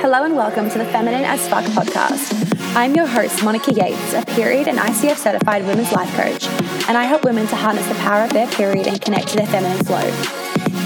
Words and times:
Hello 0.00 0.24
and 0.24 0.34
welcome 0.34 0.70
to 0.70 0.78
the 0.78 0.86
Feminine 0.86 1.24
as 1.24 1.46
Fuck 1.46 1.62
podcast. 1.64 2.56
I'm 2.74 2.94
your 2.94 3.06
host, 3.06 3.44
Monica 3.44 3.70
Yates, 3.70 4.14
a 4.14 4.24
period 4.24 4.66
and 4.66 4.78
ICF 4.78 5.18
certified 5.18 5.66
women's 5.66 5.92
life 5.92 6.10
coach, 6.14 6.46
and 6.88 6.96
I 6.96 7.04
help 7.04 7.22
women 7.22 7.46
to 7.48 7.54
harness 7.54 7.86
the 7.86 7.94
power 7.96 8.24
of 8.24 8.32
their 8.32 8.46
period 8.46 8.86
and 8.86 8.98
connect 8.98 9.28
to 9.28 9.36
their 9.36 9.46
feminine 9.46 9.84
flow. 9.84 10.00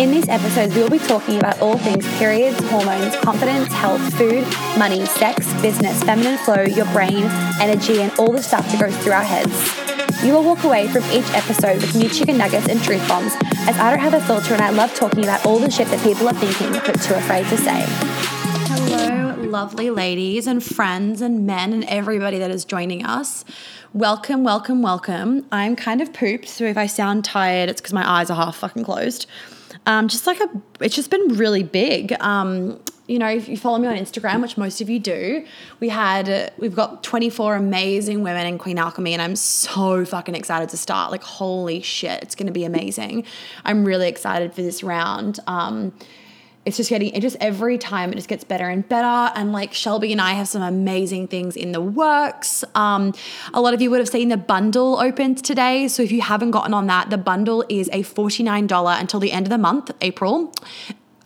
In 0.03 0.11
these 0.11 0.29
episodes, 0.29 0.74
we 0.74 0.82
will 0.82 0.90
be 0.90 0.98
talking 0.98 1.38
about 1.38 1.61
all 1.61 1.79
things 1.79 2.04
periods, 2.19 2.58
hormones, 2.71 3.14
confidence, 3.19 3.72
health, 3.72 4.03
food, 4.14 4.45
money, 4.77 5.06
sex, 5.06 5.46
business, 5.62 6.02
feminine 6.02 6.36
flow, 6.38 6.62
your 6.62 6.86
brain, 6.86 7.22
energy, 7.60 8.02
and 8.02 8.10
all 8.18 8.32
the 8.32 8.42
stuff 8.42 8.66
that 8.72 8.80
goes 8.80 8.96
through 9.04 9.12
our 9.12 9.22
heads. 9.22 10.24
You 10.24 10.32
will 10.32 10.42
walk 10.42 10.64
away 10.64 10.88
from 10.88 11.04
each 11.12 11.30
episode 11.34 11.80
with 11.80 11.94
new 11.94 12.08
chicken 12.08 12.36
nuggets 12.36 12.66
and 12.66 12.82
truth 12.82 13.06
bombs, 13.06 13.32
as 13.68 13.78
I 13.78 13.90
don't 13.90 14.00
have 14.00 14.14
a 14.14 14.20
filter 14.22 14.54
and 14.54 14.62
I 14.62 14.70
love 14.70 14.92
talking 14.96 15.22
about 15.22 15.46
all 15.46 15.60
the 15.60 15.70
shit 15.70 15.86
that 15.86 16.02
people 16.02 16.28
are 16.28 16.34
thinking 16.34 16.72
but 16.72 17.00
too 17.00 17.14
afraid 17.14 17.46
to 17.46 17.56
say. 17.56 18.23
Lovely 19.55 19.89
ladies 19.89 20.48
and 20.48 20.60
friends 20.60 21.20
and 21.20 21.47
men 21.47 21.73
and 21.73 21.84
everybody 21.84 22.41
that 22.41 22.51
is 22.51 22.65
joining 22.65 23.06
us. 23.06 23.45
Welcome, 23.92 24.42
welcome, 24.42 24.83
welcome. 24.83 25.47
I'm 25.52 25.77
kind 25.77 26.01
of 26.01 26.12
pooped, 26.12 26.48
so 26.48 26.65
if 26.65 26.77
I 26.77 26.87
sound 26.87 27.24
tired, 27.24 27.69
it's 27.69 27.80
because 27.80 27.92
my 27.92 28.05
eyes 28.19 28.30
are 28.30 28.34
half 28.34 28.56
fucking 28.56 28.83
closed. 28.83 29.28
Um, 29.87 30.09
just 30.09 30.27
like 30.27 30.41
a, 30.41 30.48
it's 30.80 30.97
just 30.97 31.09
been 31.09 31.37
really 31.37 31.62
big. 31.62 32.14
Um, 32.20 32.80
you 33.06 33.20
know, 33.20 33.28
if 33.28 33.48
you 33.48 33.56
follow 33.56 33.78
me 33.78 33.87
on 33.87 33.95
Instagram, 33.95 34.42
which 34.42 34.56
most 34.56 34.80
of 34.80 34.91
you 34.91 34.98
do, 34.98 35.47
we 35.78 35.89
had 35.89 36.52
we've 36.59 36.75
got 36.75 37.05
24 37.05 37.55
amazing 37.55 38.25
women 38.25 38.48
in 38.48 38.59
Queen 38.59 38.77
Alchemy, 38.77 39.12
and 39.12 39.23
I'm 39.23 39.36
so 39.36 40.05
fucking 40.05 40.34
excited 40.34 40.69
to 40.70 40.77
start. 40.77 41.12
Like, 41.12 41.23
holy 41.23 41.80
shit, 41.80 42.25
it's 42.25 42.34
gonna 42.34 42.50
be 42.50 42.64
amazing. 42.64 43.25
I'm 43.64 43.84
really 43.84 44.09
excited 44.09 44.52
for 44.52 44.62
this 44.62 44.83
round. 44.83 45.39
Um, 45.47 45.92
it's 46.66 46.77
just 46.77 46.91
getting 46.91 47.10
it 47.10 47.20
just 47.20 47.36
every 47.41 47.78
time 47.78 48.12
it 48.12 48.16
just 48.16 48.28
gets 48.28 48.45
better 48.45 48.68
and 48.68 48.88
better. 48.88 49.32
And 49.34 49.52
like 49.52 49.74
shelby 49.74 50.12
and 50.12 50.20
i 50.20 50.32
have 50.32 50.48
some 50.48 50.62
amazing 50.62 51.28
things 51.28 51.56
in 51.56 51.72
the 51.72 51.80
works. 51.80 52.64
Um, 52.75 53.14
a 53.52 53.61
lot 53.61 53.75
of 53.75 53.83
you 53.83 53.91
would 53.91 54.00
have 54.00 54.08
seen 54.08 54.28
the 54.28 54.36
bundle 54.36 54.98
opened 54.98 55.44
today. 55.44 55.89
So 55.89 56.02
if 56.02 56.11
you 56.11 56.22
haven't 56.22 56.52
gotten 56.52 56.74
on 56.74 56.86
that 56.86 57.11
the 57.11 57.19
bundle 57.19 57.64
is 57.69 57.89
a 57.92 58.02
$49 58.02 59.00
until 59.00 59.20
the 59.20 59.33
end 59.33 59.47
of 59.47 59.50
the 59.50 59.58
month 59.58 59.91
april. 60.00 60.52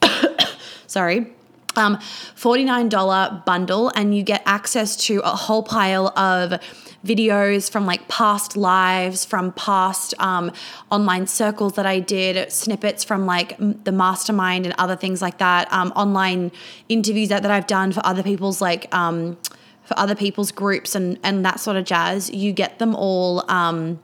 Sorry 0.87 1.38
um, 1.79 1.97
$49 1.97 3.45
bundle, 3.45 3.91
and 3.95 4.15
you 4.15 4.23
get 4.23 4.43
access 4.45 4.97
to 5.07 5.21
a 5.21 5.31
whole 5.31 5.63
pile 5.63 6.09
of 6.19 6.61
videos 7.05 7.71
from 7.71 7.87
like 7.87 8.09
past 8.09 8.57
lives, 8.57 9.25
from 9.25 9.53
past 9.53 10.15
um, 10.19 10.53
online 10.91 11.27
circles 11.27 11.75
that 11.75 11.87
I 11.87 12.01
did, 12.01 12.51
snippets 12.53 13.05
from 13.05 13.25
like 13.27 13.57
the 13.85 13.93
mastermind 13.93 14.67
and 14.67 14.75
other 14.79 14.97
things 14.97 15.23
like 15.23 15.39
that, 15.39 15.73
um, 15.73 15.93
online 15.95 16.51
interviews 16.89 17.29
that, 17.29 17.43
that 17.43 17.51
I've 17.51 17.67
done 17.67 17.93
for 17.93 18.05
other 18.05 18.23
people's 18.23 18.61
like 18.61 18.93
um, 18.95 19.39
for 19.85 19.99
other 19.99 20.15
people's 20.15 20.53
groups 20.53 20.95
and 20.95 21.19
and 21.23 21.45
that 21.45 21.61
sort 21.61 21.77
of 21.77 21.85
jazz. 21.85 22.31
You 22.31 22.53
get 22.53 22.79
them 22.79 22.95
all. 22.95 23.51
Um, 23.51 24.01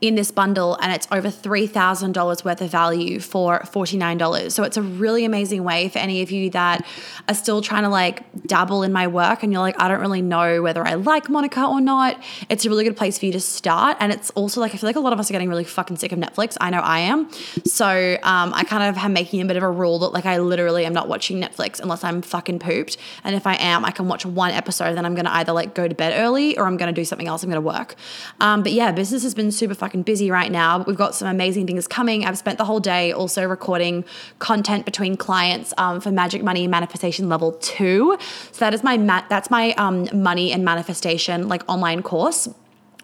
in 0.00 0.14
this 0.14 0.30
bundle 0.30 0.76
and 0.80 0.92
it's 0.92 1.08
over 1.10 1.28
$3,000 1.28 2.44
worth 2.44 2.60
of 2.60 2.70
value 2.70 3.18
for 3.18 3.60
$49. 3.60 4.52
So 4.52 4.62
it's 4.62 4.76
a 4.76 4.82
really 4.82 5.24
amazing 5.24 5.64
way 5.64 5.88
for 5.88 5.98
any 5.98 6.22
of 6.22 6.30
you 6.30 6.50
that 6.50 6.86
are 7.28 7.34
still 7.34 7.60
trying 7.60 7.82
to 7.82 7.88
like 7.88 8.22
dabble 8.46 8.84
in 8.84 8.92
my 8.92 9.08
work 9.08 9.42
and 9.42 9.52
you're 9.52 9.60
like, 9.60 9.80
I 9.80 9.88
don't 9.88 10.00
really 10.00 10.22
know 10.22 10.62
whether 10.62 10.86
I 10.86 10.94
like 10.94 11.28
Monica 11.28 11.66
or 11.66 11.80
not. 11.80 12.22
It's 12.48 12.64
a 12.64 12.68
really 12.68 12.84
good 12.84 12.96
place 12.96 13.18
for 13.18 13.26
you 13.26 13.32
to 13.32 13.40
start. 13.40 13.96
And 13.98 14.12
it's 14.12 14.30
also 14.30 14.60
like, 14.60 14.72
I 14.72 14.76
feel 14.78 14.88
like 14.88 14.96
a 14.96 15.00
lot 15.00 15.12
of 15.12 15.18
us 15.18 15.30
are 15.30 15.32
getting 15.32 15.48
really 15.48 15.64
fucking 15.64 15.96
sick 15.96 16.12
of 16.12 16.18
Netflix. 16.18 16.56
I 16.60 16.70
know 16.70 16.80
I 16.80 17.00
am. 17.00 17.28
So 17.64 18.18
um, 18.22 18.54
I 18.54 18.62
kind 18.64 18.84
of 18.84 18.96
am 19.02 19.12
making 19.12 19.40
a 19.40 19.46
bit 19.46 19.56
of 19.56 19.64
a 19.64 19.70
rule 19.70 19.98
that 20.00 20.12
like 20.12 20.26
I 20.26 20.38
literally 20.38 20.84
am 20.84 20.92
not 20.92 21.08
watching 21.08 21.40
Netflix 21.40 21.80
unless 21.80 22.04
I'm 22.04 22.22
fucking 22.22 22.60
pooped. 22.60 22.98
And 23.24 23.34
if 23.34 23.48
I 23.48 23.54
am, 23.54 23.84
I 23.84 23.90
can 23.90 24.06
watch 24.06 24.24
one 24.24 24.52
episode, 24.52 24.94
then 24.94 25.04
I'm 25.04 25.14
going 25.14 25.24
to 25.24 25.34
either 25.34 25.52
like 25.52 25.74
go 25.74 25.88
to 25.88 25.94
bed 25.94 26.12
early 26.16 26.56
or 26.56 26.66
I'm 26.66 26.76
going 26.76 26.94
to 26.94 26.98
do 26.98 27.04
something 27.04 27.26
else. 27.26 27.42
I'm 27.42 27.50
going 27.50 27.60
to 27.60 27.66
work. 27.66 27.96
Um, 28.40 28.62
but 28.62 28.70
yeah, 28.72 28.92
business 28.92 29.24
has 29.24 29.34
been 29.34 29.50
super 29.50 29.74
fucking 29.74 29.87
busy 29.88 30.30
right 30.30 30.50
now, 30.50 30.78
but 30.78 30.86
we've 30.86 30.96
got 30.96 31.14
some 31.14 31.28
amazing 31.28 31.66
things 31.66 31.86
coming. 31.86 32.24
I've 32.24 32.38
spent 32.38 32.58
the 32.58 32.64
whole 32.64 32.80
day 32.80 33.12
also 33.12 33.44
recording 33.44 34.04
content 34.38 34.84
between 34.84 35.16
clients 35.16 35.74
um, 35.78 36.00
for 36.00 36.10
Magic 36.10 36.42
Money 36.42 36.66
Manifestation 36.66 37.28
Level 37.28 37.52
Two. 37.52 38.16
So 38.52 38.60
that 38.60 38.74
is 38.74 38.82
my 38.82 38.96
ma- 38.96 39.24
that's 39.28 39.50
my 39.50 39.72
um, 39.72 40.08
money 40.12 40.52
and 40.52 40.64
manifestation 40.64 41.48
like 41.48 41.62
online 41.68 42.02
course 42.02 42.48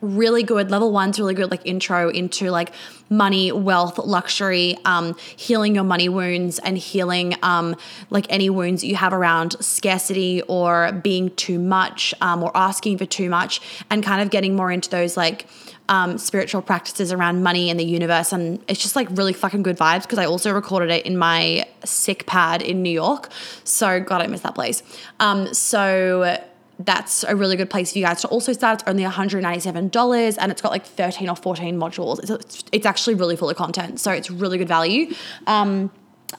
really 0.05 0.43
good 0.43 0.71
level 0.71 0.93
one's 0.93 1.19
really 1.19 1.35
good 1.35 1.51
like 1.51 1.65
intro 1.65 2.11
into 2.11 2.51
like 2.51 2.73
money 3.09 3.51
wealth 3.51 3.99
luxury 3.99 4.77
um, 4.85 5.17
healing 5.37 5.75
your 5.75 5.85
money 5.85 6.09
wounds 6.09 6.59
and 6.61 6.77
healing 6.77 7.35
um, 7.43 7.75
like 8.11 8.27
any 8.29 8.51
wounds 8.51 8.85
you 8.85 8.97
have 8.97 9.13
around 9.13 9.57
scarcity 9.65 10.43
or 10.43 10.93
being 11.03 11.35
too 11.37 11.59
much 11.59 12.15
um, 12.21 12.43
or 12.43 12.51
asking 12.55 12.99
for 12.99 13.07
too 13.07 13.31
much 13.31 13.61
and 13.91 14.03
kind 14.03 14.21
of 14.21 14.31
getting 14.31 14.55
more 14.55 14.71
into 14.71 14.91
those 14.91 15.17
like 15.17 15.47
um, 15.89 16.19
spiritual 16.19 16.63
practices 16.63 17.13
around 17.13 17.43
money 17.43 17.71
and 17.71 17.79
the 17.79 17.85
universe. 17.85 18.33
And 18.33 18.63
it's 18.69 18.81
just 18.81 18.97
like 18.97 19.09
really 19.11 19.33
fucking 19.33 19.63
good 19.63 19.77
vibes 19.77 20.03
because 20.03 20.19
I 20.19 20.25
also 20.25 20.53
recorded 20.53 20.91
it 20.91 21.05
in 21.07 21.17
my 21.17 21.67
sick 21.85 22.27
pad 22.27 22.63
in 22.63 22.83
New 22.83 22.91
York. 22.91 23.31
So, 23.65 24.01
God, 24.01 24.23
I 24.23 24.27
miss 24.27 24.41
that 24.43 24.55
place. 24.55 24.83
Um, 25.21 25.53
so, 25.53 26.39
that's 26.81 27.23
a 27.23 27.37
really 27.37 27.55
good 27.55 27.71
place 27.71 27.93
for 27.93 27.99
you 27.99 28.05
guys 28.05 28.21
to 28.23 28.29
also 28.29 28.53
start. 28.53 28.81
It's 28.81 28.89
only 28.89 29.05
$197 29.05 30.37
and 30.41 30.51
it's 30.51 30.61
got 30.61 30.73
like 30.73 30.85
13 30.85 31.29
or 31.29 31.37
14 31.37 31.79
modules. 31.79 32.29
It's, 32.29 32.65
it's 32.73 32.87
actually 32.87 33.15
really 33.15 33.37
full 33.37 33.49
of 33.49 33.57
content. 33.57 34.01
So, 34.01 34.11
it's 34.11 34.31
really 34.31 34.59
good 34.59 34.69
value. 34.69 35.15
Um, 35.47 35.91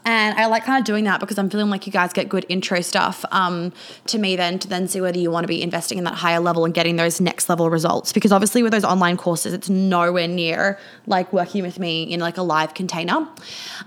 and 0.03 0.37
I 0.37 0.47
like 0.47 0.65
kind 0.65 0.79
of 0.79 0.85
doing 0.85 1.03
that 1.05 1.19
because 1.19 1.37
I'm 1.37 1.49
feeling 1.49 1.69
like 1.69 1.85
you 1.85 1.93
guys 1.93 2.13
get 2.13 2.29
good 2.29 2.45
intro 2.49 2.81
stuff 2.81 3.23
um, 3.31 3.71
to 4.07 4.17
me 4.17 4.35
then 4.35 4.59
to 4.59 4.67
then 4.67 4.87
see 4.87 5.01
whether 5.01 5.17
you 5.17 5.31
want 5.31 5.43
to 5.43 5.47
be 5.47 5.61
investing 5.61 5.97
in 5.97 6.03
that 6.03 6.15
higher 6.15 6.39
level 6.39 6.65
and 6.65 6.73
getting 6.73 6.95
those 6.95 7.21
next 7.21 7.49
level 7.49 7.69
results. 7.69 8.11
Because 8.11 8.31
obviously 8.31 8.63
with 8.63 8.71
those 8.71 8.83
online 8.83 9.17
courses, 9.17 9.53
it's 9.53 9.69
nowhere 9.69 10.27
near 10.27 10.79
like 11.07 11.31
working 11.31 11.61
with 11.61 11.79
me 11.79 12.03
in 12.03 12.19
like 12.19 12.37
a 12.37 12.41
live 12.41 12.73
container. 12.73 13.27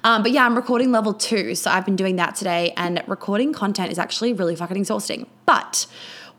Um, 0.05 0.23
but 0.23 0.31
yeah, 0.31 0.45
I'm 0.47 0.55
recording 0.55 0.93
level 0.93 1.15
two. 1.15 1.55
So 1.55 1.71
I've 1.71 1.85
been 1.85 1.97
doing 1.97 2.17
that 2.17 2.35
today 2.37 2.73
and 2.77 3.03
recording 3.07 3.53
content 3.53 3.91
is 3.91 3.99
actually 3.99 4.33
really 4.33 4.57
fucking 4.57 4.77
exhausting. 4.77 5.27
But 5.47 5.87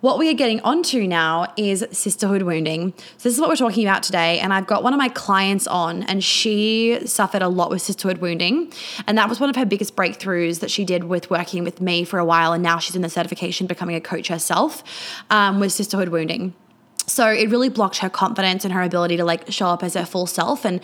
what 0.02 0.18
we 0.18 0.30
are 0.30 0.34
getting 0.34 0.62
onto 0.62 1.06
now 1.06 1.52
is 1.58 1.86
sisterhood 1.92 2.44
wounding. 2.44 2.94
So, 3.18 3.24
this 3.30 3.34
is 3.34 3.40
what 3.40 3.50
we're 3.50 3.58
talking 3.58 3.86
about 3.86 4.02
today. 4.02 4.40
And 4.40 4.54
I've 4.54 4.66
got 4.66 4.82
one 4.82 4.94
of 4.94 4.98
my 4.98 5.10
clients 5.10 5.68
on, 5.68 6.04
and 6.04 6.24
she 6.24 7.00
suffered 7.06 7.42
a 7.42 7.50
lot 7.50 7.70
with 7.70 7.82
sisterhood 7.82 8.20
wounding. 8.20 8.72
And 9.08 9.18
that 9.18 9.28
was 9.28 9.40
one 9.40 9.50
of 9.50 9.58
her 9.58 9.66
biggest 9.66 9.96
breakthroughs 9.96 10.62
that 10.62 10.72
she 10.72 10.86
did 10.86 11.06
with 11.06 11.30
working 11.30 11.64
with 11.64 11.82
me 11.82 12.06
for 12.06 12.18
a 12.18 12.26
while. 12.26 12.54
And 12.54 12.64
now 12.64 12.80
she's 12.80 12.96
in 12.96 13.02
the 13.02 13.10
certification, 13.10 13.68
becoming 13.68 13.96
a 13.96 14.02
coach 14.02 14.30
herself 14.30 14.84
um, 15.30 15.60
with 15.60 15.74
sisterhood 15.74 16.10
wounding. 16.10 16.54
So, 17.06 17.28
it 17.28 17.50
really 17.50 17.70
blocked 17.70 17.98
her 17.98 18.10
confidence 18.10 18.64
and 18.64 18.74
her 18.74 18.82
ability 18.82 19.18
to 19.18 19.26
like 19.26 19.52
show 19.52 19.68
up 19.68 19.84
as 19.84 19.96
her 19.96 20.06
full 20.06 20.28
self. 20.28 20.64
And 20.64 20.80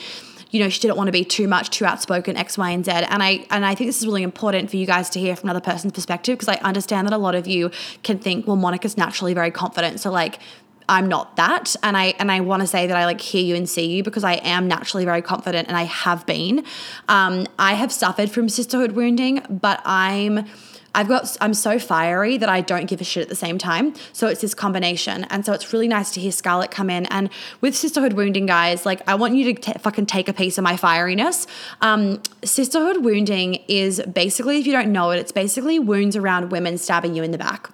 you 0.51 0.59
know, 0.59 0.69
she 0.69 0.79
didn't 0.79 0.97
want 0.97 1.07
to 1.07 1.11
be 1.11 1.25
too 1.25 1.47
much, 1.47 1.69
too 1.69 1.85
outspoken, 1.85 2.37
X, 2.37 2.57
Y, 2.57 2.69
and 2.69 2.85
Z. 2.85 2.91
And 2.91 3.21
I 3.21 3.45
and 3.49 3.65
I 3.65 3.75
think 3.75 3.89
this 3.89 3.99
is 3.99 4.05
really 4.05 4.23
important 4.23 4.69
for 4.69 4.77
you 4.77 4.85
guys 4.85 5.09
to 5.11 5.19
hear 5.19 5.35
from 5.35 5.49
another 5.49 5.63
person's 5.63 5.93
perspective 5.93 6.37
because 6.37 6.49
I 6.49 6.55
understand 6.63 7.07
that 7.07 7.13
a 7.13 7.17
lot 7.17 7.35
of 7.35 7.47
you 7.47 7.71
can 8.03 8.19
think, 8.19 8.47
well, 8.47 8.55
Monica's 8.55 8.97
naturally 8.97 9.33
very 9.33 9.51
confident. 9.51 9.99
So 9.99 10.11
like 10.11 10.39
I'm 10.87 11.07
not 11.07 11.35
that 11.37 11.75
and 11.83 11.97
I 11.97 12.13
and 12.19 12.31
I 12.31 12.41
want 12.41 12.61
to 12.61 12.67
say 12.67 12.87
that 12.87 12.95
I 12.95 13.05
like 13.05 13.21
hear 13.21 13.43
you 13.43 13.55
and 13.55 13.67
see 13.67 13.87
you 13.87 14.03
because 14.03 14.23
I 14.23 14.33
am 14.33 14.67
naturally 14.67 15.05
very 15.05 15.21
confident 15.21 15.67
and 15.67 15.75
I 15.75 15.83
have 15.83 16.25
been 16.25 16.63
um, 17.07 17.47
I 17.57 17.73
have 17.73 17.91
suffered 17.91 18.29
from 18.29 18.49
sisterhood 18.49 18.91
wounding 18.91 19.41
but 19.49 19.81
I'm 19.83 20.45
I've 20.95 21.07
got 21.07 21.35
I'm 21.41 21.53
so 21.53 21.77
fiery 21.77 22.37
that 22.37 22.49
I 22.49 22.61
don't 22.61 22.85
give 22.85 23.01
a 23.01 23.03
shit 23.03 23.21
at 23.21 23.29
the 23.29 23.35
same 23.35 23.57
time. 23.57 23.93
So 24.13 24.27
it's 24.27 24.41
this 24.41 24.53
combination, 24.53 25.25
and 25.25 25.45
so 25.45 25.53
it's 25.53 25.71
really 25.73 25.87
nice 25.87 26.11
to 26.11 26.19
hear 26.19 26.31
Scarlett 26.31 26.71
come 26.71 26.89
in. 26.89 27.05
And 27.07 27.29
with 27.61 27.75
sisterhood 27.75 28.13
wounding, 28.13 28.45
guys, 28.45 28.85
like 28.85 29.01
I 29.07 29.15
want 29.15 29.35
you 29.35 29.53
to 29.53 29.61
t- 29.61 29.79
fucking 29.79 30.07
take 30.07 30.27
a 30.27 30.33
piece 30.33 30.57
of 30.57 30.63
my 30.63 30.75
fieriness. 30.75 31.45
Um, 31.81 32.21
sisterhood 32.43 33.03
wounding 33.03 33.55
is 33.67 34.01
basically, 34.11 34.59
if 34.59 34.65
you 34.65 34.71
don't 34.71 34.91
know 34.91 35.11
it, 35.11 35.19
it's 35.19 35.31
basically 35.31 35.77
wounds 35.79 36.15
around 36.15 36.49
women 36.51 36.77
stabbing 36.77 37.13
you 37.13 37.23
in 37.23 37.31
the 37.31 37.37
back. 37.37 37.69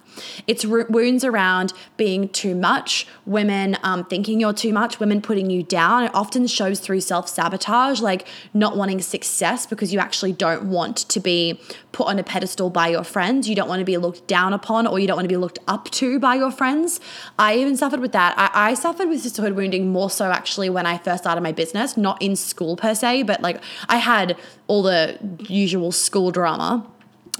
It's 0.46 0.64
wounds 0.64 1.24
around 1.24 1.72
being 1.96 2.28
too 2.28 2.54
much, 2.54 3.06
women 3.26 3.76
um, 3.82 4.04
thinking 4.04 4.40
you're 4.40 4.52
too 4.52 4.72
much, 4.72 5.00
women 5.00 5.20
putting 5.22 5.50
you 5.50 5.62
down. 5.62 6.04
It 6.04 6.14
often 6.14 6.46
shows 6.46 6.80
through 6.80 7.00
self 7.00 7.28
sabotage, 7.28 8.00
like 8.00 8.26
not 8.54 8.76
wanting 8.76 9.00
success 9.00 9.66
because 9.66 9.92
you 9.92 9.98
actually 9.98 10.32
don't 10.32 10.64
want 10.64 10.96
to 10.96 11.20
be 11.20 11.60
put 11.92 12.06
on 12.06 12.18
a 12.18 12.22
pedestal 12.24 12.70
by 12.70 12.88
your 12.88 13.04
friends. 13.04 13.48
You 13.48 13.54
don't 13.54 13.68
want 13.68 13.80
to 13.80 13.84
be 13.84 13.96
looked 13.96 14.26
down 14.26 14.52
upon 14.52 14.86
or 14.86 14.98
you 14.98 15.06
don't 15.06 15.16
want 15.16 15.24
to 15.24 15.32
be 15.32 15.36
looked 15.36 15.58
up 15.68 15.90
to 15.92 16.18
by 16.18 16.34
your 16.34 16.50
friends. 16.50 17.00
I 17.38 17.56
even 17.56 17.76
suffered 17.76 18.00
with 18.00 18.12
that. 18.12 18.34
I, 18.36 18.70
I 18.70 18.74
suffered 18.74 19.08
with 19.08 19.20
sisterhood 19.20 19.54
wounding 19.54 19.92
more 19.92 20.10
so 20.10 20.30
actually 20.30 20.70
when 20.70 20.86
I 20.86 20.98
first 20.98 21.24
started 21.24 21.42
my 21.42 21.52
business, 21.52 21.96
not 21.96 22.20
in 22.20 22.36
school 22.36 22.76
per 22.76 22.94
se, 22.94 23.24
but 23.24 23.40
like 23.42 23.62
I 23.88 23.98
had 23.98 24.36
all 24.66 24.82
the 24.82 25.18
usual 25.48 25.92
school 25.92 26.30
drama 26.30 26.86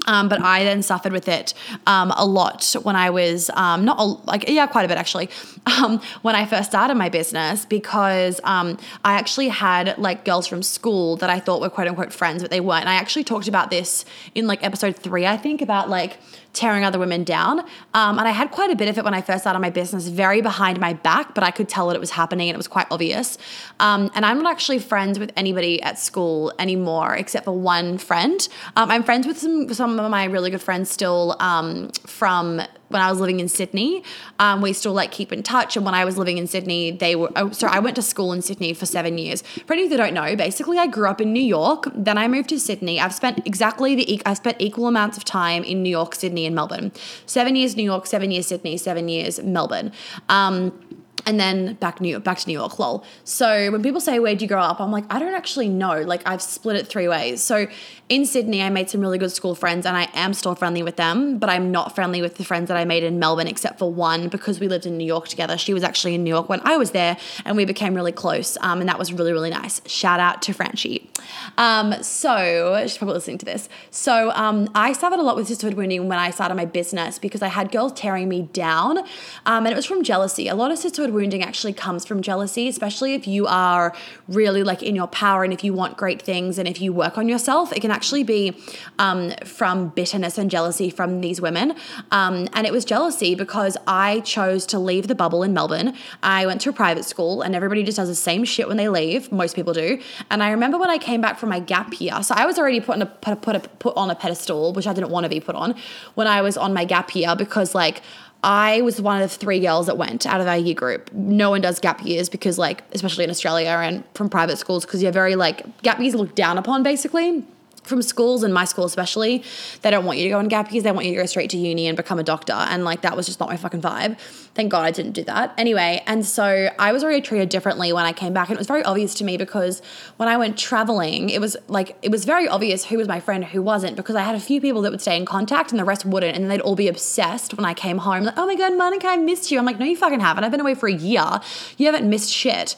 Um, 0.05 0.27
but 0.27 0.41
I 0.41 0.63
then 0.63 0.83
suffered 0.83 1.13
with 1.13 1.27
it 1.27 1.53
um, 1.87 2.11
a 2.17 2.25
lot 2.25 2.75
when 2.83 2.95
I 2.95 3.09
was 3.09 3.49
um, 3.53 3.85
not 3.85 3.99
a, 3.99 4.03
like 4.03 4.49
yeah 4.49 4.67
quite 4.67 4.83
a 4.83 4.87
bit 4.87 4.97
actually 4.97 5.29
um, 5.65 6.01
when 6.23 6.35
I 6.35 6.45
first 6.45 6.69
started 6.69 6.95
my 6.95 7.09
business 7.09 7.65
because 7.65 8.41
um, 8.43 8.77
I 9.05 9.13
actually 9.13 9.47
had 9.47 9.97
like 9.97 10.25
girls 10.25 10.45
from 10.45 10.61
school 10.61 11.15
that 11.17 11.29
I 11.29 11.39
thought 11.39 11.61
were 11.61 11.69
quote 11.69 11.87
unquote 11.87 12.11
friends 12.11 12.41
but 12.41 12.51
they 12.51 12.59
weren't. 12.59 12.81
And 12.81 12.89
I 12.89 12.95
actually 12.95 13.23
talked 13.23 13.47
about 13.47 13.69
this 13.69 14.03
in 14.35 14.45
like 14.47 14.63
episode 14.63 14.97
three 14.97 15.25
I 15.25 15.37
think 15.37 15.61
about 15.61 15.89
like 15.89 16.17
tearing 16.53 16.85
other 16.85 16.99
women 16.99 17.23
down. 17.23 17.59
Um, 17.93 18.19
and 18.19 18.27
I 18.27 18.31
had 18.31 18.51
quite 18.51 18.69
a 18.69 18.75
bit 18.75 18.87
of 18.87 18.97
it 18.97 19.03
when 19.03 19.13
I 19.13 19.21
first 19.21 19.41
started 19.41 19.59
my 19.59 19.71
business, 19.71 20.07
very 20.07 20.41
behind 20.41 20.79
my 20.79 20.93
back, 20.93 21.33
but 21.33 21.43
I 21.43 21.51
could 21.51 21.67
tell 21.67 21.87
that 21.87 21.95
it 21.95 21.99
was 21.99 22.11
happening 22.11 22.47
and 22.47 22.55
it 22.55 22.57
was 22.57 22.67
quite 22.67 22.87
obvious. 22.91 23.37
Um, 23.79 24.11
and 24.15 24.25
I'm 24.25 24.41
not 24.41 24.51
actually 24.51 24.79
friends 24.79 25.19
with 25.19 25.31
anybody 25.35 25.81
at 25.81 25.97
school 25.99 26.53
anymore 26.59 27.15
except 27.15 27.45
for 27.45 27.57
one 27.57 27.97
friend. 27.97 28.47
Um, 28.75 28.91
I'm 28.91 29.03
friends 29.03 29.27
with 29.27 29.37
some 29.39 29.73
some 29.73 29.99
of 29.99 30.11
my 30.11 30.25
really 30.25 30.51
good 30.51 30.61
friends 30.61 30.89
still 30.89 31.35
um, 31.39 31.89
from 32.05 32.61
when 32.89 33.01
I 33.01 33.09
was 33.09 33.19
living 33.19 33.39
in 33.39 33.47
Sydney. 33.47 34.03
Um, 34.39 34.61
we 34.61 34.73
still 34.73 34.93
like 34.93 35.11
keep 35.11 35.31
in 35.31 35.43
touch. 35.43 35.75
And 35.75 35.85
when 35.85 35.95
I 35.95 36.05
was 36.05 36.17
living 36.17 36.37
in 36.37 36.47
Sydney, 36.47 36.91
they 36.91 37.15
were, 37.15 37.31
oh, 37.35 37.51
sorry, 37.51 37.73
I 37.73 37.79
went 37.79 37.95
to 37.95 38.01
school 38.01 38.31
in 38.33 38.41
Sydney 38.41 38.73
for 38.73 38.85
seven 38.85 39.17
years. 39.17 39.41
For 39.41 39.73
any 39.73 39.83
of 39.83 39.91
you 39.91 39.97
that 39.97 40.03
don't 40.03 40.13
know, 40.13 40.35
basically 40.35 40.77
I 40.77 40.87
grew 40.87 41.07
up 41.07 41.19
in 41.19 41.33
New 41.33 41.41
York. 41.43 41.87
Then 41.95 42.17
I 42.17 42.27
moved 42.27 42.49
to 42.49 42.59
Sydney. 42.59 42.99
I've 42.99 43.13
spent 43.13 43.45
exactly 43.45 43.95
the, 43.95 44.21
I've 44.25 44.37
spent 44.37 44.57
equal 44.59 44.87
amounts 44.87 45.17
of 45.17 45.23
time 45.23 45.63
in 45.63 45.83
New 45.83 45.89
York, 45.89 46.15
Sydney, 46.15 46.45
and 46.45 46.55
Melbourne. 46.55 46.91
Seven 47.25 47.55
years 47.55 47.75
New 47.75 47.83
York, 47.83 48.05
seven 48.05 48.31
years 48.31 48.47
Sydney, 48.47 48.77
seven 48.77 49.09
years 49.09 49.41
Melbourne. 49.41 49.91
Um, 50.29 51.02
and 51.25 51.39
then 51.39 51.75
back 51.75 52.01
New 52.01 52.19
back 52.19 52.39
to 52.39 52.47
New 52.47 52.53
York, 52.53 52.79
lol. 52.79 53.03
So 53.23 53.71
when 53.71 53.81
people 53.81 54.01
say 54.01 54.19
where'd 54.19 54.41
you 54.41 54.47
grow 54.47 54.61
up, 54.61 54.79
I'm 54.81 54.91
like, 54.91 55.05
I 55.09 55.19
don't 55.19 55.33
actually 55.33 55.69
know. 55.69 56.01
Like 56.01 56.21
I've 56.25 56.41
split 56.41 56.75
it 56.75 56.87
three 56.87 57.07
ways. 57.07 57.41
So 57.41 57.67
in 58.09 58.25
Sydney, 58.25 58.61
I 58.61 58.69
made 58.69 58.89
some 58.89 59.01
really 59.01 59.17
good 59.17 59.31
school 59.31 59.55
friends 59.55 59.85
and 59.85 59.95
I 59.95 60.09
am 60.13 60.33
still 60.33 60.55
friendly 60.55 60.83
with 60.83 60.97
them, 60.97 61.37
but 61.37 61.49
I'm 61.49 61.71
not 61.71 61.95
friendly 61.95 62.21
with 62.21 62.35
the 62.35 62.43
friends 62.43 62.67
that 62.67 62.77
I 62.77 62.85
made 62.85 63.03
in 63.03 63.17
Melbourne 63.19 63.47
except 63.47 63.79
for 63.79 63.91
one 63.91 64.27
because 64.27 64.59
we 64.59 64.67
lived 64.67 64.85
in 64.85 64.97
New 64.97 65.05
York 65.05 65.27
together. 65.27 65.57
She 65.57 65.73
was 65.73 65.83
actually 65.83 66.15
in 66.15 66.23
New 66.23 66.29
York 66.29 66.49
when 66.49 66.61
I 66.63 66.77
was 66.77 66.91
there 66.91 67.17
and 67.45 67.55
we 67.55 67.65
became 67.65 67.93
really 67.93 68.11
close. 68.11 68.57
Um, 68.61 68.81
and 68.81 68.89
that 68.89 68.99
was 68.99 69.13
really, 69.13 69.31
really 69.31 69.49
nice. 69.49 69.81
Shout 69.87 70.19
out 70.19 70.41
to 70.43 70.53
Franchi. 70.53 71.09
Um, 71.57 72.03
so 72.03 72.77
she's 72.83 72.97
probably 72.97 73.15
listening 73.15 73.37
to 73.39 73.45
this. 73.45 73.69
So 73.89 74.31
um, 74.31 74.69
I 74.75 74.93
suffered 74.93 75.19
a 75.19 75.23
lot 75.23 75.35
with 75.35 75.47
sisterhood 75.47 75.77
wounding 75.77 76.07
when 76.09 76.19
I 76.19 76.31
started 76.31 76.55
my 76.55 76.65
business 76.65 77.17
because 77.17 77.41
I 77.41 77.47
had 77.47 77.71
girls 77.71 77.93
tearing 77.93 78.27
me 78.27 78.43
down 78.53 78.97
um, 79.45 79.65
and 79.65 79.67
it 79.67 79.75
was 79.75 79.85
from 79.85 80.03
jealousy. 80.03 80.47
A 80.49 80.55
lot 80.55 80.71
of 80.71 80.77
sisterhood 80.77 81.02
wounding 81.11 81.43
actually 81.43 81.73
comes 81.73 82.05
from 82.05 82.21
jealousy, 82.21 82.67
especially 82.67 83.13
if 83.13 83.27
you 83.27 83.47
are 83.47 83.93
really 84.27 84.63
like 84.63 84.83
in 84.83 84.95
your 84.95 85.07
power 85.07 85.43
and 85.43 85.51
if 85.51 85.63
you 85.63 85.73
want 85.73 85.97
great 85.97 86.21
things 86.21 86.57
and 86.57 86.67
if 86.67 86.81
you 86.81 86.93
work 86.93 87.17
on 87.17 87.27
yourself, 87.27 87.73
it 87.73 87.81
can 87.81 87.91
actually 87.91 88.23
be 88.23 88.55
um, 88.99 89.31
from 89.45 89.89
bitterness 89.89 90.37
and 90.37 90.49
jealousy 90.49 90.89
from 90.89 91.21
these 91.21 91.41
women. 91.41 91.75
Um, 92.11 92.47
and 92.53 92.65
it 92.65 92.71
was 92.71 92.85
jealousy 92.85 93.35
because 93.35 93.77
I 93.87 94.21
chose 94.21 94.65
to 94.67 94.79
leave 94.79 95.07
the 95.07 95.15
bubble 95.15 95.43
in 95.43 95.53
Melbourne. 95.53 95.93
I 96.21 96.45
went 96.45 96.61
to 96.61 96.69
a 96.69 96.73
private 96.73 97.05
school 97.05 97.41
and 97.41 97.55
everybody 97.55 97.83
just 97.83 97.97
does 97.97 98.09
the 98.09 98.15
same 98.15 98.43
shit 98.43 98.67
when 98.67 98.77
they 98.77 98.89
leave. 98.89 99.31
Most 99.31 99.55
people 99.55 99.73
do. 99.73 99.99
And 100.29 100.43
I 100.43 100.51
remember 100.51 100.77
when 100.77 100.89
I 100.89 100.97
came 100.97 101.21
back 101.21 101.37
from 101.37 101.49
my 101.49 101.59
gap 101.59 101.99
year, 101.99 102.21
so 102.23 102.35
I 102.35 102.45
was 102.45 102.59
already 102.59 102.79
put 102.79 102.95
on 102.95 103.01
a 103.01 103.05
put, 103.05 103.41
put, 103.41 103.55
a, 103.55 103.59
put 103.59 103.95
on 103.97 104.09
a 104.09 104.15
pedestal, 104.15 104.73
which 104.73 104.87
I 104.87 104.93
didn't 104.93 105.09
want 105.09 105.25
to 105.25 105.29
be 105.29 105.39
put 105.39 105.55
on 105.55 105.75
when 106.15 106.27
I 106.27 106.41
was 106.41 106.57
on 106.57 106.73
my 106.73 106.85
gap 106.85 107.15
year 107.15 107.35
because 107.35 107.75
like 107.75 108.01
I 108.43 108.81
was 108.81 109.01
one 109.01 109.21
of 109.21 109.31
the 109.31 109.37
three 109.37 109.61
girls 109.61 109.85
that 109.87 109.97
went 109.97 110.25
out 110.25 110.41
of 110.41 110.47
our 110.47 110.57
year 110.57 110.75
group. 110.75 111.11
No 111.13 111.49
one 111.49 111.61
does 111.61 111.79
gap 111.79 112.03
years 112.05 112.27
because, 112.27 112.57
like, 112.57 112.83
especially 112.91 113.23
in 113.23 113.29
Australia 113.29 113.69
and 113.69 114.03
from 114.13 114.29
private 114.29 114.57
schools, 114.57 114.85
because 114.85 115.01
you're 115.01 115.13
very 115.13 115.35
like 115.35 115.81
gap 115.81 115.99
years 115.99 116.13
looked 116.13 116.35
down 116.35 116.57
upon 116.57 116.83
basically 116.83 117.45
from 117.83 118.01
schools 118.01 118.43
and 118.43 118.53
my 118.53 118.65
school 118.65 118.85
especially 118.85 119.43
they 119.81 119.91
don't 119.91 120.05
want 120.05 120.17
you 120.17 120.23
to 120.25 120.29
go 120.29 120.39
on 120.39 120.47
gap 120.47 120.71
years. 120.71 120.83
They 120.83 120.91
want 120.91 121.05
you 121.05 121.13
to 121.13 121.21
go 121.21 121.25
straight 121.25 121.49
to 121.51 121.57
uni 121.57 121.87
and 121.87 121.97
become 121.97 122.19
a 122.19 122.23
doctor. 122.23 122.53
And 122.53 122.83
like 122.83 123.01
that 123.01 123.15
was 123.15 123.25
just 123.25 123.39
not 123.39 123.49
my 123.49 123.57
fucking 123.57 123.81
vibe. 123.81 124.19
Thank 124.55 124.71
god 124.71 124.85
i 124.85 124.91
didn't 124.91 125.13
do 125.13 125.23
that. 125.25 125.53
Anyway 125.57 126.03
and 126.07 126.25
so 126.25 126.69
i 126.79 126.91
was 126.91 127.03
already 127.03 127.21
treated 127.21 127.49
differently 127.49 127.93
when 127.93 128.05
i 128.05 128.13
came 128.13 128.33
back. 128.33 128.49
And 128.49 128.57
it 128.57 128.59
was 128.59 128.67
very 128.67 128.83
obvious 128.83 129.13
to 129.15 129.23
me 129.23 129.37
because 129.37 129.81
when 130.17 130.29
i 130.29 130.37
went 130.37 130.57
traveling 130.57 131.29
it 131.29 131.41
was 131.41 131.57
like 131.67 131.95
it 132.01 132.11
was 132.11 132.25
very 132.25 132.47
obvious 132.47 132.85
who 132.85 132.97
was 132.97 133.07
my 133.07 133.19
friend 133.19 133.45
who 133.45 133.61
wasn't 133.61 133.95
because 133.95 134.15
i 134.15 134.21
had 134.21 134.35
a 134.35 134.39
few 134.39 134.61
people 134.61 134.81
that 134.81 134.91
would 134.91 135.01
stay 135.01 135.17
in 135.17 135.25
contact 135.25 135.71
and 135.71 135.79
the 135.79 135.85
rest 135.85 136.05
wouldn't. 136.05 136.35
And 136.35 136.49
they'd 136.49 136.61
all 136.61 136.75
be 136.75 136.87
obsessed 136.87 137.55
when 137.55 137.65
i 137.65 137.73
came 137.73 137.99
home. 137.99 138.23
Like 138.23 138.37
oh 138.37 138.45
my 138.45 138.55
god 138.55 138.77
monica 138.77 139.07
i 139.07 139.17
missed 139.17 139.51
you? 139.51 139.59
I'm 139.59 139.65
like 139.65 139.79
no 139.79 139.85
you 139.85 139.97
fucking 139.97 140.19
haven't. 140.19 140.43
I've 140.43 140.51
been 140.51 140.61
away 140.61 140.75
for 140.75 140.87
a 140.87 140.93
year. 140.93 141.41
You 141.77 141.85
haven't 141.85 142.09
missed 142.09 142.31
shit. 142.31 142.75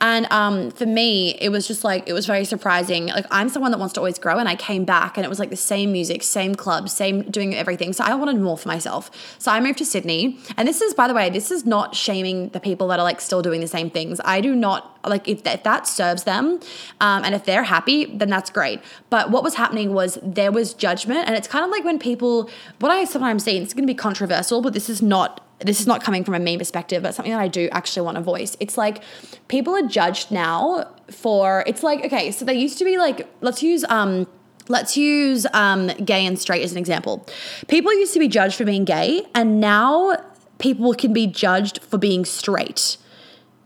And 0.00 0.30
um, 0.30 0.70
for 0.72 0.84
me, 0.84 1.36
it 1.40 1.48
was 1.48 1.66
just 1.66 1.82
like, 1.82 2.08
it 2.08 2.12
was 2.12 2.26
very 2.26 2.44
surprising. 2.44 3.06
Like, 3.06 3.26
I'm 3.30 3.48
someone 3.48 3.70
that 3.70 3.78
wants 3.78 3.94
to 3.94 4.00
always 4.00 4.18
grow, 4.18 4.38
and 4.38 4.45
I 4.48 4.56
came 4.56 4.84
back 4.84 5.16
and 5.16 5.24
it 5.24 5.28
was 5.28 5.38
like 5.38 5.50
the 5.50 5.56
same 5.56 5.92
music, 5.92 6.22
same 6.22 6.54
club, 6.54 6.88
same 6.88 7.22
doing 7.22 7.54
everything. 7.54 7.92
So 7.92 8.04
I 8.04 8.14
wanted 8.14 8.40
more 8.40 8.56
for 8.56 8.68
myself. 8.68 9.10
So 9.38 9.50
I 9.50 9.60
moved 9.60 9.78
to 9.78 9.84
Sydney. 9.84 10.38
And 10.56 10.66
this 10.66 10.80
is, 10.80 10.94
by 10.94 11.08
the 11.08 11.14
way, 11.14 11.30
this 11.30 11.50
is 11.50 11.66
not 11.66 11.94
shaming 11.94 12.50
the 12.50 12.60
people 12.60 12.88
that 12.88 12.98
are 12.98 13.04
like 13.04 13.20
still 13.20 13.42
doing 13.42 13.60
the 13.60 13.68
same 13.68 13.90
things. 13.90 14.20
I 14.24 14.40
do 14.40 14.54
not, 14.54 14.98
like, 15.04 15.28
if, 15.28 15.46
if 15.46 15.62
that 15.62 15.86
serves 15.86 16.24
them 16.24 16.60
um, 17.00 17.24
and 17.24 17.34
if 17.34 17.44
they're 17.44 17.64
happy, 17.64 18.06
then 18.06 18.28
that's 18.28 18.50
great. 18.50 18.80
But 19.10 19.30
what 19.30 19.42
was 19.42 19.54
happening 19.54 19.94
was 19.94 20.18
there 20.22 20.52
was 20.52 20.74
judgment. 20.74 21.26
And 21.26 21.36
it's 21.36 21.48
kind 21.48 21.64
of 21.64 21.70
like 21.70 21.84
when 21.84 21.98
people, 21.98 22.50
what 22.80 22.90
I 22.90 23.04
sometimes 23.04 23.44
see, 23.44 23.58
it's 23.58 23.74
going 23.74 23.86
to 23.86 23.92
be 23.92 23.96
controversial, 23.96 24.60
but 24.62 24.72
this 24.72 24.88
is 24.88 25.02
not 25.02 25.42
this 25.60 25.80
is 25.80 25.86
not 25.86 26.02
coming 26.02 26.22
from 26.22 26.34
a 26.34 26.38
mean 26.38 26.58
perspective, 26.58 27.02
but 27.02 27.14
something 27.14 27.32
that 27.32 27.40
I 27.40 27.48
do 27.48 27.68
actually 27.72 28.04
want 28.04 28.16
to 28.16 28.22
voice. 28.22 28.56
It's 28.60 28.76
like 28.76 29.02
people 29.48 29.74
are 29.74 29.86
judged 29.86 30.30
now 30.30 30.92
for 31.10 31.64
it's 31.66 31.82
like 31.82 32.04
okay, 32.04 32.30
so 32.30 32.44
they 32.44 32.54
used 32.54 32.78
to 32.78 32.84
be 32.84 32.98
like 32.98 33.26
let's 33.40 33.62
use 33.62 33.84
um 33.88 34.26
let's 34.68 34.96
use 34.96 35.46
um 35.52 35.88
gay 36.04 36.24
and 36.26 36.38
straight 36.38 36.62
as 36.62 36.72
an 36.72 36.78
example. 36.78 37.26
People 37.68 37.92
used 37.94 38.12
to 38.14 38.18
be 38.18 38.28
judged 38.28 38.56
for 38.56 38.64
being 38.64 38.84
gay 38.84 39.24
and 39.34 39.60
now 39.60 40.16
people 40.58 40.94
can 40.94 41.12
be 41.12 41.26
judged 41.26 41.82
for 41.82 41.98
being 41.98 42.24
straight 42.24 42.96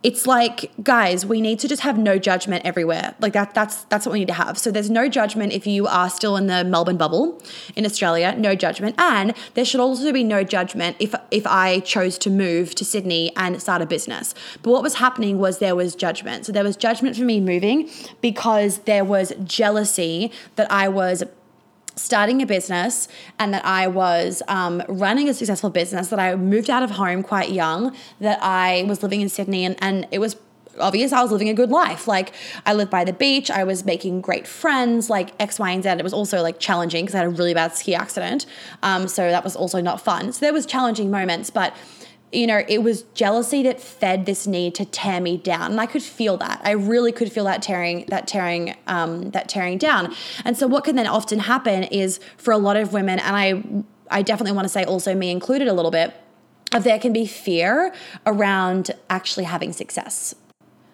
it's 0.02 0.26
like 0.26 0.70
guys 0.82 1.26
we 1.26 1.40
need 1.42 1.58
to 1.58 1.68
just 1.68 1.82
have 1.82 1.98
no 1.98 2.18
judgment 2.18 2.64
everywhere. 2.64 3.14
Like 3.20 3.34
that 3.34 3.52
that's 3.52 3.84
that's 3.84 4.06
what 4.06 4.12
we 4.12 4.20
need 4.20 4.28
to 4.28 4.34
have. 4.34 4.56
So 4.56 4.70
there's 4.70 4.88
no 4.90 5.08
judgment 5.08 5.52
if 5.52 5.66
you 5.66 5.86
are 5.86 6.08
still 6.08 6.36
in 6.36 6.46
the 6.46 6.64
melbourne 6.64 6.96
bubble 6.96 7.40
in 7.76 7.84
australia 7.84 8.34
no 8.36 8.54
judgment. 8.54 8.94
And 8.98 9.34
there 9.54 9.64
should 9.64 9.80
also 9.80 10.12
be 10.12 10.24
no 10.24 10.42
judgment 10.42 10.96
if 10.98 11.14
if 11.30 11.46
i 11.46 11.80
chose 11.80 12.16
to 12.18 12.30
move 12.30 12.74
to 12.76 12.84
sydney 12.84 13.32
and 13.36 13.60
start 13.60 13.82
a 13.82 13.86
business. 13.86 14.34
But 14.62 14.70
what 14.70 14.82
was 14.82 14.94
happening 14.94 15.38
was 15.38 15.58
there 15.58 15.76
was 15.76 15.94
judgment. 15.94 16.46
So 16.46 16.52
there 16.52 16.64
was 16.64 16.76
judgment 16.76 17.16
for 17.16 17.24
me 17.24 17.40
moving 17.40 17.90
because 18.20 18.78
there 18.80 19.04
was 19.04 19.32
jealousy 19.44 20.32
that 20.56 20.70
i 20.72 20.88
was 20.88 21.24
starting 21.96 22.42
a 22.42 22.46
business 22.46 23.08
and 23.38 23.52
that 23.54 23.64
I 23.64 23.86
was 23.86 24.42
um, 24.48 24.82
running 24.88 25.28
a 25.28 25.34
successful 25.34 25.70
business, 25.70 26.08
that 26.08 26.18
I 26.18 26.34
moved 26.36 26.70
out 26.70 26.82
of 26.82 26.90
home 26.92 27.22
quite 27.22 27.50
young, 27.50 27.94
that 28.20 28.38
I 28.42 28.84
was 28.88 29.02
living 29.02 29.20
in 29.20 29.28
Sydney 29.28 29.64
and, 29.64 29.76
and 29.80 30.06
it 30.10 30.18
was 30.18 30.36
obvious 30.78 31.12
I 31.12 31.22
was 31.22 31.30
living 31.30 31.48
a 31.48 31.54
good 31.54 31.70
life. 31.70 32.06
Like 32.06 32.32
I 32.64 32.72
lived 32.72 32.90
by 32.90 33.04
the 33.04 33.12
beach, 33.12 33.50
I 33.50 33.64
was 33.64 33.84
making 33.84 34.20
great 34.20 34.46
friends, 34.46 35.10
like 35.10 35.32
X, 35.40 35.58
Y, 35.58 35.70
and 35.70 35.82
Z. 35.82 35.90
It 35.90 36.04
was 36.04 36.12
also 36.12 36.42
like 36.42 36.58
challenging 36.58 37.04
because 37.04 37.14
I 37.14 37.18
had 37.18 37.26
a 37.26 37.30
really 37.30 37.54
bad 37.54 37.74
ski 37.76 37.94
accident. 37.94 38.46
Um, 38.82 39.08
so 39.08 39.30
that 39.30 39.44
was 39.44 39.56
also 39.56 39.80
not 39.80 40.00
fun. 40.00 40.32
So 40.32 40.40
there 40.40 40.52
was 40.52 40.66
challenging 40.66 41.10
moments, 41.10 41.50
but 41.50 41.76
you 42.32 42.46
know, 42.46 42.62
it 42.68 42.82
was 42.82 43.02
jealousy 43.14 43.62
that 43.64 43.80
fed 43.80 44.26
this 44.26 44.46
need 44.46 44.74
to 44.76 44.84
tear 44.84 45.20
me 45.20 45.36
down, 45.36 45.72
and 45.72 45.80
I 45.80 45.86
could 45.86 46.02
feel 46.02 46.36
that. 46.38 46.60
I 46.64 46.72
really 46.72 47.12
could 47.12 47.32
feel 47.32 47.44
that 47.44 47.62
tearing, 47.62 48.04
that 48.08 48.28
tearing, 48.28 48.76
um, 48.86 49.30
that 49.30 49.48
tearing 49.48 49.78
down. 49.78 50.14
And 50.44 50.56
so, 50.56 50.66
what 50.66 50.84
can 50.84 50.96
then 50.96 51.06
often 51.06 51.40
happen 51.40 51.84
is 51.84 52.20
for 52.36 52.52
a 52.52 52.58
lot 52.58 52.76
of 52.76 52.92
women, 52.92 53.18
and 53.18 53.36
I, 53.36 53.84
I 54.18 54.22
definitely 54.22 54.52
want 54.52 54.66
to 54.66 54.68
say 54.68 54.84
also 54.84 55.14
me 55.14 55.30
included 55.30 55.68
a 55.68 55.72
little 55.72 55.90
bit, 55.90 56.14
of 56.72 56.84
there 56.84 56.98
can 56.98 57.12
be 57.12 57.26
fear 57.26 57.92
around 58.26 58.92
actually 59.08 59.44
having 59.44 59.72
success 59.72 60.34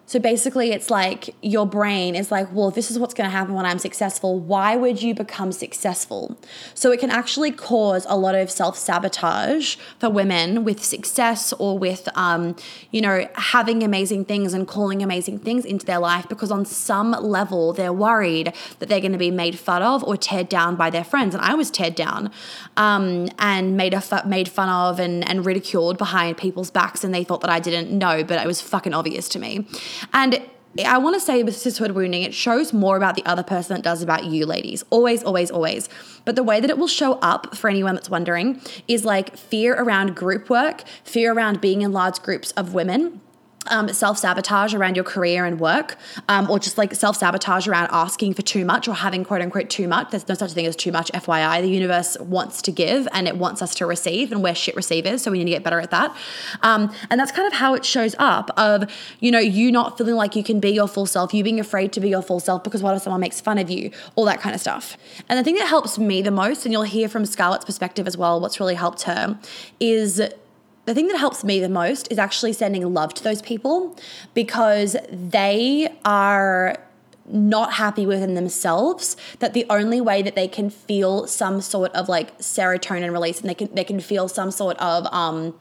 so 0.07 0.19
basically, 0.19 0.71
it's 0.71 0.89
like 0.89 1.35
your 1.41 1.67
brain 1.67 2.15
is 2.15 2.31
like, 2.31 2.47
well, 2.53 2.71
this 2.71 2.89
is 2.89 2.97
what's 2.97 3.13
going 3.13 3.29
to 3.29 3.35
happen 3.35 3.53
when 3.53 3.65
I'm 3.65 3.77
successful. 3.77 4.39
Why 4.39 4.77
would 4.77 5.01
you 5.01 5.13
become 5.13 5.51
successful? 5.51 6.37
So 6.73 6.93
it 6.93 7.01
can 7.01 7.11
actually 7.11 7.51
cause 7.51 8.05
a 8.07 8.15
lot 8.15 8.33
of 8.33 8.49
self 8.49 8.77
sabotage 8.77 9.75
for 9.99 10.09
women 10.09 10.63
with 10.63 10.81
success 10.81 11.51
or 11.51 11.77
with, 11.77 12.07
um, 12.15 12.55
you 12.89 13.01
know, 13.01 13.27
having 13.35 13.83
amazing 13.83 14.23
things 14.23 14.53
and 14.53 14.65
calling 14.65 15.03
amazing 15.03 15.39
things 15.39 15.65
into 15.65 15.85
their 15.85 15.99
life 15.99 16.29
because 16.29 16.51
on 16.51 16.63
some 16.63 17.11
level 17.11 17.73
they're 17.73 17.91
worried 17.91 18.53
that 18.79 18.87
they're 18.87 19.01
going 19.01 19.11
to 19.11 19.17
be 19.17 19.29
made 19.29 19.59
fun 19.59 19.81
of 19.81 20.05
or 20.05 20.15
teared 20.15 20.47
down 20.47 20.77
by 20.77 20.89
their 20.89 21.03
friends. 21.03 21.35
And 21.35 21.43
I 21.43 21.53
was 21.53 21.69
teared 21.69 21.95
down 21.95 22.31
um, 22.77 23.27
and 23.39 23.75
made 23.75 23.93
a 23.93 24.01
made 24.25 24.47
fun 24.47 24.69
of 24.69 25.01
and, 25.01 25.27
and 25.27 25.45
ridiculed 25.45 25.97
behind 25.97 26.37
people's 26.37 26.71
backs, 26.71 27.03
and 27.03 27.13
they 27.13 27.25
thought 27.25 27.41
that 27.41 27.49
I 27.49 27.59
didn't 27.59 27.91
know, 27.91 28.23
but 28.23 28.41
it 28.41 28.47
was 28.47 28.61
fucking 28.61 28.93
obvious 28.93 29.27
to 29.29 29.39
me. 29.39 29.67
And 30.13 30.41
I 30.85 30.97
want 30.97 31.15
to 31.15 31.19
say 31.19 31.41
with 31.43 31.55
sisterhood 31.55 31.91
wounding, 31.91 32.23
it 32.23 32.33
shows 32.33 32.71
more 32.71 32.97
about 32.97 33.15
the 33.15 33.25
other 33.25 33.43
person 33.43 33.73
than 33.73 33.79
it 33.79 33.83
does 33.83 34.03
about 34.03 34.25
you, 34.25 34.45
ladies. 34.45 34.83
Always, 34.89 35.23
always, 35.23 35.49
always. 35.49 35.89
But 36.25 36.35
the 36.35 36.43
way 36.43 36.59
that 36.59 36.69
it 36.69 36.77
will 36.77 36.87
show 36.87 37.13
up 37.15 37.55
for 37.55 37.69
anyone 37.69 37.95
that's 37.95 38.09
wondering 38.09 38.61
is 38.87 39.03
like 39.03 39.37
fear 39.37 39.73
around 39.75 40.15
group 40.15 40.49
work, 40.49 40.83
fear 41.03 41.33
around 41.33 41.61
being 41.61 41.81
in 41.81 41.91
large 41.91 42.21
groups 42.21 42.51
of 42.51 42.73
women 42.73 43.21
um, 43.69 43.89
self 43.89 44.17
sabotage 44.17 44.73
around 44.73 44.95
your 44.95 45.05
career 45.05 45.45
and 45.45 45.59
work, 45.59 45.97
um, 46.27 46.49
or 46.49 46.59
just 46.59 46.77
like 46.77 46.93
self 46.95 47.17
sabotage 47.17 47.67
around 47.67 47.89
asking 47.91 48.33
for 48.33 48.41
too 48.41 48.65
much 48.65 48.87
or 48.87 48.95
having 48.95 49.23
quote 49.23 49.41
unquote 49.41 49.69
too 49.69 49.87
much. 49.87 50.11
There's 50.11 50.27
no 50.27 50.35
such 50.35 50.51
thing 50.53 50.65
as 50.65 50.75
too 50.75 50.91
much, 50.91 51.11
FYI. 51.11 51.61
The 51.61 51.69
universe 51.69 52.17
wants 52.19 52.61
to 52.63 52.71
give 52.71 53.07
and 53.11 53.27
it 53.27 53.37
wants 53.37 53.61
us 53.61 53.75
to 53.75 53.85
receive, 53.85 54.31
and 54.31 54.43
we're 54.43 54.55
shit 54.55 54.75
receivers, 54.75 55.21
so 55.21 55.31
we 55.31 55.39
need 55.39 55.45
to 55.45 55.51
get 55.51 55.63
better 55.63 55.79
at 55.79 55.91
that. 55.91 56.15
Um, 56.61 56.93
and 57.09 57.19
that's 57.19 57.31
kind 57.31 57.47
of 57.47 57.53
how 57.53 57.73
it 57.73 57.85
shows 57.85 58.15
up 58.19 58.51
of, 58.57 58.89
you 59.19 59.31
know, 59.31 59.39
you 59.39 59.71
not 59.71 59.97
feeling 59.97 60.15
like 60.15 60.35
you 60.35 60.43
can 60.43 60.59
be 60.59 60.69
your 60.69 60.87
full 60.87 61.05
self, 61.05 61.33
you 61.33 61.43
being 61.43 61.59
afraid 61.59 61.91
to 61.93 61.99
be 61.99 62.09
your 62.09 62.21
full 62.21 62.39
self 62.39 62.63
because 62.63 62.81
what 62.81 62.95
if 62.95 63.03
someone 63.03 63.21
makes 63.21 63.41
fun 63.41 63.57
of 63.57 63.69
you, 63.69 63.91
all 64.15 64.25
that 64.25 64.41
kind 64.41 64.55
of 64.55 64.61
stuff. 64.61 64.97
And 65.29 65.37
the 65.37 65.43
thing 65.43 65.55
that 65.55 65.67
helps 65.67 65.97
me 65.97 66.21
the 66.21 66.31
most, 66.31 66.65
and 66.65 66.71
you'll 66.71 66.83
hear 66.83 67.07
from 67.09 67.25
Scarlett's 67.25 67.65
perspective 67.65 68.07
as 68.07 68.17
well, 68.17 68.39
what's 68.39 68.59
really 68.59 68.75
helped 68.75 69.03
her 69.03 69.37
is 69.79 70.21
the 70.87 70.93
thing 70.93 71.09
that 71.09 71.17
helps 71.17 71.43
me 71.43 71.59
the 71.59 71.67
most 71.67 72.09
is 72.09 72.17
actually 72.17 72.53
sending 72.53 72.93
love 72.93 73.13
to 73.13 73.21
those 73.21 73.41
people 73.41 73.93
because 74.33 74.95
they 75.11 75.93
are 76.05 76.77
not 77.29 77.73
happy 77.73 78.05
within 78.05 78.35
themselves 78.35 79.17
that 79.39 79.53
the 79.53 79.65
only 79.69 79.99
way 79.99 80.21
that 80.21 80.33
they 80.33 80.47
can 80.47 80.69
feel 80.69 81.27
some 81.27 81.59
sort 81.59 81.91
of 81.91 82.07
like 82.07 82.37
serotonin 82.39 83.11
release 83.11 83.41
and 83.41 83.49
they 83.49 83.53
can 83.53 83.67
they 83.75 83.83
can 83.83 83.99
feel 83.99 84.29
some 84.29 84.49
sort 84.49 84.77
of 84.77 85.05
um 85.13 85.53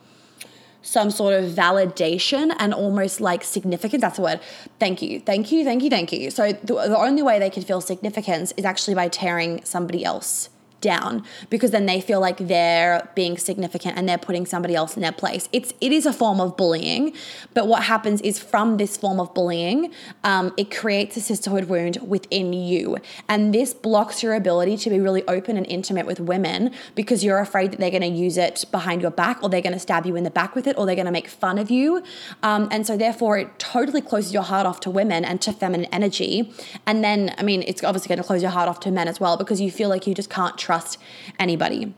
some 0.81 1.11
sort 1.11 1.35
of 1.35 1.51
validation 1.51 2.55
and 2.61 2.73
almost 2.73 3.21
like 3.21 3.43
significance. 3.43 4.01
That's 4.01 4.19
the 4.19 4.23
word. 4.23 4.41
Thank 4.79 5.03
you. 5.03 5.19
Thank 5.19 5.51
you. 5.51 5.65
Thank 5.65 5.83
you. 5.83 5.91
Thank 5.91 6.13
you. 6.13 6.31
So 6.31 6.53
the, 6.53 6.75
the 6.75 6.97
only 6.97 7.23
way 7.23 7.41
they 7.41 7.51
can 7.51 7.65
feel 7.65 7.81
significance 7.81 8.53
is 8.57 8.65
actually 8.65 8.95
by 8.95 9.09
tearing 9.09 9.65
somebody 9.65 10.05
else 10.05 10.51
down 10.81 11.25
because 11.51 11.71
then 11.71 11.87
they 11.87 12.01
feel 12.01 12.21
like 12.21 12.39
they're 12.39 13.09
being 13.15 13.39
significant 13.39 13.97
and 13.97 14.09
they're 14.09 14.19
putting 14.19 14.47
somebody 14.47 14.75
else 14.75 14.97
in 14.97 15.03
their 15.03 15.13
place. 15.13 15.49
It's 15.53 15.73
it 15.81 15.93
is 15.93 16.07
a 16.07 16.13
form 16.13 16.41
of 16.41 16.57
bullying, 16.57 17.13
but 17.55 17.67
what 17.67 17.85
happens 17.85 18.21
is 18.21 18.39
from 18.39 18.77
this 18.77 18.97
form 18.97 19.19
of 19.21 19.33
bullying, 19.35 19.93
um, 20.25 20.53
it 20.57 20.75
creates 20.75 21.17
a 21.17 21.21
sisterhood 21.21 21.65
wound 21.65 21.99
within 22.07 22.53
you, 22.53 22.99
and 23.29 23.55
this 23.55 23.75
blocks 23.75 24.23
your 24.23 24.35
ability 24.35 24.77
to 24.79 24.91
be 24.91 25.01
really 25.01 25.27
open 25.27 25.57
and 25.57 25.67
intimate 25.67 26.07
with 26.07 26.21
women 26.21 26.73
because 26.95 27.25
you're 27.25 27.39
afraid 27.39 27.73
that 27.73 27.81
they're 27.81 27.91
going 27.91 28.03
to 28.03 28.09
use 28.09 28.37
it 28.37 28.65
behind 28.71 29.03
your 29.03 29.11
back, 29.11 29.43
or 29.43 29.49
they're 29.49 29.61
going 29.63 29.73
to 29.73 29.79
stab 29.79 30.07
you 30.07 30.17
in 30.17 30.25
the 30.25 30.31
back 30.31 30.55
with 30.55 30.67
it, 30.67 30.77
or 30.79 30.87
they're 30.87 30.95
going 30.95 31.07
to 31.07 31.13
make 31.13 31.29
fun 31.29 31.59
of 31.59 31.71
you, 31.71 32.03
um, 32.43 32.69
and 32.71 32.87
so 32.87 32.97
therefore 32.97 33.39
it 33.39 33.59
totally 33.59 34.01
closes 34.01 34.33
your 34.33 34.43
heart 34.43 34.67
off 34.67 34.81
to 34.81 34.91
women 34.91 35.25
and 35.25 35.41
to 35.41 35.53
feminine 35.53 35.89
energy, 35.93 36.53
and 36.87 37.03
then 37.03 37.35
I 37.39 37.43
mean 37.43 37.63
it's 37.67 37.83
obviously 37.83 38.09
going 38.09 38.19
to 38.19 38.25
close 38.25 38.43
your 38.43 38.51
heart 38.51 38.69
off 38.69 38.81
to 38.81 38.91
men 38.91 39.09
as 39.09 39.21
well 39.21 39.37
because 39.37 39.61
you 39.61 39.71
feel 39.71 39.89
like 39.89 40.07
you 40.07 40.15
just 40.15 40.31
can't 40.31 40.57
trust 40.67 40.99
anybody. 41.39 41.95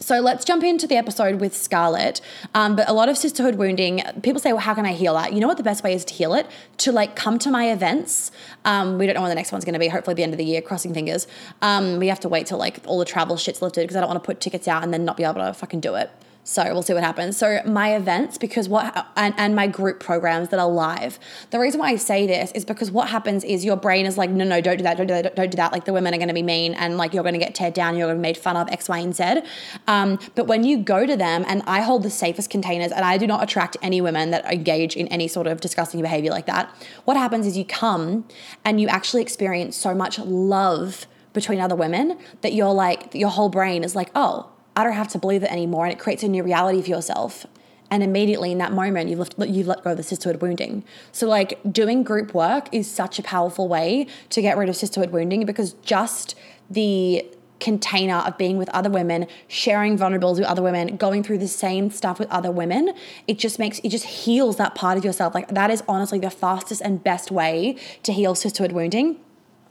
So 0.00 0.20
let's 0.20 0.44
jump 0.44 0.62
into 0.62 0.86
the 0.86 0.96
episode 0.96 1.40
with 1.40 1.56
Scarlett. 1.56 2.20
Um, 2.54 2.76
but 2.76 2.88
a 2.88 2.92
lot 2.92 3.08
of 3.08 3.18
sisterhood 3.18 3.56
wounding, 3.56 4.02
people 4.22 4.40
say, 4.40 4.52
well, 4.52 4.62
how 4.62 4.74
can 4.74 4.86
I 4.86 4.92
heal 4.92 5.14
that? 5.14 5.32
You 5.32 5.40
know 5.40 5.48
what 5.48 5.56
the 5.56 5.64
best 5.64 5.82
way 5.82 5.92
is 5.92 6.04
to 6.04 6.14
heal 6.14 6.34
it? 6.34 6.46
To 6.78 6.92
like 6.92 7.16
come 7.16 7.38
to 7.40 7.50
my 7.50 7.72
events. 7.72 8.30
Um, 8.64 8.96
we 8.98 9.06
don't 9.06 9.16
know 9.16 9.22
when 9.22 9.30
the 9.30 9.34
next 9.34 9.50
one's 9.50 9.64
going 9.64 9.74
to 9.74 9.80
be. 9.80 9.88
Hopefully, 9.88 10.14
the 10.14 10.22
end 10.22 10.32
of 10.32 10.38
the 10.38 10.44
year, 10.44 10.62
crossing 10.62 10.94
fingers. 10.94 11.26
Um, 11.62 11.98
we 11.98 12.06
have 12.08 12.20
to 12.20 12.28
wait 12.28 12.46
till 12.46 12.58
like 12.58 12.80
all 12.86 12.98
the 12.98 13.04
travel 13.04 13.36
shit's 13.36 13.60
lifted 13.60 13.82
because 13.82 13.96
I 13.96 14.00
don't 14.00 14.08
want 14.08 14.22
to 14.22 14.26
put 14.26 14.40
tickets 14.40 14.68
out 14.68 14.84
and 14.84 14.94
then 14.94 15.04
not 15.04 15.16
be 15.16 15.24
able 15.24 15.34
to 15.34 15.52
fucking 15.52 15.80
do 15.80 15.96
it. 15.96 16.10
So 16.48 16.64
we'll 16.72 16.80
see 16.80 16.94
what 16.94 17.04
happens. 17.04 17.36
So 17.36 17.60
my 17.66 17.94
events, 17.94 18.38
because 18.38 18.70
what 18.70 19.06
and, 19.16 19.34
and 19.36 19.54
my 19.54 19.66
group 19.66 20.00
programs 20.00 20.48
that 20.48 20.58
are 20.58 20.66
live. 20.66 21.18
The 21.50 21.58
reason 21.58 21.78
why 21.78 21.88
I 21.90 21.96
say 21.96 22.26
this 22.26 22.52
is 22.52 22.64
because 22.64 22.90
what 22.90 23.10
happens 23.10 23.44
is 23.44 23.66
your 23.66 23.76
brain 23.76 24.06
is 24.06 24.16
like, 24.16 24.30
no, 24.30 24.44
no, 24.44 24.62
don't 24.62 24.78
do 24.78 24.82
that, 24.84 24.96
don't 24.96 25.08
do 25.08 25.12
that, 25.12 25.36
don't 25.36 25.50
do 25.50 25.56
that. 25.56 25.72
Like 25.72 25.84
the 25.84 25.92
women 25.92 26.14
are 26.14 26.16
going 26.16 26.28
to 26.28 26.34
be 26.34 26.42
mean, 26.42 26.72
and 26.72 26.96
like 26.96 27.12
you're 27.12 27.22
going 27.22 27.34
to 27.34 27.38
get 27.38 27.54
teared 27.54 27.74
down, 27.74 27.98
you're 27.98 28.06
going 28.06 28.16
to 28.16 28.20
be 28.20 28.22
made 28.22 28.38
fun 28.38 28.56
of 28.56 28.66
X, 28.70 28.88
Y, 28.88 28.98
and 28.98 29.14
Z. 29.14 29.42
Um, 29.88 30.18
but 30.36 30.46
when 30.46 30.64
you 30.64 30.78
go 30.78 31.04
to 31.04 31.18
them, 31.18 31.44
and 31.46 31.62
I 31.66 31.82
hold 31.82 32.02
the 32.02 32.08
safest 32.08 32.48
containers, 32.48 32.92
and 32.92 33.04
I 33.04 33.18
do 33.18 33.26
not 33.26 33.42
attract 33.42 33.76
any 33.82 34.00
women 34.00 34.30
that 34.30 34.46
engage 34.46 34.96
in 34.96 35.06
any 35.08 35.28
sort 35.28 35.46
of 35.46 35.60
disgusting 35.60 36.00
behavior 36.00 36.30
like 36.30 36.46
that. 36.46 36.74
What 37.04 37.18
happens 37.18 37.46
is 37.46 37.58
you 37.58 37.66
come 37.66 38.26
and 38.64 38.80
you 38.80 38.88
actually 38.88 39.20
experience 39.20 39.76
so 39.76 39.94
much 39.94 40.18
love 40.18 41.06
between 41.34 41.60
other 41.60 41.76
women 41.76 42.18
that 42.40 42.54
you're 42.54 42.72
like, 42.72 43.14
your 43.14 43.28
whole 43.28 43.50
brain 43.50 43.84
is 43.84 43.94
like, 43.94 44.10
oh 44.14 44.48
I 44.78 44.84
don't 44.84 44.92
have 44.92 45.08
to 45.08 45.18
believe 45.18 45.42
it 45.42 45.50
anymore. 45.50 45.86
And 45.86 45.92
it 45.92 45.98
creates 45.98 46.22
a 46.22 46.28
new 46.28 46.44
reality 46.44 46.80
for 46.82 46.88
yourself. 46.88 47.44
And 47.90 48.00
immediately 48.00 48.52
in 48.52 48.58
that 48.58 48.72
moment, 48.72 49.10
you've, 49.10 49.18
left, 49.18 49.34
you've 49.40 49.66
let 49.66 49.82
go 49.82 49.90
of 49.90 49.96
the 49.96 50.04
sisterhood 50.04 50.40
wounding. 50.40 50.84
So, 51.10 51.26
like, 51.26 51.58
doing 51.68 52.04
group 52.04 52.32
work 52.32 52.68
is 52.70 52.88
such 52.88 53.18
a 53.18 53.22
powerful 53.24 53.66
way 53.66 54.06
to 54.30 54.40
get 54.40 54.56
rid 54.56 54.68
of 54.68 54.76
sisterhood 54.76 55.10
wounding 55.10 55.44
because 55.44 55.72
just 55.82 56.36
the 56.70 57.26
container 57.58 58.18
of 58.18 58.38
being 58.38 58.56
with 58.56 58.68
other 58.68 58.88
women, 58.88 59.26
sharing 59.48 59.98
vulnerabilities 59.98 60.38
with 60.38 60.46
other 60.46 60.62
women, 60.62 60.96
going 60.96 61.24
through 61.24 61.38
the 61.38 61.48
same 61.48 61.90
stuff 61.90 62.20
with 62.20 62.30
other 62.30 62.52
women, 62.52 62.92
it 63.26 63.36
just 63.36 63.58
makes 63.58 63.80
it 63.80 63.88
just 63.88 64.04
heals 64.04 64.58
that 64.58 64.76
part 64.76 64.96
of 64.96 65.04
yourself. 65.04 65.34
Like 65.34 65.48
that 65.48 65.72
is 65.72 65.82
honestly 65.88 66.20
the 66.20 66.30
fastest 66.30 66.82
and 66.82 67.02
best 67.02 67.32
way 67.32 67.76
to 68.04 68.12
heal 68.12 68.36
sisterhood 68.36 68.70
wounding 68.70 69.18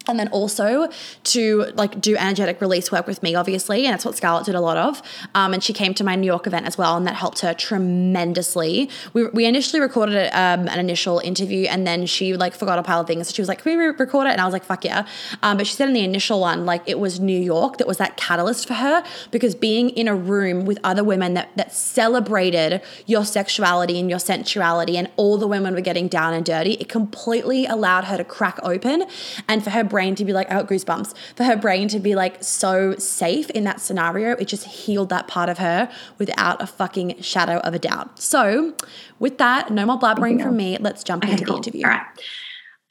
and 0.08 0.20
then 0.20 0.28
also 0.30 0.90
to 1.24 1.66
like 1.76 2.00
do 2.00 2.16
energetic 2.18 2.62
release 2.62 2.92
work 2.92 3.08
with 3.08 3.22
me 3.24 3.36
obviously 3.36 3.86
and 3.86 3.94
that's 3.94 4.06
what 4.06 4.16
scarlett 4.16 4.46
did 4.46 4.56
a 4.56 4.62
lot 4.62 4.78
of. 4.78 5.02
Um, 5.36 5.54
and 5.54 5.64
she 5.64 5.74
came 5.74 5.94
to 5.96 6.04
my 6.04 6.16
new 6.16 6.28
york 6.28 6.48
event 6.48 6.66
as 6.66 6.78
well 6.78 6.96
and 6.98 7.06
that 7.08 7.16
helped 7.16 7.40
her 7.42 7.54
tremendously. 7.54 8.90
We, 9.14 9.28
we 9.28 9.46
initially 9.46 9.80
recorded 9.80 10.30
um, 10.34 10.68
an 10.68 10.80
initial 10.80 11.20
interview 11.20 11.68
and 11.68 11.86
then 11.86 12.06
she 12.06 12.36
like 12.36 12.54
forgot 12.54 12.80
a 12.80 12.84
pile 12.84 13.02
of 13.02 13.08
things. 13.08 13.28
So 13.28 13.34
she 13.34 13.42
was 13.42 13.50
like 13.50 13.64
can 13.64 13.78
we 13.78 13.86
record 13.86 14.28
it? 14.28 14.32
And 14.32 14.42
i 14.42 14.46
was 14.46 14.54
like 14.54 14.64
fuck 14.64 14.86
yeah. 14.86 15.08
Um, 15.44 15.58
but 15.58 15.68
she 15.68 15.74
said 15.74 15.88
in 15.88 15.94
the 15.94 16.04
initial 16.04 16.42
one 16.42 16.66
like 16.66 16.84
it 16.86 17.00
was 17.00 17.20
new 17.20 17.40
york 17.40 17.78
that 17.78 17.88
was 17.88 17.98
that 17.98 18.18
catalyst 18.18 18.68
for 18.68 18.76
her 18.76 19.04
because 19.32 19.56
being 19.56 19.90
in 19.92 20.08
a 20.08 20.16
room 20.16 20.66
with 20.66 20.80
other 20.84 21.04
women 21.04 21.34
that, 21.34 21.56
that 21.58 21.74
celebrated 21.74 22.82
your 23.06 23.26
sexuality 23.26 24.00
and 24.00 24.10
your 24.10 24.20
sensuality 24.20 24.98
and 24.98 25.10
all 25.18 25.38
the 25.38 25.48
women 25.48 25.74
were 25.74 25.82
getting 25.82 26.08
down 26.08 26.34
and 26.34 26.46
dirty 26.46 26.74
it 26.74 26.90
completely 26.90 27.66
allowed 27.66 28.06
her 28.06 28.18
to 28.18 28.24
crack 28.24 28.60
open 28.64 29.06
and 29.48 29.64
for 29.64 29.70
her 29.72 29.84
brain 29.98 30.14
to 30.14 30.24
be 30.24 30.32
like, 30.32 30.48
I 30.52 30.54
got 30.54 30.68
goosebumps, 30.68 31.16
for 31.36 31.44
her 31.44 31.58
brain 31.58 31.88
to 31.88 32.00
be 32.00 32.14
like 32.14 32.44
so 32.44 32.96
safe 32.98 33.50
in 33.50 33.64
that 33.64 33.82
scenario, 33.82 34.34
it 34.34 34.48
just 34.48 34.64
healed 34.64 35.10
that 35.10 35.28
part 35.28 35.50
of 35.50 35.58
her 35.58 35.92
without 36.20 36.62
a 36.62 36.68
fucking 36.68 37.20
shadow 37.20 37.58
of 37.62 37.74
a 37.74 37.80
doubt. 37.80 38.20
So, 38.20 38.76
with 39.18 39.40
that, 39.40 39.72
no 39.72 39.88
more 39.88 39.98
blabbering 39.98 40.40
from 40.40 40.56
me. 40.56 40.78
Let's 40.80 41.04
jump 41.04 41.24
okay, 41.24 41.32
into 41.32 41.46
cool. 41.46 41.56
the 41.56 41.58
interview. 41.58 41.86
All 41.86 41.90
right. 41.94 42.06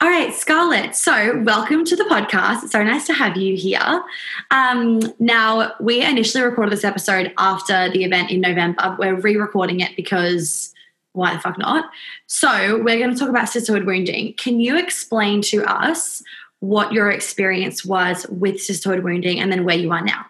All 0.01 0.09
right, 0.09 0.33
Scarlett. 0.33 0.95
So, 0.95 1.41
welcome 1.43 1.85
to 1.85 1.95
the 1.95 2.03
podcast. 2.03 2.63
It's 2.63 2.73
so 2.73 2.83
nice 2.83 3.07
to 3.07 3.13
have 3.13 3.37
you 3.37 3.55
here. 3.55 4.03
Um, 4.51 4.99
now, 5.17 5.75
we 5.79 6.01
initially 6.01 6.43
recorded 6.43 6.73
this 6.73 6.83
episode 6.83 7.31
after 7.37 7.89
the 7.89 8.03
event 8.03 8.31
in 8.31 8.41
November. 8.41 8.97
We're 8.99 9.15
re 9.15 9.37
recording 9.37 9.79
it 9.79 9.95
because 9.95 10.73
why 11.13 11.33
the 11.33 11.39
fuck 11.39 11.57
not? 11.57 11.85
So, 12.25 12.83
we're 12.83 12.99
going 12.99 13.13
to 13.13 13.17
talk 13.17 13.29
about 13.29 13.47
sisterhood 13.47 13.85
wounding. 13.85 14.33
Can 14.33 14.59
you 14.59 14.77
explain 14.77 15.41
to 15.43 15.63
us 15.63 16.21
what 16.59 16.91
your 16.91 17.09
experience 17.11 17.85
was 17.85 18.25
with 18.29 18.59
sisterhood 18.59 19.03
wounding 19.03 19.39
and 19.39 19.51
then 19.51 19.63
where 19.63 19.77
you 19.77 19.91
are 19.91 20.01
now. 20.01 20.25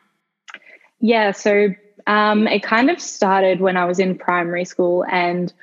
Yeah, 1.00 1.32
so 1.32 1.74
um, 2.08 2.48
it 2.48 2.64
kind 2.64 2.90
of 2.90 3.00
started 3.00 3.62
when 3.62 3.78
I 3.78 3.86
was 3.86 4.00
in 4.00 4.18
primary 4.18 4.66
school 4.66 5.06
and 5.10 5.54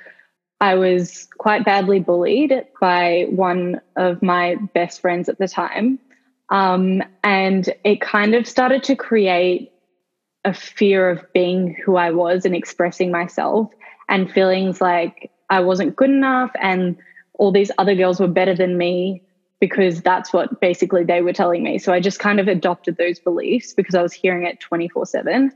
I 0.60 0.76
was 0.76 1.28
quite 1.38 1.64
badly 1.64 2.00
bullied 2.00 2.64
by 2.80 3.26
one 3.30 3.80
of 3.96 4.22
my 4.22 4.56
best 4.72 5.00
friends 5.00 5.28
at 5.28 5.38
the 5.38 5.48
time. 5.48 5.98
Um, 6.50 7.02
and 7.22 7.68
it 7.84 8.00
kind 8.00 8.34
of 8.34 8.46
started 8.46 8.82
to 8.84 8.96
create 8.96 9.72
a 10.44 10.54
fear 10.54 11.10
of 11.10 11.24
being 11.32 11.76
who 11.84 11.96
I 11.96 12.10
was 12.10 12.44
and 12.44 12.54
expressing 12.54 13.10
myself 13.10 13.70
and 14.08 14.30
feelings 14.30 14.80
like 14.80 15.30
I 15.50 15.60
wasn't 15.60 15.96
good 15.96 16.10
enough 16.10 16.50
and 16.60 16.96
all 17.34 17.50
these 17.50 17.70
other 17.78 17.94
girls 17.94 18.20
were 18.20 18.28
better 18.28 18.54
than 18.54 18.78
me 18.78 19.22
because 19.66 20.02
that's 20.02 20.30
what 20.30 20.60
basically 20.60 21.04
they 21.04 21.22
were 21.22 21.32
telling 21.32 21.62
me. 21.62 21.78
So 21.78 21.90
I 21.90 22.00
just 22.00 22.18
kind 22.18 22.38
of 22.38 22.48
adopted 22.48 22.98
those 22.98 23.18
beliefs 23.18 23.72
because 23.72 23.94
I 23.94 24.02
was 24.02 24.12
hearing 24.12 24.44
it 24.44 24.60
24 24.60 25.06
7. 25.06 25.50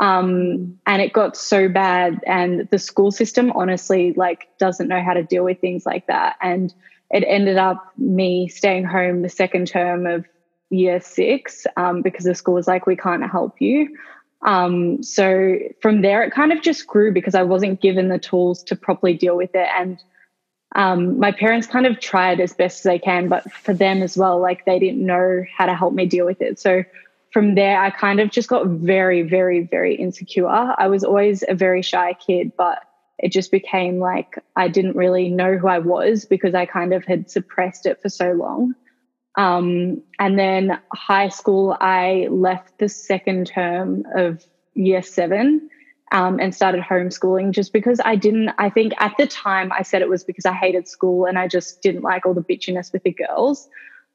Um, 0.00 0.76
and 0.84 1.00
it 1.00 1.12
got 1.12 1.36
so 1.36 1.68
bad. 1.68 2.20
And 2.26 2.68
the 2.70 2.78
school 2.78 3.12
system 3.12 3.52
honestly 3.52 4.14
like 4.14 4.48
doesn't 4.58 4.88
know 4.88 5.00
how 5.00 5.14
to 5.14 5.22
deal 5.22 5.44
with 5.44 5.60
things 5.60 5.86
like 5.86 6.08
that. 6.08 6.34
And 6.42 6.74
it 7.12 7.24
ended 7.28 7.56
up 7.56 7.92
me 7.96 8.48
staying 8.48 8.84
home 8.84 9.22
the 9.22 9.28
second 9.28 9.68
term 9.68 10.06
of 10.06 10.26
year 10.70 11.00
six 11.00 11.66
um, 11.76 12.02
because 12.02 12.24
the 12.24 12.34
school 12.34 12.54
was 12.54 12.66
like, 12.66 12.84
we 12.84 12.96
can't 12.96 13.30
help 13.30 13.60
you. 13.60 13.96
Um, 14.44 15.04
so 15.04 15.56
from 15.80 16.02
there, 16.02 16.24
it 16.24 16.32
kind 16.32 16.52
of 16.52 16.62
just 16.62 16.88
grew 16.88 17.12
because 17.12 17.36
I 17.36 17.44
wasn't 17.44 17.80
given 17.80 18.08
the 18.08 18.18
tools 18.18 18.64
to 18.64 18.74
properly 18.74 19.14
deal 19.14 19.36
with 19.36 19.54
it. 19.54 19.68
And 19.78 20.02
um, 20.74 21.18
my 21.18 21.32
parents 21.32 21.66
kind 21.66 21.86
of 21.86 22.00
tried 22.00 22.40
as 22.40 22.52
best 22.52 22.78
as 22.78 22.82
they 22.82 22.98
can, 22.98 23.28
but 23.28 23.50
for 23.52 23.74
them 23.74 24.02
as 24.02 24.16
well, 24.16 24.40
like 24.40 24.64
they 24.64 24.78
didn't 24.78 25.04
know 25.04 25.44
how 25.56 25.66
to 25.66 25.74
help 25.74 25.92
me 25.92 26.06
deal 26.06 26.24
with 26.24 26.40
it. 26.40 26.58
So 26.58 26.84
from 27.32 27.54
there, 27.54 27.80
I 27.80 27.90
kind 27.90 28.20
of 28.20 28.30
just 28.30 28.48
got 28.48 28.66
very, 28.66 29.22
very, 29.22 29.60
very 29.64 29.94
insecure. 29.94 30.48
I 30.48 30.86
was 30.86 31.04
always 31.04 31.44
a 31.48 31.54
very 31.54 31.82
shy 31.82 32.14
kid, 32.14 32.52
but 32.56 32.82
it 33.18 33.32
just 33.32 33.50
became 33.50 33.98
like 33.98 34.38
I 34.56 34.68
didn't 34.68 34.96
really 34.96 35.28
know 35.28 35.56
who 35.56 35.68
I 35.68 35.78
was 35.78 36.24
because 36.24 36.54
I 36.54 36.66
kind 36.66 36.92
of 36.92 37.04
had 37.04 37.30
suppressed 37.30 37.86
it 37.86 38.00
for 38.02 38.08
so 38.08 38.32
long. 38.32 38.74
Um, 39.36 40.02
and 40.18 40.38
then 40.38 40.78
high 40.92 41.28
school, 41.28 41.76
I 41.80 42.28
left 42.30 42.78
the 42.78 42.88
second 42.88 43.46
term 43.46 44.04
of 44.14 44.44
year 44.74 45.02
seven 45.02 45.70
um, 46.12 46.38
and 46.38 46.54
started 46.54 46.82
homeschooling 46.82 47.52
just 47.52 47.72
because 47.72 48.00
I 48.04 48.16
didn't, 48.16 48.50
I 48.58 48.68
think 48.68 48.92
at 48.98 49.14
the 49.18 49.26
time 49.26 49.72
I 49.72 49.82
said 49.82 50.02
it 50.02 50.08
was 50.08 50.22
because 50.22 50.44
I 50.44 50.52
hated 50.52 50.86
school 50.86 51.24
and 51.24 51.38
I 51.38 51.48
just 51.48 51.80
didn't 51.80 52.02
like 52.02 52.26
all 52.26 52.34
the 52.34 52.42
bitchiness 52.42 52.92
with 52.92 53.02
the 53.02 53.12
girls. 53.12 53.68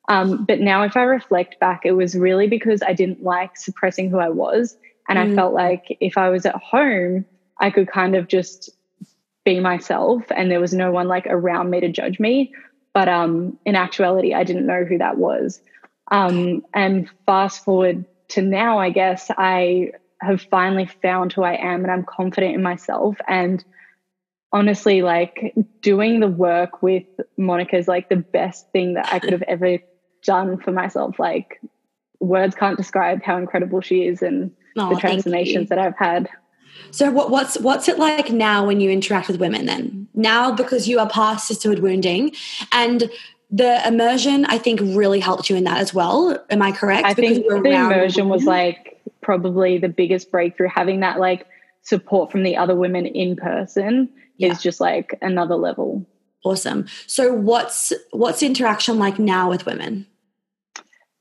Um, 0.08 0.46
but 0.46 0.62
now, 0.62 0.84
if 0.84 0.96
I 0.96 1.02
reflect 1.02 1.60
back, 1.60 1.82
it 1.84 1.92
was 1.92 2.16
really 2.16 2.48
because 2.48 2.82
I 2.82 2.94
didn't 2.94 3.24
like 3.24 3.58
suppressing 3.58 4.10
who 4.10 4.20
I 4.20 4.30
was. 4.30 4.78
And 5.10 5.20
mm. 5.20 5.34
I 5.34 5.36
felt 5.36 5.54
like 5.54 5.98
if 6.00 6.18
I 6.18 6.30
was 6.30 6.46
at 6.46 6.56
home, 6.56 7.26
I 7.60 7.72
could 7.72 7.90
kind 7.90 8.16
of 8.16 8.28
just 8.28 8.70
be 9.44 9.60
myself 9.60 10.24
and 10.30 10.52
there 10.52 10.60
was 10.60 10.74
no 10.74 10.92
one 10.92 11.08
like 11.08 11.26
around 11.28 11.72
me 11.72 11.80
to 11.82 11.90
judge 11.90 12.20
me. 12.20 12.54
But 12.94 13.10
um, 13.10 13.58
in 13.66 13.76
actuality, 13.76 14.34
I 14.34 14.44
didn't 14.44 14.68
know 14.68 14.84
who 14.86 15.00
that 15.00 15.18
was. 15.18 15.60
Um, 16.12 16.64
and 16.74 17.10
fast 17.26 17.66
forward 17.66 18.06
to 18.30 18.42
now, 18.42 18.78
I 18.78 18.92
guess 18.92 19.30
I 19.36 19.92
have 20.22 20.42
finally 20.42 20.88
found 21.02 21.34
who 21.34 21.44
I 21.44 21.54
am 21.54 21.84
and 21.84 21.92
I'm 21.92 22.04
confident 22.04 22.56
in 22.56 22.64
myself. 22.64 23.18
And 23.28 23.64
honestly, 24.52 25.02
like 25.02 25.54
doing 25.82 26.20
the 26.20 26.28
work 26.28 26.82
with 26.82 27.06
Monica 27.38 27.78
is 27.78 27.88
like 27.88 28.10
the 28.10 28.16
best 28.16 28.72
thing 28.72 28.96
that 28.96 29.12
I 29.12 29.20
could 29.20 29.34
have 29.34 29.44
ever 29.44 29.80
done 30.24 30.60
for 30.60 30.72
myself. 30.72 31.20
Like 31.20 31.62
words 32.20 32.56
can't 32.56 32.78
describe 32.78 33.24
how 33.24 33.38
incredible 33.38 33.82
she 33.82 34.06
is 34.08 34.22
and 34.22 34.52
oh, 34.78 34.94
the 34.94 35.00
transformations 35.00 35.70
that 35.70 35.80
I've 35.80 35.98
had. 35.98 36.30
So 36.92 37.12
what, 37.12 37.30
what's 37.32 37.60
what's 37.60 37.88
it 37.88 37.98
like 37.98 38.32
now 38.32 38.66
when 38.66 38.80
you 38.80 38.90
interact 38.90 39.28
with 39.28 39.40
women 39.40 39.66
then? 39.66 40.08
Now 40.14 40.52
because 40.52 40.88
you 40.88 41.00
are 41.00 41.10
past 41.10 41.48
sisterhood 41.48 41.80
wounding 41.80 42.34
and 42.72 43.10
the 43.50 43.86
immersion 43.88 44.46
I 44.46 44.58
think 44.58 44.80
really 44.82 45.20
helped 45.20 45.50
you 45.50 45.56
in 45.56 45.64
that 45.64 45.78
as 45.78 45.94
well. 45.94 46.44
Am 46.50 46.62
I 46.62 46.72
correct? 46.72 47.06
I 47.06 47.14
because 47.14 47.38
think 47.38 47.48
the 47.48 47.72
immersion 47.72 48.30
was 48.30 48.44
like 48.44 48.97
probably 49.28 49.78
the 49.78 49.90
biggest 49.90 50.32
breakthrough. 50.32 50.70
Having 50.74 51.02
that 51.02 51.20
like 51.20 51.46
support 51.82 52.32
from 52.32 52.44
the 52.44 52.56
other 52.56 52.76
women 52.76 53.06
in 53.06 53.36
person 53.36 54.10
yeah. 54.38 54.54
is 54.54 54.62
just 54.62 54.80
like 54.80 55.18
another 55.22 55.56
level. 55.56 56.08
Awesome. 56.46 56.88
So 57.08 57.34
what's 57.34 57.92
what's 58.12 58.42
interaction 58.42 58.98
like 58.98 59.20
now 59.20 59.50
with 59.50 59.66
women? 59.66 60.08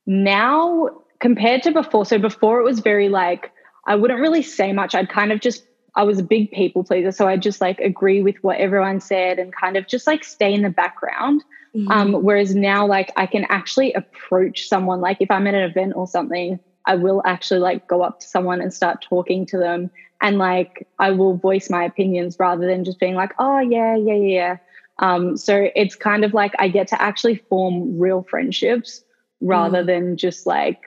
Now 0.07 0.89
compared 1.19 1.65
to 1.65 1.73
before, 1.73 2.07
so 2.07 2.17
before 2.17 2.61
it 2.61 2.63
was 2.63 2.79
very 2.79 3.09
like 3.09 3.51
I 3.89 3.97
wouldn't 3.97 4.21
really 4.21 4.43
say 4.43 4.73
much. 4.73 4.95
I'd 4.95 5.09
kind 5.09 5.33
of 5.33 5.41
just 5.41 5.67
I 5.97 6.05
was 6.05 6.21
a 6.21 6.23
big 6.23 6.53
people 6.53 6.85
pleaser, 6.85 7.11
so 7.11 7.27
I'd 7.27 7.43
just 7.43 7.61
like 7.61 7.81
agree 7.81 8.23
with 8.23 8.37
what 8.43 8.59
everyone 8.59 9.01
said 9.01 9.41
and 9.41 9.53
kind 9.53 9.77
of 9.77 9.89
just 9.89 10.07
like 10.07 10.23
stay 10.23 10.55
in 10.55 10.63
the 10.63 10.71
background. 10.71 11.43
Mm-hmm. 11.75 11.91
Um, 11.91 12.13
whereas 12.23 12.55
now, 12.55 12.87
like 12.87 13.11
I 13.17 13.27
can 13.27 13.47
actually 13.49 13.93
approach 13.95 14.69
someone. 14.69 15.01
Like 15.01 15.17
if 15.19 15.29
I'm 15.29 15.49
at 15.49 15.55
an 15.55 15.69
event 15.69 15.95
or 15.97 16.07
something, 16.07 16.61
I 16.87 16.95
will 16.95 17.23
actually 17.25 17.61
like 17.61 17.87
go 17.87 18.03
up 18.03 18.21
to 18.21 18.27
someone 18.27 18.61
and 18.61 18.73
start 18.73 19.03
talking 19.03 19.47
to 19.47 19.59
them, 19.59 19.91
and 20.21 20.39
like 20.39 20.87
I 20.99 21.11
will 21.11 21.37
voice 21.37 21.69
my 21.71 21.85
opinions 21.85 22.37
rather 22.39 22.67
than 22.67 22.85
just 22.85 23.01
being 23.01 23.15
like, 23.15 23.33
oh 23.39 23.59
yeah, 23.59 23.97
yeah, 23.97 24.15
yeah. 24.15 24.57
Um, 24.99 25.37
so 25.37 25.69
it's 25.77 25.95
kind 25.95 26.25
of 26.25 26.33
like 26.33 26.55
I 26.59 26.69
get 26.69 26.89
to 26.89 27.01
actually 27.01 27.37
form 27.37 27.99
real 27.99 28.23
friendships 28.23 29.05
rather 29.41 29.83
mm. 29.83 29.87
than 29.87 30.17
just 30.17 30.47
like 30.47 30.81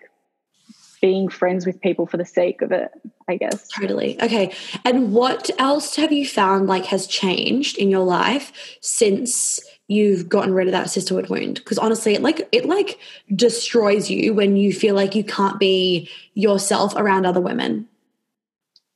being 1.01 1.29
friends 1.29 1.65
with 1.65 1.79
people 1.81 2.05
for 2.05 2.17
the 2.17 2.25
sake 2.25 2.61
of 2.61 2.71
it, 2.71 2.91
I 3.27 3.37
guess. 3.37 3.67
Totally. 3.69 4.21
Okay. 4.21 4.53
And 4.83 5.13
what 5.13 5.49
else 5.57 5.95
have 5.95 6.11
you 6.11 6.27
found 6.27 6.67
like 6.67 6.85
has 6.85 7.07
changed 7.07 7.77
in 7.77 7.89
your 7.89 8.03
life 8.03 8.51
since 8.81 9.59
you've 9.89 10.29
gotten 10.29 10.53
rid 10.53 10.67
of 10.67 10.71
that 10.71 10.89
sisterhood 10.89 11.29
wound? 11.29 11.55
Because 11.55 11.77
honestly, 11.77 12.13
it 12.13 12.21
like 12.21 12.47
it 12.53 12.65
like 12.65 12.97
destroys 13.35 14.09
you 14.09 14.33
when 14.33 14.55
you 14.55 14.71
feel 14.71 14.95
like 14.95 15.15
you 15.15 15.23
can't 15.25 15.59
be 15.59 16.09
yourself 16.35 16.93
around 16.95 17.25
other 17.25 17.41
women. 17.41 17.87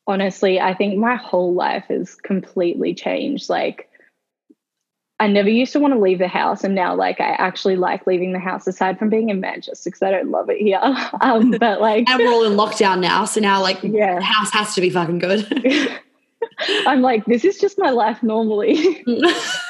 Honestly, 0.08 0.60
I 0.60 0.74
think 0.74 0.98
my 0.98 1.16
whole 1.16 1.54
life 1.54 1.86
has 1.90 2.16
completely 2.16 2.94
changed. 2.94 3.50
Like 3.50 3.90
I 5.20 5.28
never 5.28 5.50
used 5.50 5.74
to 5.74 5.80
want 5.80 5.94
to 5.94 6.00
leave 6.00 6.20
the 6.20 6.28
house, 6.28 6.64
and 6.64 6.76
now 6.76 6.96
like 6.96 7.20
I 7.20 7.32
actually 7.32 7.76
like 7.76 8.06
leaving 8.06 8.32
the 8.32 8.40
house. 8.40 8.68
Aside 8.68 9.00
from 9.00 9.10
being 9.10 9.30
in 9.30 9.40
Manchester, 9.40 9.90
because 9.90 10.02
I 10.04 10.12
don't 10.12 10.30
love 10.30 10.50
it 10.50 10.58
here. 10.58 10.80
Um, 11.22 11.52
but 11.52 11.80
like, 11.80 12.10
and 12.10 12.20
we're 12.20 12.32
all 12.32 12.44
in 12.44 12.54
lockdown 12.54 13.00
now, 13.00 13.26
so 13.26 13.40
now 13.40 13.62
like, 13.62 13.82
yeah, 13.82 14.16
the 14.16 14.22
house 14.22 14.52
has 14.52 14.76
to 14.76 14.82
be 14.82 14.90
fucking 14.90 15.20
good. 15.20 15.48
I'm 16.86 17.02
like, 17.02 17.26
this 17.26 17.46
is 17.46 17.58
just 17.58 17.80
my 17.80 17.92
life 17.92 18.22
normally. 18.22 19.04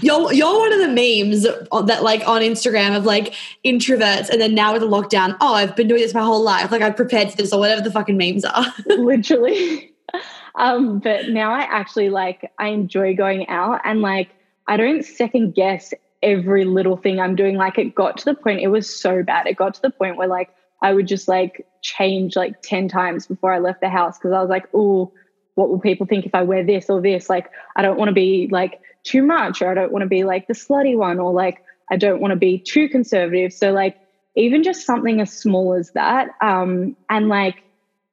you're 0.00 0.32
you're 0.32 0.58
one 0.58 0.72
of 0.72 0.78
the 0.78 0.88
memes 0.88 1.42
that 1.42 2.02
like 2.02 2.26
on 2.26 2.42
Instagram 2.42 2.96
of 2.96 3.04
like 3.04 3.34
introverts, 3.64 4.28
and 4.28 4.40
then 4.40 4.54
now 4.54 4.72
with 4.72 4.82
the 4.82 4.88
lockdown, 4.88 5.36
oh, 5.40 5.54
I've 5.54 5.76
been 5.76 5.88
doing 5.88 6.00
this 6.00 6.14
my 6.14 6.22
whole 6.22 6.42
life. 6.42 6.70
Like 6.70 6.82
I've 6.82 6.96
prepared 6.96 7.30
for 7.30 7.36
this 7.36 7.52
or 7.52 7.60
whatever 7.60 7.80
the 7.80 7.90
fucking 7.90 8.16
memes 8.16 8.44
are. 8.44 8.64
Literally. 8.86 9.90
Um, 10.54 10.98
but 10.98 11.30
now 11.30 11.50
I 11.50 11.60
actually 11.60 12.10
like 12.10 12.52
I 12.58 12.68
enjoy 12.68 13.16
going 13.16 13.48
out 13.48 13.80
and 13.84 14.02
like 14.02 14.28
I 14.66 14.76
don't 14.76 15.02
second 15.02 15.54
guess 15.54 15.94
every 16.22 16.64
little 16.64 16.96
thing 16.96 17.20
I'm 17.20 17.34
doing. 17.36 17.56
Like 17.56 17.78
it 17.78 17.94
got 17.94 18.18
to 18.18 18.24
the 18.26 18.34
point, 18.34 18.60
it 18.60 18.68
was 18.68 18.94
so 18.94 19.22
bad. 19.22 19.46
It 19.46 19.56
got 19.56 19.74
to 19.74 19.82
the 19.82 19.90
point 19.90 20.16
where 20.16 20.28
like 20.28 20.50
I 20.82 20.92
would 20.92 21.06
just 21.06 21.28
like 21.28 21.66
change 21.80 22.36
like 22.36 22.60
10 22.62 22.88
times 22.88 23.26
before 23.26 23.52
I 23.52 23.58
left 23.58 23.80
the 23.80 23.88
house 23.88 24.18
because 24.18 24.32
I 24.32 24.40
was 24.40 24.50
like, 24.50 24.68
oh, 24.74 25.12
what 25.54 25.68
will 25.68 25.80
people 25.80 26.06
think 26.06 26.26
if 26.26 26.34
I 26.34 26.42
wear 26.42 26.64
this 26.64 26.88
or 26.88 27.00
this? 27.00 27.28
Like, 27.28 27.50
I 27.76 27.82
don't 27.82 27.98
want 27.98 28.08
to 28.08 28.14
be 28.14 28.48
like 28.50 28.80
too 29.04 29.22
much, 29.22 29.62
or 29.62 29.70
I 29.70 29.74
don't 29.74 29.92
want 29.92 30.02
to 30.02 30.08
be 30.08 30.24
like 30.24 30.46
the 30.46 30.54
slutty 30.54 30.96
one, 30.96 31.18
or 31.18 31.32
like 31.32 31.62
I 31.90 31.96
don't 31.96 32.20
want 32.20 32.32
to 32.32 32.36
be 32.36 32.58
too 32.58 32.88
conservative. 32.88 33.52
So, 33.52 33.72
like, 33.72 33.98
even 34.34 34.62
just 34.62 34.86
something 34.86 35.20
as 35.20 35.32
small 35.32 35.74
as 35.74 35.90
that, 35.92 36.30
um, 36.40 36.96
and 37.10 37.28
like 37.28 37.62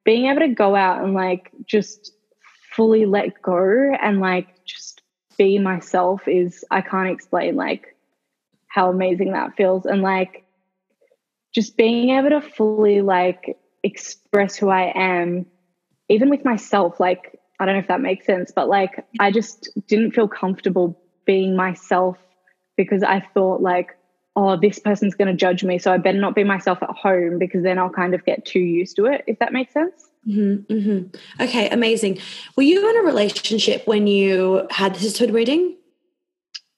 being 0.04 0.26
able 0.26 0.40
to 0.40 0.48
go 0.48 0.74
out 0.74 1.02
and 1.02 1.14
like 1.14 1.50
just 1.66 2.12
fully 2.74 3.06
let 3.06 3.40
go 3.42 3.92
and 4.00 4.20
like 4.20 4.48
just 4.64 5.02
be 5.36 5.58
myself 5.58 6.26
is 6.28 6.64
I 6.70 6.80
can't 6.82 7.10
explain 7.10 7.56
like 7.56 7.96
how 8.68 8.90
amazing 8.90 9.32
that 9.32 9.56
feels 9.56 9.86
and 9.86 10.02
like 10.02 10.44
just 11.52 11.76
being 11.76 12.10
able 12.10 12.30
to 12.30 12.40
fully 12.40 13.02
like 13.02 13.58
express 13.82 14.56
who 14.56 14.68
I 14.68 14.92
am 14.94 15.46
even 16.10 16.28
with 16.28 16.44
myself 16.44 17.00
like 17.00 17.40
I 17.58 17.66
don't 17.66 17.74
know 17.74 17.80
if 17.80 17.88
that 17.88 18.00
makes 18.00 18.26
sense 18.26 18.52
but 18.54 18.68
like 18.68 19.04
I 19.18 19.30
just 19.30 19.68
didn't 19.86 20.12
feel 20.12 20.28
comfortable 20.28 21.00
being 21.24 21.56
myself 21.56 22.18
because 22.76 23.02
I 23.02 23.20
thought 23.20 23.62
like 23.62 23.96
oh 24.36 24.56
this 24.56 24.78
person's 24.78 25.14
going 25.14 25.28
to 25.28 25.34
judge 25.34 25.64
me 25.64 25.78
so 25.78 25.92
I 25.92 25.98
better 25.98 26.20
not 26.20 26.34
be 26.34 26.44
myself 26.44 26.82
at 26.82 26.90
home 26.90 27.38
because 27.38 27.62
then 27.62 27.78
I'll 27.78 27.90
kind 27.90 28.14
of 28.14 28.24
get 28.24 28.44
too 28.44 28.60
used 28.60 28.96
to 28.96 29.06
it 29.06 29.24
if 29.26 29.38
that 29.38 29.52
makes 29.52 29.72
sense 29.72 30.10
Mm-hmm, 30.28 30.72
mm-hmm. 30.72 31.42
Okay, 31.42 31.68
amazing. 31.70 32.18
Were 32.56 32.62
you 32.62 32.88
in 32.90 32.96
a 32.98 33.02
relationship 33.02 33.86
when 33.86 34.06
you 34.06 34.66
had 34.70 34.94
the 34.94 35.00
sisterhood 35.00 35.32
wounding? 35.32 35.76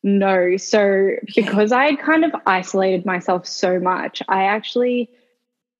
No. 0.02 0.56
So, 0.56 0.80
okay. 0.80 1.18
because 1.36 1.72
I 1.72 1.86
had 1.86 1.98
kind 1.98 2.24
of 2.24 2.32
isolated 2.46 3.04
myself 3.04 3.46
so 3.46 3.78
much, 3.78 4.22
I 4.28 4.44
actually 4.44 5.10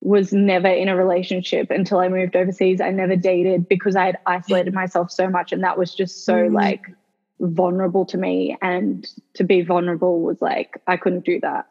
was 0.02 0.32
never 0.32 0.68
in 0.68 0.88
a 0.88 0.96
relationship 0.96 1.70
until 1.70 2.00
I 2.00 2.08
moved 2.08 2.34
overseas. 2.34 2.80
I 2.80 2.90
never 2.90 3.14
dated 3.14 3.68
because 3.68 3.94
I 3.94 4.06
had 4.06 4.18
isolated 4.26 4.74
myself 4.74 5.12
so 5.12 5.30
much. 5.30 5.52
And 5.52 5.62
that 5.62 5.78
was 5.78 5.94
just 5.94 6.24
so 6.24 6.34
mm. 6.34 6.52
like 6.52 6.86
vulnerable 7.38 8.04
to 8.06 8.18
me. 8.18 8.56
And 8.60 9.06
to 9.34 9.44
be 9.44 9.62
vulnerable 9.62 10.20
was 10.20 10.42
like, 10.42 10.82
I 10.88 10.96
couldn't 10.96 11.24
do 11.24 11.38
that. 11.40 11.66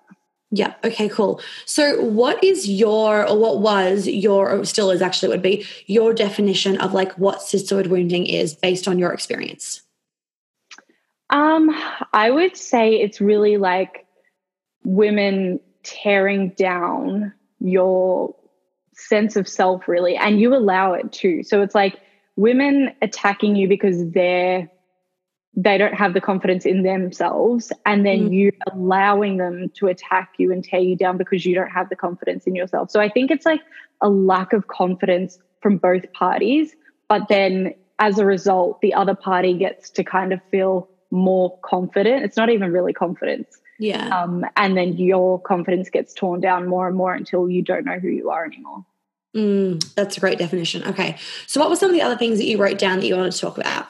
Yeah. 0.49 0.73
Okay, 0.83 1.07
cool. 1.07 1.41
So, 1.65 2.01
what 2.01 2.43
is 2.43 2.69
your, 2.69 3.27
or 3.27 3.37
what 3.37 3.59
was 3.59 4.05
your, 4.05 4.51
or 4.51 4.65
still 4.65 4.91
is 4.91 5.01
actually 5.01 5.29
would 5.29 5.41
be 5.41 5.65
your 5.85 6.13
definition 6.13 6.79
of 6.79 6.93
like 6.93 7.13
what 7.13 7.41
sisterhood 7.41 7.87
wounding 7.87 8.25
is 8.25 8.53
based 8.53 8.85
on 8.87 8.99
your 8.99 9.13
experience? 9.13 9.81
Um, 11.29 11.69
I 12.11 12.29
would 12.31 12.57
say 12.57 12.95
it's 12.95 13.21
really 13.21 13.55
like 13.55 14.05
women 14.83 15.61
tearing 15.83 16.49
down 16.49 17.33
your 17.61 18.35
sense 18.93 19.35
of 19.35 19.47
self, 19.47 19.87
really, 19.87 20.15
and 20.15 20.39
you 20.39 20.55
allow 20.55 20.93
it 20.93 21.11
too. 21.11 21.43
So, 21.43 21.61
it's 21.61 21.75
like 21.75 21.99
women 22.35 22.93
attacking 23.01 23.55
you 23.55 23.67
because 23.67 24.11
they're 24.11 24.69
they 25.55 25.77
don't 25.77 25.93
have 25.93 26.13
the 26.13 26.21
confidence 26.21 26.65
in 26.65 26.83
themselves 26.83 27.73
and 27.85 28.05
then 28.05 28.29
mm. 28.29 28.33
you 28.33 28.51
allowing 28.71 29.37
them 29.37 29.69
to 29.75 29.87
attack 29.87 30.31
you 30.37 30.51
and 30.51 30.63
tear 30.63 30.79
you 30.79 30.95
down 30.95 31.17
because 31.17 31.45
you 31.45 31.53
don't 31.53 31.69
have 31.69 31.89
the 31.89 31.95
confidence 31.95 32.45
in 32.45 32.55
yourself 32.55 32.89
so 32.89 33.01
i 33.01 33.09
think 33.09 33.29
it's 33.29 33.45
like 33.45 33.61
a 34.01 34.09
lack 34.09 34.53
of 34.53 34.67
confidence 34.67 35.39
from 35.61 35.77
both 35.77 36.11
parties 36.13 36.73
but 37.09 37.27
then 37.27 37.73
as 37.99 38.17
a 38.17 38.25
result 38.25 38.79
the 38.81 38.93
other 38.93 39.13
party 39.13 39.53
gets 39.53 39.89
to 39.89 40.03
kind 40.03 40.31
of 40.31 40.39
feel 40.49 40.89
more 41.11 41.57
confident 41.59 42.23
it's 42.23 42.37
not 42.37 42.49
even 42.49 42.71
really 42.71 42.93
confidence 42.93 43.60
yeah 43.81 44.07
um, 44.17 44.45
and 44.55 44.77
then 44.77 44.93
your 44.93 45.39
confidence 45.41 45.89
gets 45.89 46.13
torn 46.13 46.39
down 46.39 46.67
more 46.67 46.87
and 46.87 46.95
more 46.95 47.13
until 47.13 47.49
you 47.49 47.61
don't 47.61 47.85
know 47.85 47.99
who 47.99 48.07
you 48.07 48.29
are 48.29 48.45
anymore 48.45 48.85
mm, 49.35 49.93
that's 49.95 50.17
a 50.17 50.19
great 50.19 50.37
definition 50.37 50.83
okay 50.83 51.17
so 51.47 51.59
what 51.59 51.69
were 51.69 51.75
some 51.75 51.89
of 51.89 51.95
the 51.95 52.01
other 52.01 52.17
things 52.17 52.37
that 52.37 52.45
you 52.45 52.57
wrote 52.57 52.77
down 52.77 52.99
that 52.99 53.05
you 53.05 53.15
wanted 53.15 53.31
to 53.31 53.39
talk 53.39 53.57
about 53.57 53.87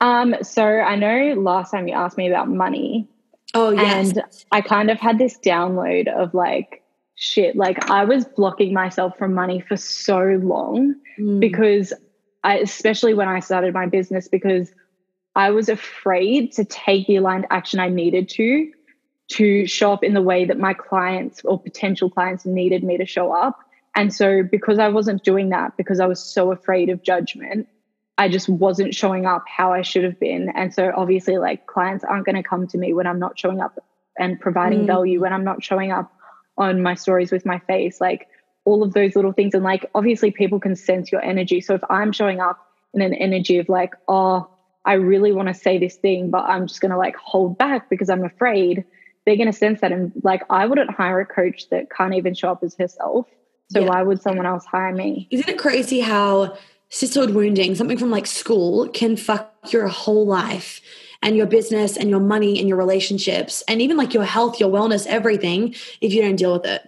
um, 0.00 0.34
so 0.42 0.64
I 0.64 0.96
know 0.96 1.34
last 1.40 1.70
time 1.70 1.86
you 1.86 1.94
asked 1.94 2.16
me 2.16 2.28
about 2.28 2.48
money. 2.48 3.06
Oh, 3.52 3.70
yes. 3.70 4.10
And 4.10 4.22
I 4.50 4.60
kind 4.60 4.90
of 4.90 4.98
had 4.98 5.18
this 5.18 5.38
download 5.38 6.08
of 6.08 6.32
like, 6.32 6.82
shit, 7.16 7.56
like 7.56 7.90
I 7.90 8.04
was 8.04 8.24
blocking 8.24 8.72
myself 8.72 9.16
from 9.18 9.34
money 9.34 9.60
for 9.60 9.76
so 9.76 10.40
long 10.42 10.94
mm. 11.18 11.40
because 11.40 11.92
I, 12.42 12.58
especially 12.58 13.12
when 13.12 13.28
I 13.28 13.40
started 13.40 13.74
my 13.74 13.86
business, 13.86 14.28
because 14.28 14.72
I 15.40 15.52
was 15.52 15.70
afraid 15.70 16.52
to 16.52 16.66
take 16.66 17.06
the 17.06 17.16
aligned 17.16 17.46
action 17.48 17.80
I 17.80 17.88
needed 17.88 18.28
to 18.30 18.70
to 19.38 19.66
show 19.66 19.90
up 19.90 20.04
in 20.04 20.12
the 20.12 20.20
way 20.20 20.44
that 20.44 20.58
my 20.58 20.74
clients 20.74 21.40
or 21.44 21.58
potential 21.58 22.10
clients 22.10 22.44
needed 22.44 22.84
me 22.84 22.98
to 22.98 23.06
show 23.06 23.32
up. 23.32 23.58
And 23.96 24.12
so, 24.12 24.42
because 24.42 24.78
I 24.78 24.88
wasn't 24.88 25.24
doing 25.24 25.48
that, 25.48 25.78
because 25.78 25.98
I 25.98 26.06
was 26.06 26.22
so 26.22 26.52
afraid 26.52 26.90
of 26.90 27.02
judgment, 27.02 27.68
I 28.18 28.28
just 28.28 28.50
wasn't 28.50 28.94
showing 28.94 29.24
up 29.24 29.44
how 29.48 29.72
I 29.72 29.80
should 29.80 30.04
have 30.04 30.20
been. 30.20 30.50
And 30.50 30.74
so, 30.74 30.92
obviously, 30.94 31.38
like 31.38 31.66
clients 31.66 32.04
aren't 32.04 32.26
going 32.26 32.36
to 32.36 32.42
come 32.42 32.66
to 32.66 32.76
me 32.76 32.92
when 32.92 33.06
I'm 33.06 33.18
not 33.18 33.38
showing 33.38 33.62
up 33.62 33.82
and 34.18 34.38
providing 34.38 34.82
mm. 34.82 34.88
value, 34.88 35.20
when 35.20 35.32
I'm 35.32 35.44
not 35.44 35.64
showing 35.64 35.90
up 35.90 36.12
on 36.58 36.82
my 36.82 36.94
stories 36.94 37.32
with 37.32 37.46
my 37.46 37.60
face, 37.60 37.98
like 37.98 38.28
all 38.66 38.82
of 38.82 38.92
those 38.92 39.16
little 39.16 39.32
things. 39.32 39.54
And 39.54 39.64
like, 39.64 39.88
obviously, 39.94 40.32
people 40.32 40.60
can 40.60 40.76
sense 40.76 41.10
your 41.10 41.22
energy. 41.24 41.62
So, 41.62 41.76
if 41.76 41.82
I'm 41.88 42.12
showing 42.12 42.40
up 42.40 42.58
in 42.92 43.00
an 43.00 43.14
energy 43.14 43.56
of 43.56 43.70
like, 43.70 43.94
oh, 44.06 44.50
I 44.84 44.94
really 44.94 45.32
want 45.32 45.48
to 45.48 45.54
say 45.54 45.78
this 45.78 45.96
thing, 45.96 46.30
but 46.30 46.44
I'm 46.44 46.66
just 46.66 46.80
going 46.80 46.90
to 46.90 46.96
like 46.96 47.16
hold 47.16 47.58
back 47.58 47.90
because 47.90 48.08
I'm 48.08 48.24
afraid, 48.24 48.84
they're 49.24 49.36
going 49.36 49.50
to 49.50 49.52
sense 49.52 49.80
that. 49.80 49.92
And 49.92 50.12
like, 50.22 50.42
I 50.50 50.66
wouldn't 50.66 50.90
hire 50.90 51.20
a 51.20 51.26
coach 51.26 51.68
that 51.70 51.90
can't 51.90 52.14
even 52.14 52.34
show 52.34 52.50
up 52.50 52.62
as 52.62 52.74
herself. 52.76 53.26
So, 53.70 53.80
yeah. 53.80 53.88
why 53.88 54.02
would 54.02 54.20
someone 54.20 54.46
else 54.46 54.64
hire 54.64 54.92
me? 54.92 55.28
Isn't 55.30 55.48
it 55.48 55.58
crazy 55.58 56.00
how 56.00 56.56
sisterhood 56.88 57.34
wounding, 57.34 57.74
something 57.74 57.98
from 57.98 58.10
like 58.10 58.26
school, 58.26 58.88
can 58.88 59.16
fuck 59.16 59.54
your 59.70 59.88
whole 59.88 60.26
life? 60.26 60.80
and 61.22 61.36
your 61.36 61.46
business 61.46 61.96
and 61.96 62.08
your 62.08 62.20
money 62.20 62.58
and 62.58 62.68
your 62.68 62.78
relationships 62.78 63.62
and 63.68 63.82
even 63.82 63.96
like 63.96 64.14
your 64.14 64.24
health, 64.24 64.58
your 64.58 64.70
wellness, 64.70 65.06
everything 65.06 65.74
if 66.00 66.12
you 66.12 66.22
don't 66.22 66.36
deal 66.36 66.54
with 66.54 66.64
it. 66.64 66.82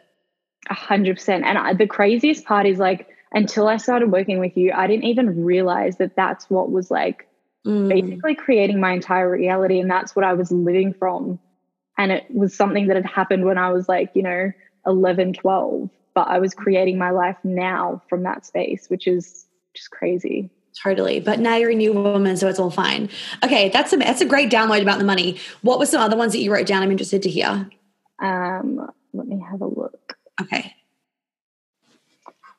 A 0.70 0.74
hundred 0.74 1.16
percent. 1.16 1.44
And 1.44 1.58
I, 1.58 1.74
the 1.74 1.86
craziest 1.86 2.44
part 2.44 2.66
is 2.66 2.78
like, 2.78 3.08
until 3.32 3.68
I 3.68 3.76
started 3.76 4.10
working 4.10 4.38
with 4.38 4.56
you, 4.56 4.72
I 4.72 4.86
didn't 4.86 5.04
even 5.04 5.44
realize 5.44 5.96
that 5.98 6.16
that's 6.16 6.48
what 6.48 6.70
was 6.70 6.90
like 6.90 7.26
mm. 7.66 7.88
basically 7.88 8.34
creating 8.34 8.80
my 8.80 8.92
entire 8.92 9.30
reality. 9.30 9.80
And 9.80 9.90
that's 9.90 10.14
what 10.16 10.24
I 10.24 10.34
was 10.34 10.50
living 10.50 10.92
from. 10.94 11.38
And 11.98 12.12
it 12.12 12.26
was 12.30 12.54
something 12.54 12.86
that 12.86 12.96
had 12.96 13.06
happened 13.06 13.44
when 13.44 13.58
I 13.58 13.70
was 13.72 13.88
like, 13.88 14.10
you 14.14 14.22
know, 14.22 14.52
11, 14.86 15.34
12. 15.34 15.90
But 16.14 16.28
I 16.28 16.38
was 16.38 16.54
creating 16.54 16.98
my 16.98 17.10
life 17.10 17.36
now 17.44 18.02
from 18.08 18.22
that 18.24 18.44
space, 18.44 18.88
which 18.88 19.06
is 19.06 19.46
just 19.74 19.90
crazy. 19.90 20.50
Totally. 20.82 21.20
But 21.20 21.38
now 21.38 21.56
you're 21.56 21.70
a 21.70 21.74
new 21.74 21.92
woman, 21.92 22.36
so 22.36 22.48
it's 22.48 22.58
all 22.58 22.70
fine. 22.70 23.10
Okay, 23.44 23.68
that's 23.68 23.92
a 23.92 23.98
that's 23.98 24.22
a 24.22 24.24
great 24.24 24.50
download 24.50 24.80
about 24.80 24.98
the 24.98 25.04
money. 25.04 25.38
What 25.60 25.78
were 25.78 25.86
some 25.86 26.00
other 26.00 26.16
ones 26.16 26.32
that 26.32 26.38
you 26.38 26.52
wrote 26.52 26.66
down? 26.66 26.82
I'm 26.82 26.90
interested 26.90 27.22
to 27.22 27.30
hear. 27.30 27.68
Um, 28.20 28.90
let 29.12 29.26
me 29.26 29.44
have 29.50 29.60
a 29.60 29.66
look. 29.66 30.16
Okay. 30.40 30.74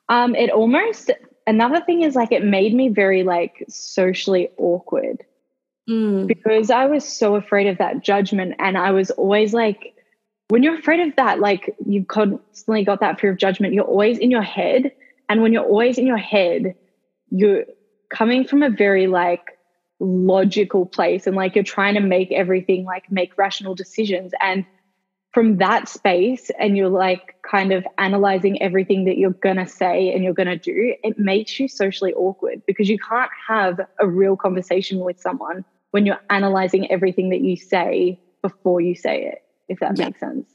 Um, 0.08 0.34
it 0.34 0.50
almost 0.50 1.10
another 1.46 1.80
thing 1.80 2.02
is 2.02 2.14
like 2.14 2.32
it 2.32 2.44
made 2.44 2.74
me 2.74 2.88
very 2.88 3.22
like 3.22 3.64
socially 3.68 4.48
awkward 4.56 5.24
mm. 5.88 6.26
because 6.26 6.70
I 6.70 6.86
was 6.86 7.04
so 7.04 7.36
afraid 7.36 7.66
of 7.66 7.78
that 7.78 8.02
judgment. 8.02 8.54
And 8.58 8.76
I 8.76 8.90
was 8.92 9.10
always 9.12 9.52
like, 9.52 9.94
when 10.48 10.62
you're 10.62 10.78
afraid 10.78 11.00
of 11.00 11.16
that, 11.16 11.40
like 11.40 11.74
you've 11.86 12.08
constantly 12.08 12.84
got 12.84 13.00
that 13.00 13.20
fear 13.20 13.30
of 13.30 13.38
judgment, 13.38 13.74
you're 13.74 13.84
always 13.84 14.18
in 14.18 14.30
your 14.30 14.42
head. 14.42 14.92
And 15.28 15.42
when 15.42 15.52
you're 15.52 15.64
always 15.64 15.98
in 15.98 16.06
your 16.06 16.18
head, 16.18 16.74
you're 17.30 17.64
coming 18.10 18.46
from 18.46 18.62
a 18.62 18.70
very 18.70 19.06
like 19.06 19.58
logical 20.00 20.84
place 20.84 21.26
and 21.26 21.34
like 21.34 21.54
you're 21.54 21.64
trying 21.64 21.94
to 21.94 22.00
make 22.00 22.30
everything 22.30 22.84
like 22.84 23.10
make 23.10 23.36
rational 23.38 23.74
decisions. 23.74 24.32
And 24.40 24.66
from 25.34 25.56
that 25.56 25.88
space 25.88 26.48
and 26.60 26.76
you're 26.76 26.88
like 26.88 27.34
kind 27.42 27.72
of 27.72 27.84
analyzing 27.98 28.62
everything 28.62 29.04
that 29.04 29.18
you're 29.18 29.30
going 29.30 29.56
to 29.56 29.66
say 29.66 30.12
and 30.14 30.22
you're 30.22 30.32
going 30.32 30.46
to 30.46 30.56
do, 30.56 30.94
it 31.02 31.18
makes 31.18 31.58
you 31.58 31.66
socially 31.66 32.14
awkward 32.14 32.62
because 32.66 32.88
you 32.88 32.96
can't 32.98 33.30
have 33.48 33.80
a 33.98 34.06
real 34.06 34.36
conversation 34.36 35.00
with 35.00 35.20
someone 35.20 35.64
when 35.90 36.06
you're 36.06 36.20
analyzing 36.30 36.88
everything 36.90 37.30
that 37.30 37.40
you 37.40 37.56
say 37.56 38.18
before 38.42 38.80
you 38.80 38.94
say 38.94 39.24
it, 39.24 39.42
if 39.68 39.80
that 39.80 39.98
yeah, 39.98 40.06
makes 40.06 40.20
sense. 40.20 40.46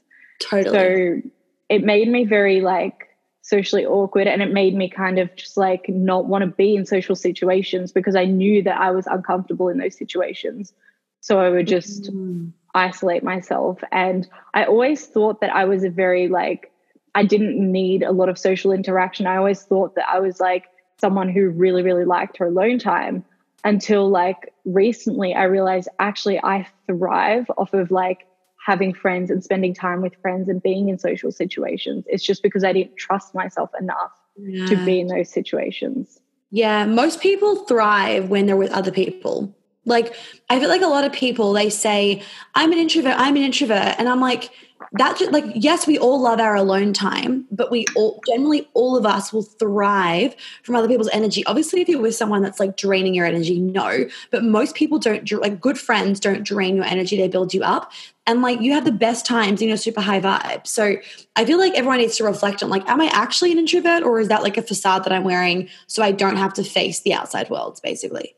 Totally. 0.41 0.77
So 1.21 1.29
it 1.67 1.83
made 1.83 2.07
me 2.07 2.23
very 2.23 2.61
like 2.61 3.09
socially 3.41 3.85
awkward 3.85 4.27
and 4.27 4.41
it 4.41 4.53
made 4.53 4.75
me 4.75 4.89
kind 4.89 5.19
of 5.19 5.35
just 5.35 5.57
like 5.57 5.89
not 5.89 6.27
want 6.27 6.43
to 6.43 6.47
be 6.47 6.75
in 6.75 6.85
social 6.85 7.17
situations 7.17 7.91
because 7.91 8.15
I 8.15 8.23
knew 8.23 8.63
that 8.63 8.79
I 8.79 8.91
was 8.91 9.07
uncomfortable 9.07 9.67
in 9.67 9.77
those 9.77 9.97
situations. 9.97 10.71
So 11.19 11.37
I 11.37 11.49
would 11.49 11.67
just. 11.67 12.13
Mm 12.13 12.53
isolate 12.75 13.23
myself. 13.23 13.79
And 13.91 14.27
I 14.53 14.65
always 14.65 15.05
thought 15.05 15.41
that 15.41 15.55
I 15.55 15.65
was 15.65 15.83
a 15.83 15.89
very 15.89 16.27
like, 16.27 16.71
I 17.15 17.23
didn't 17.23 17.59
need 17.59 18.03
a 18.03 18.11
lot 18.11 18.29
of 18.29 18.37
social 18.37 18.71
interaction. 18.71 19.27
I 19.27 19.37
always 19.37 19.63
thought 19.63 19.95
that 19.95 20.07
I 20.07 20.19
was 20.19 20.39
like 20.39 20.65
someone 20.99 21.29
who 21.29 21.49
really, 21.49 21.81
really 21.81 22.05
liked 22.05 22.37
her 22.37 22.47
alone 22.47 22.79
time 22.79 23.25
until 23.63 24.09
like 24.09 24.53
recently 24.65 25.33
I 25.33 25.43
realized 25.43 25.89
actually 25.99 26.39
I 26.41 26.67
thrive 26.87 27.45
off 27.57 27.73
of 27.73 27.91
like 27.91 28.25
having 28.65 28.93
friends 28.93 29.31
and 29.31 29.43
spending 29.43 29.73
time 29.73 30.01
with 30.01 30.13
friends 30.21 30.49
and 30.49 30.61
being 30.61 30.89
in 30.89 30.99
social 30.99 31.31
situations. 31.31 32.05
It's 32.07 32.23
just 32.23 32.43
because 32.43 32.63
I 32.63 32.73
didn't 32.73 32.97
trust 32.97 33.33
myself 33.33 33.69
enough 33.79 34.11
yeah. 34.37 34.65
to 34.67 34.85
be 34.85 34.99
in 34.99 35.07
those 35.07 35.29
situations. 35.29 36.19
Yeah, 36.51 36.85
most 36.85 37.21
people 37.21 37.57
thrive 37.65 38.29
when 38.29 38.45
they're 38.45 38.57
with 38.57 38.71
other 38.71 38.91
people. 38.91 39.55
Like, 39.89 40.15
I 40.49 40.59
feel 40.59 40.69
like 40.69 40.81
a 40.81 40.87
lot 40.87 41.03
of 41.03 41.11
people, 41.11 41.51
they 41.51 41.69
say, 41.69 42.21
I'm 42.55 42.71
an 42.71 42.77
introvert, 42.77 43.15
I'm 43.17 43.35
an 43.35 43.41
introvert. 43.43 43.95
And 43.97 44.07
I'm 44.07 44.21
like, 44.21 44.51
that's 44.93 45.21
like, 45.21 45.43
yes, 45.55 45.85
we 45.85 45.99
all 45.99 46.19
love 46.21 46.39
our 46.39 46.55
alone 46.55 46.93
time, 46.93 47.45
but 47.51 47.69
we 47.69 47.85
all, 47.95 48.21
generally, 48.25 48.67
all 48.73 48.97
of 48.97 49.05
us 49.05 49.31
will 49.31 49.43
thrive 49.43 50.35
from 50.63 50.75
other 50.75 50.87
people's 50.87 51.09
energy. 51.11 51.45
Obviously, 51.45 51.81
if 51.81 51.89
you're 51.89 52.01
with 52.01 52.15
someone 52.15 52.41
that's 52.41 52.59
like 52.59 52.77
draining 52.77 53.13
your 53.13 53.25
energy, 53.25 53.59
no. 53.59 54.05
But 54.31 54.43
most 54.43 54.75
people 54.75 54.97
don't, 54.97 55.29
like, 55.33 55.59
good 55.59 55.77
friends 55.77 56.19
don't 56.19 56.43
drain 56.43 56.75
your 56.75 56.85
energy, 56.85 57.17
they 57.17 57.27
build 57.27 57.53
you 57.53 57.61
up. 57.61 57.91
And 58.25 58.41
like, 58.41 58.61
you 58.61 58.73
have 58.73 58.85
the 58.85 58.91
best 58.91 59.25
times 59.25 59.61
in 59.61 59.67
your 59.67 59.77
super 59.77 60.01
high 60.01 60.21
vibe. 60.21 60.65
So 60.65 60.95
I 61.35 61.45
feel 61.45 61.59
like 61.59 61.73
everyone 61.73 61.97
needs 61.97 62.17
to 62.17 62.23
reflect 62.23 62.63
on, 62.63 62.69
like, 62.69 62.87
am 62.87 63.01
I 63.01 63.07
actually 63.07 63.51
an 63.51 63.59
introvert 63.59 64.03
or 64.03 64.19
is 64.19 64.29
that 64.29 64.43
like 64.43 64.57
a 64.57 64.61
facade 64.61 65.03
that 65.03 65.11
I'm 65.11 65.23
wearing 65.23 65.67
so 65.87 66.01
I 66.01 66.11
don't 66.11 66.37
have 66.37 66.53
to 66.53 66.63
face 66.63 67.01
the 67.01 67.13
outside 67.13 67.49
world, 67.49 67.79
basically? 67.83 68.35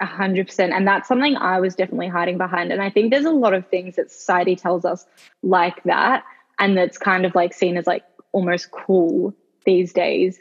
A 0.00 0.06
hundred 0.06 0.46
percent. 0.48 0.72
And 0.72 0.86
that's 0.86 1.08
something 1.08 1.36
I 1.36 1.58
was 1.58 1.74
definitely 1.74 2.08
hiding 2.08 2.36
behind. 2.36 2.70
And 2.70 2.82
I 2.82 2.90
think 2.90 3.10
there's 3.10 3.24
a 3.24 3.30
lot 3.30 3.54
of 3.54 3.66
things 3.68 3.96
that 3.96 4.10
society 4.10 4.54
tells 4.54 4.84
us 4.84 5.06
like 5.42 5.82
that. 5.84 6.24
And 6.58 6.76
that's 6.76 6.98
kind 6.98 7.24
of 7.24 7.34
like 7.34 7.54
seen 7.54 7.76
as 7.76 7.86
like 7.86 8.04
almost 8.32 8.70
cool 8.70 9.34
these 9.64 9.92
days. 9.92 10.38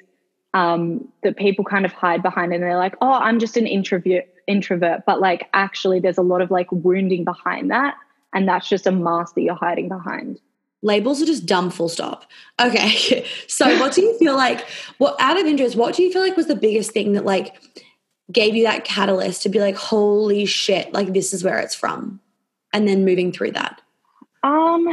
Um, 0.53 1.09
that 1.21 1.35
people 1.35 1.65
kind 1.65 1.85
of 1.85 1.91
hide 1.91 2.23
behind 2.23 2.53
and 2.53 2.63
they're 2.63 2.77
like, 2.77 2.95
oh, 3.01 3.11
I'm 3.11 3.39
just 3.39 3.57
an 3.57 3.67
introvert 3.67 4.23
introvert. 4.47 5.03
But 5.05 5.19
like 5.19 5.49
actually 5.53 5.99
there's 5.99 6.17
a 6.17 6.21
lot 6.21 6.41
of 6.41 6.49
like 6.49 6.71
wounding 6.71 7.25
behind 7.25 7.71
that. 7.71 7.95
And 8.33 8.47
that's 8.47 8.67
just 8.67 8.87
a 8.87 8.91
mask 8.91 9.35
that 9.35 9.41
you're 9.41 9.55
hiding 9.55 9.89
behind. 9.89 10.39
Labels 10.81 11.21
are 11.21 11.25
just 11.25 11.45
dumb 11.45 11.71
full 11.71 11.89
stop. 11.89 12.25
Okay. 12.61 13.25
so 13.47 13.79
what 13.79 13.93
do 13.93 14.01
you 14.01 14.17
feel 14.17 14.35
like 14.35 14.65
what 14.97 15.15
out 15.19 15.39
of 15.39 15.45
interest, 15.45 15.75
what 15.75 15.95
do 15.95 16.03
you 16.03 16.11
feel 16.11 16.21
like 16.21 16.37
was 16.37 16.47
the 16.47 16.55
biggest 16.55 16.91
thing 16.91 17.13
that 17.13 17.25
like 17.25 17.84
gave 18.31 18.55
you 18.55 18.63
that 18.63 18.85
catalyst 18.85 19.43
to 19.43 19.49
be 19.49 19.59
like, 19.59 19.75
holy 19.75 20.45
shit, 20.45 20.93
like 20.93 21.13
this 21.13 21.33
is 21.33 21.43
where 21.43 21.59
it's 21.59 21.75
from? 21.75 22.19
And 22.73 22.87
then 22.87 23.05
moving 23.05 23.31
through 23.31 23.51
that? 23.51 23.81
Um, 24.43 24.87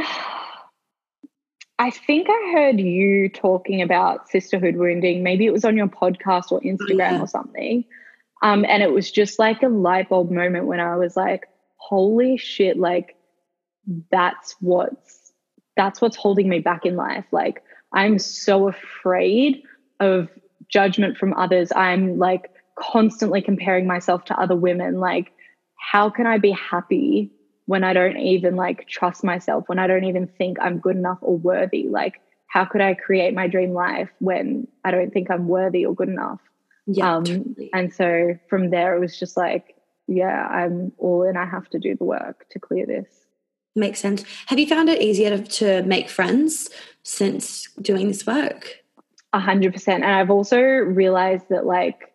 I 1.79 1.89
think 1.91 2.27
I 2.29 2.51
heard 2.53 2.79
you 2.79 3.29
talking 3.29 3.81
about 3.81 4.29
sisterhood 4.29 4.75
wounding. 4.75 5.23
Maybe 5.23 5.45
it 5.45 5.53
was 5.53 5.65
on 5.65 5.75
your 5.75 5.87
podcast 5.87 6.51
or 6.51 6.61
Instagram 6.61 7.13
oh, 7.13 7.15
yeah. 7.15 7.21
or 7.21 7.27
something. 7.27 7.85
Um, 8.41 8.65
and 8.67 8.83
it 8.83 8.91
was 8.91 9.11
just 9.11 9.39
like 9.39 9.63
a 9.63 9.67
light 9.67 10.09
bulb 10.09 10.31
moment 10.31 10.67
when 10.67 10.79
I 10.79 10.95
was 10.95 11.17
like, 11.17 11.47
holy 11.77 12.37
shit, 12.37 12.77
like 12.77 13.15
that's 14.11 14.55
what's 14.59 15.33
that's 15.75 16.01
what's 16.01 16.15
holding 16.15 16.47
me 16.47 16.59
back 16.59 16.85
in 16.85 16.95
life. 16.95 17.25
Like 17.31 17.63
I'm 17.91 18.19
so 18.19 18.67
afraid 18.67 19.63
of 19.99 20.29
judgment 20.69 21.17
from 21.17 21.33
others. 21.33 21.71
I'm 21.75 22.17
like 22.17 22.49
constantly 22.75 23.41
comparing 23.41 23.87
myself 23.87 24.25
to 24.25 24.39
other 24.39 24.55
women 24.55 24.99
like 24.99 25.31
how 25.83 26.09
can 26.09 26.25
i 26.25 26.37
be 26.37 26.51
happy 26.51 27.31
when 27.65 27.83
i 27.83 27.93
don't 27.93 28.17
even 28.17 28.55
like 28.55 28.87
trust 28.87 29.23
myself 29.23 29.63
when 29.67 29.79
i 29.79 29.87
don't 29.87 30.05
even 30.05 30.27
think 30.27 30.57
i'm 30.59 30.79
good 30.79 30.95
enough 30.95 31.19
or 31.21 31.37
worthy? 31.37 31.87
Like 31.87 32.21
how 32.47 32.65
could 32.65 32.81
i 32.81 32.93
create 32.93 33.33
my 33.33 33.47
dream 33.47 33.73
life 33.73 34.09
when 34.19 34.67
i 34.83 34.91
don't 34.91 35.11
think 35.11 35.29
i'm 35.29 35.47
worthy 35.47 35.85
or 35.85 35.93
good 35.93 36.09
enough? 36.09 36.39
Yeah 36.87 37.15
um, 37.15 37.23
totally. 37.23 37.69
and 37.73 37.93
so 37.93 38.37
from 38.49 38.69
there 38.69 38.95
it 38.95 38.99
was 38.99 39.17
just 39.17 39.37
like 39.37 39.75
yeah 40.07 40.47
i'm 40.47 40.91
all 40.97 41.23
in. 41.23 41.37
I 41.37 41.45
have 41.45 41.69
to 41.69 41.79
do 41.79 41.95
the 41.95 42.03
work 42.05 42.45
to 42.51 42.59
clear 42.59 42.85
this. 42.85 43.07
Makes 43.75 43.99
sense. 43.99 44.23
Have 44.47 44.59
you 44.59 44.67
found 44.67 44.87
it 44.87 45.01
easier 45.01 45.35
to, 45.35 45.43
to 45.43 45.83
make 45.83 46.07
friends 46.07 46.69
since 47.01 47.67
doing 47.81 48.07
this 48.07 48.25
work? 48.25 48.83
A 49.33 49.39
hundred 49.39 49.73
percent. 49.73 50.03
And 50.03 50.13
i've 50.13 50.29
also 50.29 50.59
realized 50.59 51.49
that 51.49 51.65
like 51.65 52.12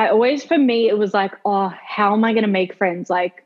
I 0.00 0.08
always, 0.08 0.42
for 0.42 0.56
me, 0.56 0.88
it 0.88 0.96
was 0.96 1.12
like, 1.12 1.34
oh, 1.44 1.70
how 1.86 2.14
am 2.14 2.24
I 2.24 2.32
going 2.32 2.44
to 2.44 2.50
make 2.50 2.74
friends? 2.74 3.10
Like, 3.10 3.44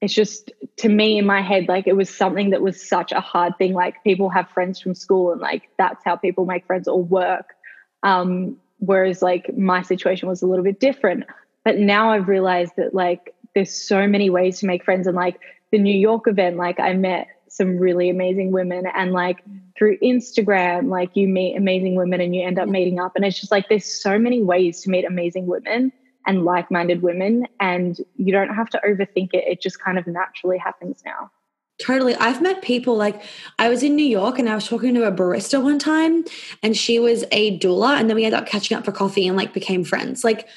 it's 0.00 0.12
just 0.12 0.50
to 0.78 0.88
me 0.88 1.16
in 1.16 1.24
my 1.24 1.40
head, 1.40 1.68
like 1.68 1.86
it 1.86 1.94
was 1.94 2.10
something 2.10 2.50
that 2.50 2.60
was 2.60 2.82
such 2.88 3.12
a 3.12 3.20
hard 3.20 3.56
thing. 3.56 3.72
Like, 3.72 4.02
people 4.02 4.28
have 4.28 4.50
friends 4.50 4.80
from 4.80 4.96
school, 4.96 5.30
and 5.30 5.40
like 5.40 5.68
that's 5.78 6.02
how 6.04 6.16
people 6.16 6.44
make 6.44 6.66
friends 6.66 6.88
or 6.88 7.00
work. 7.00 7.54
Um, 8.02 8.56
whereas 8.80 9.22
like 9.22 9.56
my 9.56 9.82
situation 9.82 10.28
was 10.28 10.42
a 10.42 10.46
little 10.48 10.64
bit 10.64 10.80
different. 10.80 11.22
But 11.64 11.78
now 11.78 12.10
I've 12.10 12.26
realized 12.26 12.72
that 12.78 12.94
like 12.94 13.32
there's 13.54 13.72
so 13.72 14.08
many 14.08 14.28
ways 14.28 14.58
to 14.58 14.66
make 14.66 14.84
friends 14.84 15.06
and 15.06 15.14
like 15.14 15.38
the 15.70 15.78
New 15.78 15.96
York 15.96 16.26
event, 16.26 16.56
like 16.56 16.80
I 16.80 16.94
met 16.94 17.28
some 17.52 17.76
really 17.76 18.08
amazing 18.08 18.50
women 18.50 18.86
and 18.94 19.12
like 19.12 19.44
through 19.76 19.98
Instagram, 19.98 20.88
like 20.88 21.10
you 21.14 21.28
meet 21.28 21.54
amazing 21.54 21.96
women 21.96 22.18
and 22.18 22.34
you 22.34 22.42
end 22.42 22.58
up 22.58 22.66
meeting 22.66 22.98
up. 22.98 23.12
And 23.14 23.26
it's 23.26 23.38
just 23.38 23.52
like 23.52 23.68
there's 23.68 23.84
so 23.84 24.18
many 24.18 24.42
ways 24.42 24.80
to 24.82 24.90
meet 24.90 25.04
amazing 25.04 25.46
women 25.46 25.92
and 26.26 26.46
like-minded 26.46 27.02
women 27.02 27.46
and 27.60 27.98
you 28.16 28.32
don't 28.32 28.54
have 28.54 28.70
to 28.70 28.80
overthink 28.86 29.34
it. 29.34 29.44
It 29.46 29.60
just 29.60 29.78
kind 29.80 29.98
of 29.98 30.06
naturally 30.06 30.56
happens 30.56 31.02
now. 31.04 31.30
Totally. 31.78 32.14
I've 32.14 32.40
met 32.40 32.62
people 32.62 32.96
like 32.96 33.22
I 33.58 33.68
was 33.68 33.82
in 33.82 33.96
New 33.96 34.06
York 34.06 34.38
and 34.38 34.48
I 34.48 34.54
was 34.54 34.66
talking 34.66 34.94
to 34.94 35.04
a 35.04 35.12
barista 35.12 35.62
one 35.62 35.78
time 35.78 36.24
and 36.62 36.74
she 36.74 36.98
was 36.98 37.24
a 37.32 37.58
doula 37.58 37.98
and 38.00 38.08
then 38.08 38.16
we 38.16 38.24
ended 38.24 38.40
up 38.40 38.46
catching 38.46 38.78
up 38.78 38.84
for 38.86 38.92
coffee 38.92 39.26
and 39.28 39.36
like 39.36 39.52
became 39.52 39.84
friends. 39.84 40.24
Like 40.24 40.48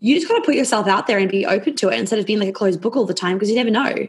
you 0.00 0.16
just 0.16 0.28
got 0.28 0.36
to 0.36 0.44
put 0.44 0.54
yourself 0.54 0.86
out 0.86 1.06
there 1.06 1.18
and 1.18 1.30
be 1.30 1.46
open 1.46 1.76
to 1.76 1.88
it 1.88 1.98
instead 1.98 2.18
of 2.18 2.26
being 2.26 2.40
like 2.40 2.48
a 2.48 2.52
closed 2.52 2.82
book 2.82 2.94
all 2.94 3.06
the 3.06 3.14
time 3.14 3.36
because 3.36 3.48
you 3.48 3.56
never 3.56 3.70
know. 3.70 4.06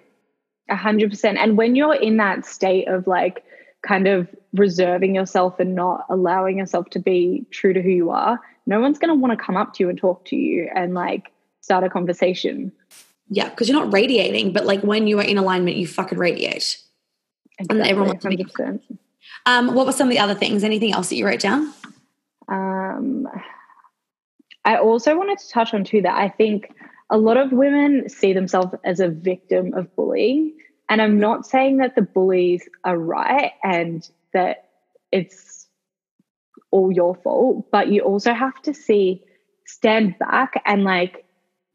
A 0.70 0.76
hundred 0.76 1.10
percent. 1.10 1.38
And 1.38 1.58
when 1.58 1.76
you're 1.76 1.96
in 1.96 2.18
that 2.18 2.46
state 2.46 2.88
of 2.88 3.08
like 3.08 3.44
kind 3.82 4.08
of 4.08 4.28
reserving 4.54 5.14
yourself 5.14 5.60
and 5.60 5.76
not 5.76 6.06
allowing 6.10 6.58
yourself 6.58 6.90
to 6.92 7.00
be 7.00 7.46
true 7.52 7.74
to 7.74 7.82
who 7.82 7.90
you 7.90 8.10
are, 8.12 8.40
no 8.66 8.80
one's 8.80 8.98
going 8.98 9.10
to 9.10 9.16
want 9.16 9.38
to 9.38 9.46
come 9.46 9.58
up 9.58 9.74
to 9.74 9.84
you 9.84 9.90
and 9.90 9.98
talk 9.98 10.24
to 10.26 10.36
you 10.36 10.70
and 10.74 10.94
like 10.94 11.32
start 11.62 11.84
a 11.84 11.90
conversation. 11.90 12.72
Yeah, 13.30 13.50
because 13.50 13.68
you're 13.68 13.80
not 13.80 13.92
radiating, 13.92 14.54
but 14.54 14.66
like 14.66 14.82
when 14.82 15.08
you 15.08 15.20
are 15.20 15.24
in 15.24 15.38
alignment, 15.38 15.78
you 15.78 15.88
fucking 15.88 16.18
radiate. 16.18 16.78
Exactly, 17.60 17.82
and 17.82 17.90
everyone 17.90 18.08
wants 18.10 18.24
to 18.24 18.30
be. 18.30 18.46
Um, 19.46 19.74
what 19.74 19.86
were 19.86 19.92
some 19.92 20.08
of 20.08 20.12
the 20.12 20.20
other 20.20 20.36
things? 20.36 20.64
Anything 20.64 20.94
else 20.94 21.10
that 21.10 21.16
you 21.16 21.26
wrote 21.26 21.40
down? 21.40 21.74
Um, 22.48 23.28
I 24.66 24.78
also 24.78 25.18
wanted 25.18 25.40
to 25.40 25.50
touch 25.50 25.74
on 25.74 25.84
too 25.84 26.02
that 26.02 26.18
I 26.18 26.30
think 26.30 26.74
a 27.14 27.18
lot 27.18 27.38
of 27.38 27.52
women 27.52 28.10
see 28.10 28.34
themselves 28.34 28.74
as 28.84 29.00
a 29.00 29.08
victim 29.08 29.72
of 29.76 29.96
bullying. 29.96 30.52
And 30.90 31.00
I'm 31.00 31.20
not 31.20 31.46
saying 31.46 31.78
that 31.78 31.96
the 31.96 32.02
bullies 32.02 32.68
are 32.84 32.98
right 32.98 33.52
and 33.64 34.10
that 34.34 34.70
it's 35.12 35.68
all 36.72 36.92
your 36.92 37.14
fault, 37.14 37.70
but 37.72 37.90
you 37.90 38.02
also 38.02 38.34
have 38.34 38.60
to 38.64 38.74
see, 38.74 39.22
stand 39.68 40.18
back 40.18 40.60
and 40.66 40.84
like 40.84 41.24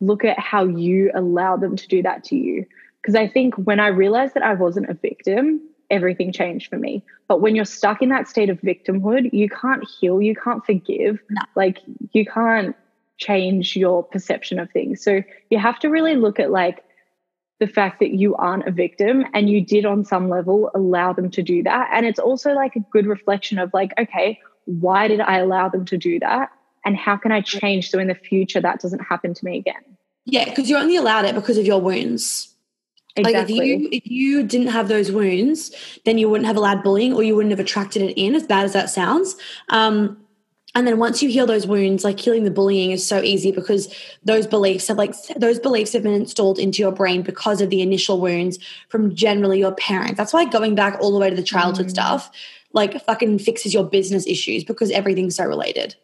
look 0.01 0.25
at 0.25 0.39
how 0.41 0.65
you 0.65 1.13
allow 1.15 1.57
them 1.57 1.77
to 1.77 1.87
do 1.87 2.03
that 2.03 2.25
to 2.25 2.37
you. 2.37 2.67
Because 3.01 3.15
I 3.15 3.29
think 3.29 3.55
when 3.55 3.79
I 3.79 3.87
realized 3.87 4.35
that 4.35 4.43
I 4.43 4.55
wasn't 4.55 4.91
a 4.91 4.95
victim, 4.95 5.61
everything 5.89 6.33
changed 6.33 6.69
for 6.69 6.79
me. 6.79 7.05
But 7.29 7.41
when 7.41 7.55
you're 7.55 7.65
stuck 7.65 8.03
in 8.03 8.09
that 8.09 8.27
state 8.27 8.51
of 8.51 8.61
victimhood, 8.61 9.33
you 9.33 9.49
can't 9.49 9.89
heal, 9.89 10.21
you 10.21 10.35
can't 10.35 10.67
forgive. 10.67 11.21
No. 11.31 11.43
Like 11.55 11.79
you 12.13 12.27
can't 12.27 12.75
change 13.19 13.77
your 13.77 14.03
perception 14.03 14.59
of 14.59 14.71
things. 14.71 15.03
So 15.03 15.23
you 15.51 15.59
have 15.59 15.79
to 15.81 15.89
really 15.89 16.17
look 16.17 16.41
at 16.41 16.51
like 16.51 16.85
the 17.61 17.67
fact 17.67 17.99
that 18.01 18.13
you 18.13 18.37
aren't 18.37 18.67
a 18.69 18.71
victim 18.71 19.25
and 19.35 19.51
you 19.51 19.61
did 19.61 19.85
on 19.85 20.05
some 20.05 20.29
level 20.29 20.71
allow 20.75 21.13
them 21.13 21.31
to 21.33 21.43
do 21.43 21.63
that. 21.65 21.91
And 21.93 22.07
it's 22.07 22.21
also 22.21 22.53
like 22.53 22.77
a 22.77 22.81
good 22.93 23.07
reflection 23.07 23.59
of 23.59 23.75
like, 23.75 23.93
okay, 23.99 24.39
why 24.65 25.09
did 25.09 25.21
I 25.21 25.39
allow 25.39 25.69
them 25.69 25.85
to 25.87 25.97
do 25.97 26.21
that? 26.21 26.51
And 26.85 26.97
how 26.97 27.17
can 27.17 27.33
I 27.33 27.41
change 27.41 27.91
so 27.91 27.99
in 27.99 28.07
the 28.07 28.15
future 28.15 28.61
that 28.61 28.81
doesn't 28.81 29.01
happen 29.01 29.35
to 29.35 29.45
me 29.45 29.59
again? 29.59 29.83
Yeah, 30.25 30.45
because 30.45 30.71
you 30.71 30.77
only 30.77 30.97
allowed 30.97 31.25
it 31.25 31.35
because 31.35 31.59
of 31.59 31.67
your 31.67 31.81
wounds. 31.81 32.55
Exactly. 33.17 33.57
Like 33.57 33.67
if 33.69 33.81
you 33.81 33.89
if 33.91 34.07
you 34.07 34.43
didn't 34.45 34.69
have 34.69 34.89
those 34.89 35.11
wounds, 35.11 35.73
then 36.05 36.19
you 36.19 36.29
wouldn't 36.29 36.47
have 36.47 36.57
allowed 36.57 36.85
bullying 36.85 37.15
or 37.15 37.23
you 37.25 37.35
wouldn't 37.35 37.51
have 37.51 37.59
attracted 37.59 38.03
it 38.03 38.21
in, 38.21 38.37
as 38.37 38.47
bad 38.47 38.65
as 38.65 38.75
that 38.75 38.91
sounds. 38.91 39.37
Um, 39.71 40.19
and 40.79 40.87
then 40.87 41.01
once 41.01 41.25
you 41.25 41.29
heal 41.29 41.45
those 41.45 41.67
wounds 41.67 42.05
like 42.05 42.21
healing 42.21 42.45
the 42.45 42.53
bullying 42.53 42.93
is 42.93 43.05
so 43.05 43.21
easy 43.21 43.51
because 43.51 43.93
those 44.23 44.47
beliefs 44.47 44.87
have 44.87 44.97
like 44.97 45.13
those 45.35 45.59
beliefs 45.59 45.93
have 45.93 46.05
been 46.05 46.13
installed 46.13 46.57
into 46.57 46.79
your 46.79 46.93
brain 46.93 47.23
because 47.23 47.61
of 47.61 47.69
the 47.69 47.83
initial 47.83 48.21
wounds 48.21 48.61
from 48.89 49.13
generally 49.13 49.59
your 49.59 49.73
parents. 49.73 50.17
That's 50.17 50.33
why 50.33 50.45
going 50.45 50.77
back 50.77 50.97
all 51.01 51.11
the 51.11 51.19
way 51.19 51.31
to 51.31 51.35
the 51.35 51.43
childhood 51.43 51.87
mm. 51.87 51.91
stuff 51.91 52.31
like 52.75 53.05
fucking 53.07 53.41
fixes 53.41 53.75
your 53.75 53.83
business 53.83 54.25
issues 54.29 54.63
because 54.63 54.93
everything's 54.93 55.35
so 55.35 55.47
related. 55.47 55.97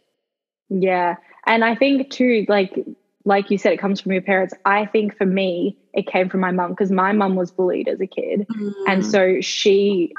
Yeah. 0.69 1.17
And 1.47 1.65
i 1.65 1.77
think 1.77 2.11
too 2.11 2.45
like 2.49 2.77
like 3.25 3.53
you 3.53 3.59
said 3.59 3.75
it 3.75 3.79
comes 3.79 4.01
from 4.01 4.11
your 4.11 4.23
parents. 4.23 4.55
I 4.65 4.87
think 4.87 5.17
for 5.17 5.25
me 5.25 5.79
it 5.93 6.09
came 6.09 6.29
from 6.29 6.41
my 6.41 6.51
mum 6.51 6.71
because 6.71 6.91
my 6.91 7.13
mum 7.13 7.37
was 7.37 7.53
bullied 7.53 7.87
as 7.87 8.01
a 8.01 8.09
kid. 8.09 8.45
Mm. 8.51 8.73
and 8.89 9.07
so 9.07 9.41
she 9.41 10.13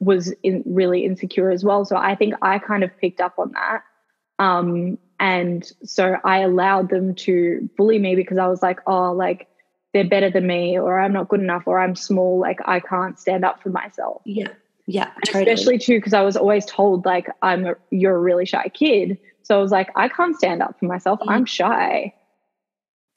was 0.00 0.32
in, 0.44 0.62
really 0.64 1.04
insecure 1.04 1.50
as 1.50 1.62
well. 1.62 1.84
So 1.84 1.96
i 1.98 2.14
think 2.14 2.36
i 2.40 2.58
kind 2.58 2.84
of 2.84 2.90
picked 2.98 3.20
up 3.20 3.38
on 3.38 3.52
that 3.52 3.82
um, 4.38 4.98
and 5.20 5.70
so 5.84 6.16
I 6.24 6.38
allowed 6.38 6.90
them 6.90 7.14
to 7.16 7.68
bully 7.76 7.98
me 7.98 8.14
because 8.14 8.38
I 8.38 8.46
was 8.46 8.62
like, 8.62 8.80
oh, 8.86 9.12
like 9.12 9.48
they're 9.92 10.08
better 10.08 10.30
than 10.30 10.46
me, 10.46 10.78
or 10.78 11.00
I'm 11.00 11.12
not 11.12 11.28
good 11.28 11.40
enough, 11.40 11.64
or 11.66 11.78
I'm 11.78 11.96
small, 11.96 12.38
like 12.38 12.60
I 12.66 12.80
can't 12.80 13.18
stand 13.18 13.44
up 13.44 13.62
for 13.62 13.70
myself. 13.70 14.22
Yeah. 14.24 14.48
Yeah. 14.86 15.10
Totally. 15.26 15.52
Especially 15.52 15.78
too, 15.78 15.98
because 15.98 16.14
I 16.14 16.22
was 16.22 16.36
always 16.36 16.64
told 16.66 17.04
like 17.04 17.28
I'm 17.42 17.66
a, 17.66 17.74
you're 17.90 18.16
a 18.16 18.20
really 18.20 18.46
shy 18.46 18.68
kid. 18.72 19.18
So 19.42 19.58
I 19.58 19.62
was 19.62 19.72
like, 19.72 19.88
I 19.96 20.08
can't 20.08 20.36
stand 20.36 20.62
up 20.62 20.78
for 20.78 20.86
myself. 20.86 21.20
Mm. 21.20 21.30
I'm 21.30 21.44
shy. 21.44 22.14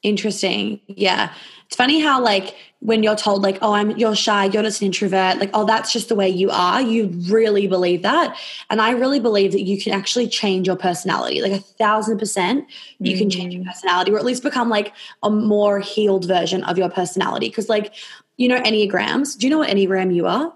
Interesting. 0.02 0.80
Yeah. 0.86 1.32
It's 1.66 1.76
funny 1.76 2.00
how 2.00 2.20
like 2.20 2.54
when 2.80 3.02
you're 3.02 3.16
told 3.16 3.42
like, 3.42 3.58
oh, 3.62 3.72
I'm 3.72 3.96
you're 3.96 4.16
shy, 4.16 4.46
you're 4.46 4.62
just 4.62 4.82
an 4.82 4.86
introvert, 4.86 5.38
like, 5.38 5.50
oh, 5.54 5.64
that's 5.64 5.92
just 5.92 6.08
the 6.08 6.16
way 6.16 6.28
you 6.28 6.50
are, 6.50 6.82
you 6.82 7.06
really 7.28 7.68
believe 7.68 8.02
that. 8.02 8.36
And 8.68 8.82
I 8.82 8.90
really 8.90 9.20
believe 9.20 9.52
that 9.52 9.62
you 9.62 9.80
can 9.80 9.92
actually 9.92 10.26
change 10.26 10.66
your 10.66 10.76
personality. 10.76 11.40
Like 11.40 11.52
a 11.52 11.60
thousand 11.60 12.18
percent, 12.18 12.66
you 12.98 13.14
mm. 13.14 13.18
can 13.18 13.30
change 13.30 13.54
your 13.54 13.62
mm. 13.62 13.68
personality, 13.68 14.10
or 14.10 14.18
at 14.18 14.24
least 14.24 14.42
become 14.42 14.68
like 14.68 14.92
a 15.22 15.30
more 15.30 15.78
healed 15.78 16.26
version 16.26 16.64
of 16.64 16.76
your 16.76 16.90
personality. 16.90 17.48
Cause 17.48 17.68
like, 17.68 17.94
you 18.36 18.48
know, 18.48 18.60
Enneagrams. 18.60 19.38
Do 19.38 19.46
you 19.46 19.50
know 19.50 19.58
what 19.58 19.70
Enneagram 19.70 20.14
you 20.14 20.26
are? 20.26 20.52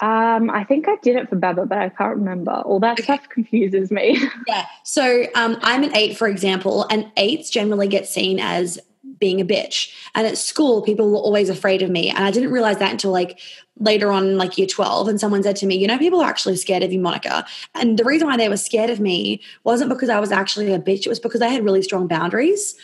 Um, 0.00 0.50
I 0.50 0.64
think 0.64 0.88
I 0.88 0.96
did 0.96 1.16
it 1.16 1.28
for 1.28 1.36
Baba, 1.36 1.64
but 1.64 1.78
I 1.78 1.88
can't 1.88 2.16
remember. 2.16 2.52
All 2.52 2.80
that 2.80 2.94
okay. 2.94 3.04
stuff 3.04 3.28
confuses 3.30 3.90
me. 3.90 4.20
yeah. 4.46 4.66
So 4.84 5.26
um, 5.34 5.58
I'm 5.62 5.82
an 5.82 5.96
eight, 5.96 6.16
for 6.16 6.28
example, 6.28 6.86
and 6.90 7.10
eights 7.16 7.50
generally 7.50 7.88
get 7.88 8.06
seen 8.06 8.38
as 8.38 8.78
being 9.18 9.40
a 9.40 9.44
bitch. 9.44 9.92
And 10.14 10.26
at 10.26 10.36
school, 10.36 10.82
people 10.82 11.10
were 11.10 11.18
always 11.18 11.48
afraid 11.48 11.82
of 11.82 11.90
me. 11.90 12.10
And 12.10 12.18
I 12.18 12.30
didn't 12.30 12.50
realize 12.50 12.78
that 12.78 12.90
until 12.90 13.10
like 13.10 13.40
later 13.78 14.10
on, 14.10 14.36
like 14.36 14.58
year 14.58 14.66
12. 14.66 15.08
And 15.08 15.20
someone 15.20 15.42
said 15.42 15.56
to 15.56 15.66
me, 15.66 15.76
You 15.76 15.86
know, 15.86 15.98
people 15.98 16.20
are 16.20 16.28
actually 16.28 16.56
scared 16.56 16.82
of 16.82 16.92
you, 16.92 16.98
Monica. 16.98 17.46
And 17.74 17.98
the 17.98 18.04
reason 18.04 18.28
why 18.28 18.36
they 18.36 18.48
were 18.48 18.56
scared 18.56 18.90
of 18.90 19.00
me 19.00 19.40
wasn't 19.64 19.90
because 19.90 20.08
I 20.08 20.20
was 20.20 20.32
actually 20.32 20.72
a 20.72 20.78
bitch, 20.78 21.06
it 21.06 21.08
was 21.08 21.20
because 21.20 21.42
I 21.42 21.48
had 21.48 21.64
really 21.64 21.82
strong 21.82 22.06
boundaries. 22.06 22.76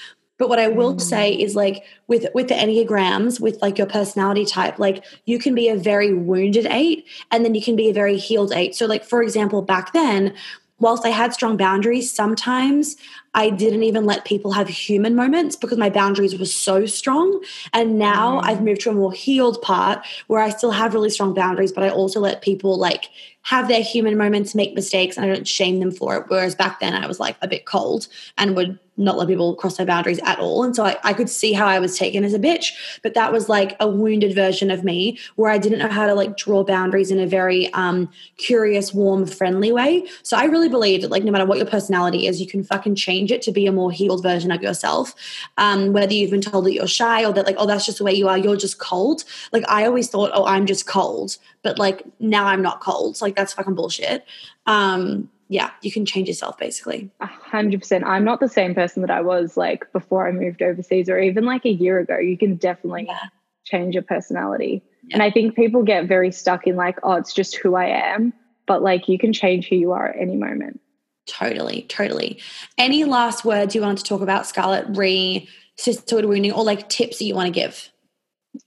But 0.42 0.48
what 0.48 0.58
I 0.58 0.66
will 0.66 0.96
mm. 0.96 1.00
say 1.00 1.32
is 1.32 1.54
like 1.54 1.84
with 2.08 2.26
with 2.34 2.48
the 2.48 2.54
enneagrams, 2.54 3.38
with 3.38 3.62
like 3.62 3.78
your 3.78 3.86
personality 3.86 4.44
type, 4.44 4.76
like 4.76 5.04
you 5.24 5.38
can 5.38 5.54
be 5.54 5.68
a 5.68 5.76
very 5.76 6.12
wounded 6.12 6.66
eight, 6.68 7.06
and 7.30 7.44
then 7.44 7.54
you 7.54 7.62
can 7.62 7.76
be 7.76 7.88
a 7.88 7.92
very 7.92 8.16
healed 8.16 8.52
eight. 8.52 8.74
So, 8.74 8.86
like 8.86 9.04
for 9.04 9.22
example, 9.22 9.62
back 9.62 9.92
then, 9.92 10.34
whilst 10.80 11.06
I 11.06 11.10
had 11.10 11.32
strong 11.32 11.56
boundaries, 11.56 12.12
sometimes 12.12 12.96
I 13.34 13.50
didn't 13.50 13.82
even 13.82 14.04
let 14.04 14.24
people 14.24 14.52
have 14.52 14.68
human 14.68 15.14
moments 15.14 15.56
because 15.56 15.78
my 15.78 15.88
boundaries 15.88 16.38
were 16.38 16.44
so 16.44 16.84
strong. 16.86 17.42
And 17.72 17.98
now 17.98 18.40
mm. 18.40 18.44
I've 18.44 18.62
moved 18.62 18.82
to 18.82 18.90
a 18.90 18.94
more 18.94 19.12
healed 19.12 19.60
part 19.62 20.04
where 20.26 20.40
I 20.40 20.50
still 20.50 20.70
have 20.70 20.94
really 20.94 21.10
strong 21.10 21.32
boundaries, 21.32 21.72
but 21.72 21.84
I 21.84 21.88
also 21.88 22.20
let 22.20 22.42
people 22.42 22.78
like 22.78 23.08
have 23.42 23.68
their 23.68 23.82
human 23.82 24.16
moments, 24.16 24.54
make 24.54 24.74
mistakes, 24.74 25.16
and 25.16 25.26
I 25.26 25.34
don't 25.34 25.48
shame 25.48 25.80
them 25.80 25.90
for 25.90 26.16
it. 26.16 26.24
Whereas 26.28 26.54
back 26.54 26.80
then 26.80 26.94
I 26.94 27.06
was 27.06 27.18
like 27.18 27.36
a 27.42 27.48
bit 27.48 27.66
cold 27.66 28.06
and 28.38 28.54
would 28.54 28.78
not 28.96 29.16
let 29.16 29.26
people 29.26 29.54
cross 29.56 29.78
their 29.78 29.86
boundaries 29.86 30.20
at 30.24 30.38
all. 30.38 30.62
And 30.64 30.76
so 30.76 30.84
I, 30.84 30.96
I, 31.02 31.12
could 31.14 31.30
see 31.30 31.54
how 31.54 31.66
I 31.66 31.78
was 31.78 31.96
taken 31.96 32.24
as 32.24 32.34
a 32.34 32.38
bitch, 32.38 32.72
but 33.02 33.14
that 33.14 33.32
was 33.32 33.48
like 33.48 33.74
a 33.80 33.88
wounded 33.88 34.34
version 34.34 34.70
of 34.70 34.84
me 34.84 35.18
where 35.36 35.50
I 35.50 35.56
didn't 35.56 35.78
know 35.78 35.88
how 35.88 36.06
to 36.06 36.14
like 36.14 36.36
draw 36.36 36.62
boundaries 36.62 37.10
in 37.10 37.18
a 37.18 37.26
very 37.26 37.72
um, 37.72 38.10
curious, 38.36 38.92
warm, 38.92 39.24
friendly 39.26 39.72
way. 39.72 40.06
So 40.22 40.36
I 40.36 40.44
really 40.44 40.68
believe 40.68 41.00
that 41.02 41.10
like 41.10 41.24
no 41.24 41.32
matter 41.32 41.46
what 41.46 41.56
your 41.56 41.66
personality 41.66 42.26
is, 42.26 42.40
you 42.40 42.46
can 42.46 42.62
fucking 42.62 42.94
change 42.94 43.21
it 43.30 43.42
to 43.42 43.52
be 43.52 43.66
a 43.66 43.72
more 43.72 43.92
healed 43.92 44.22
version 44.22 44.50
of 44.50 44.62
yourself. 44.62 45.14
Um, 45.58 45.92
whether 45.92 46.12
you've 46.12 46.30
been 46.30 46.40
told 46.40 46.66
that 46.66 46.72
you're 46.72 46.86
shy 46.86 47.24
or 47.24 47.32
that 47.32 47.46
like, 47.46 47.56
oh, 47.58 47.66
that's 47.66 47.86
just 47.86 47.98
the 47.98 48.04
way 48.04 48.12
you 48.12 48.28
are, 48.28 48.38
you're 48.38 48.56
just 48.56 48.78
cold. 48.78 49.24
Like 49.52 49.64
I 49.68 49.86
always 49.86 50.08
thought, 50.08 50.30
oh, 50.34 50.44
I'm 50.46 50.66
just 50.66 50.86
cold. 50.86 51.36
But 51.62 51.78
like 51.78 52.02
now 52.20 52.46
I'm 52.46 52.62
not 52.62 52.80
cold. 52.80 53.16
So, 53.16 53.24
like 53.24 53.36
that's 53.36 53.52
fucking 53.52 53.74
bullshit. 53.74 54.24
Um, 54.66 55.28
yeah, 55.52 55.70
you 55.82 55.92
can 55.92 56.06
change 56.06 56.28
yourself 56.28 56.56
basically. 56.56 57.10
A 57.20 57.26
hundred 57.26 57.80
percent. 57.80 58.04
I'm 58.04 58.24
not 58.24 58.40
the 58.40 58.48
same 58.48 58.74
person 58.74 59.02
that 59.02 59.10
I 59.10 59.20
was 59.20 59.56
like 59.56 59.84
before 59.92 60.26
I 60.26 60.32
moved 60.32 60.62
overseas 60.62 61.10
or 61.10 61.18
even 61.18 61.44
like 61.44 61.66
a 61.66 61.70
year 61.70 61.98
ago. 61.98 62.18
You 62.18 62.38
can 62.38 62.56
definitely 62.56 63.04
yeah. 63.06 63.18
change 63.64 63.94
your 63.94 64.02
personality. 64.02 64.82
Yeah. 65.08 65.16
And 65.16 65.22
I 65.22 65.30
think 65.30 65.54
people 65.54 65.82
get 65.82 66.06
very 66.06 66.32
stuck 66.32 66.66
in 66.66 66.76
like, 66.76 66.98
oh, 67.02 67.12
it's 67.14 67.34
just 67.34 67.56
who 67.56 67.74
I 67.74 67.86
am. 67.86 68.32
But 68.66 68.82
like 68.82 69.08
you 69.08 69.18
can 69.18 69.34
change 69.34 69.68
who 69.68 69.76
you 69.76 69.92
are 69.92 70.08
at 70.08 70.18
any 70.18 70.36
moment. 70.36 70.80
Totally, 71.26 71.82
totally. 71.88 72.40
Any 72.78 73.04
last 73.04 73.44
words 73.44 73.74
you 73.74 73.80
want 73.80 73.98
to 73.98 74.04
talk 74.04 74.20
about 74.20 74.46
Scarlett 74.46 74.86
re 74.96 75.48
sisterhood 75.76 76.26
wounding 76.26 76.52
or 76.52 76.64
like 76.64 76.88
tips 76.88 77.18
that 77.18 77.24
you 77.24 77.34
want 77.34 77.46
to 77.46 77.60
give? 77.60 77.90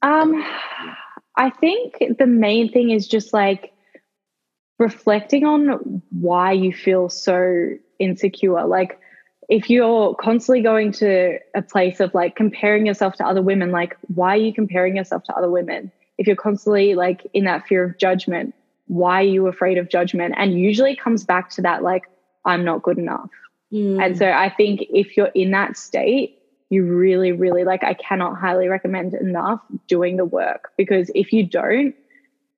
Um 0.01 0.43
I 1.37 1.49
think 1.49 1.97
the 2.17 2.25
main 2.25 2.71
thing 2.71 2.91
is 2.91 3.07
just 3.07 3.33
like 3.33 3.73
reflecting 4.79 5.45
on 5.45 6.01
why 6.11 6.51
you 6.51 6.73
feel 6.73 7.09
so 7.09 7.69
insecure. 7.99 8.65
Like 8.65 8.99
if 9.49 9.69
you're 9.69 10.15
constantly 10.15 10.61
going 10.61 10.91
to 10.93 11.37
a 11.55 11.61
place 11.61 11.99
of 11.99 12.13
like 12.13 12.35
comparing 12.35 12.85
yourself 12.85 13.15
to 13.15 13.25
other 13.25 13.41
women, 13.41 13.71
like 13.71 13.95
why 14.13 14.35
are 14.35 14.41
you 14.41 14.53
comparing 14.53 14.95
yourself 14.95 15.23
to 15.23 15.35
other 15.35 15.49
women? 15.49 15.91
If 16.17 16.27
you're 16.27 16.35
constantly 16.35 16.95
like 16.95 17.27
in 17.33 17.43
that 17.45 17.67
fear 17.67 17.83
of 17.83 17.97
judgment, 17.97 18.55
why 18.87 19.21
are 19.21 19.27
you 19.27 19.47
afraid 19.47 19.77
of 19.77 19.89
judgment? 19.89 20.35
And 20.37 20.59
usually 20.59 20.95
comes 20.95 21.25
back 21.25 21.49
to 21.51 21.61
that 21.63 21.83
like 21.83 22.03
I'm 22.45 22.63
not 22.63 22.83
good 22.83 22.97
enough. 22.97 23.29
Mm. 23.71 24.03
And 24.03 24.17
so 24.17 24.29
I 24.29 24.49
think 24.49 24.81
if 24.89 25.17
you're 25.17 25.31
in 25.35 25.51
that 25.51 25.77
state, 25.77 26.39
you 26.69 26.83
really, 26.83 27.31
really 27.31 27.63
like, 27.63 27.83
I 27.83 27.93
cannot 27.93 28.37
highly 28.37 28.67
recommend 28.67 29.13
enough 29.13 29.61
doing 29.87 30.17
the 30.17 30.25
work 30.25 30.71
because 30.77 31.11
if 31.13 31.31
you 31.31 31.45
don't, 31.45 31.95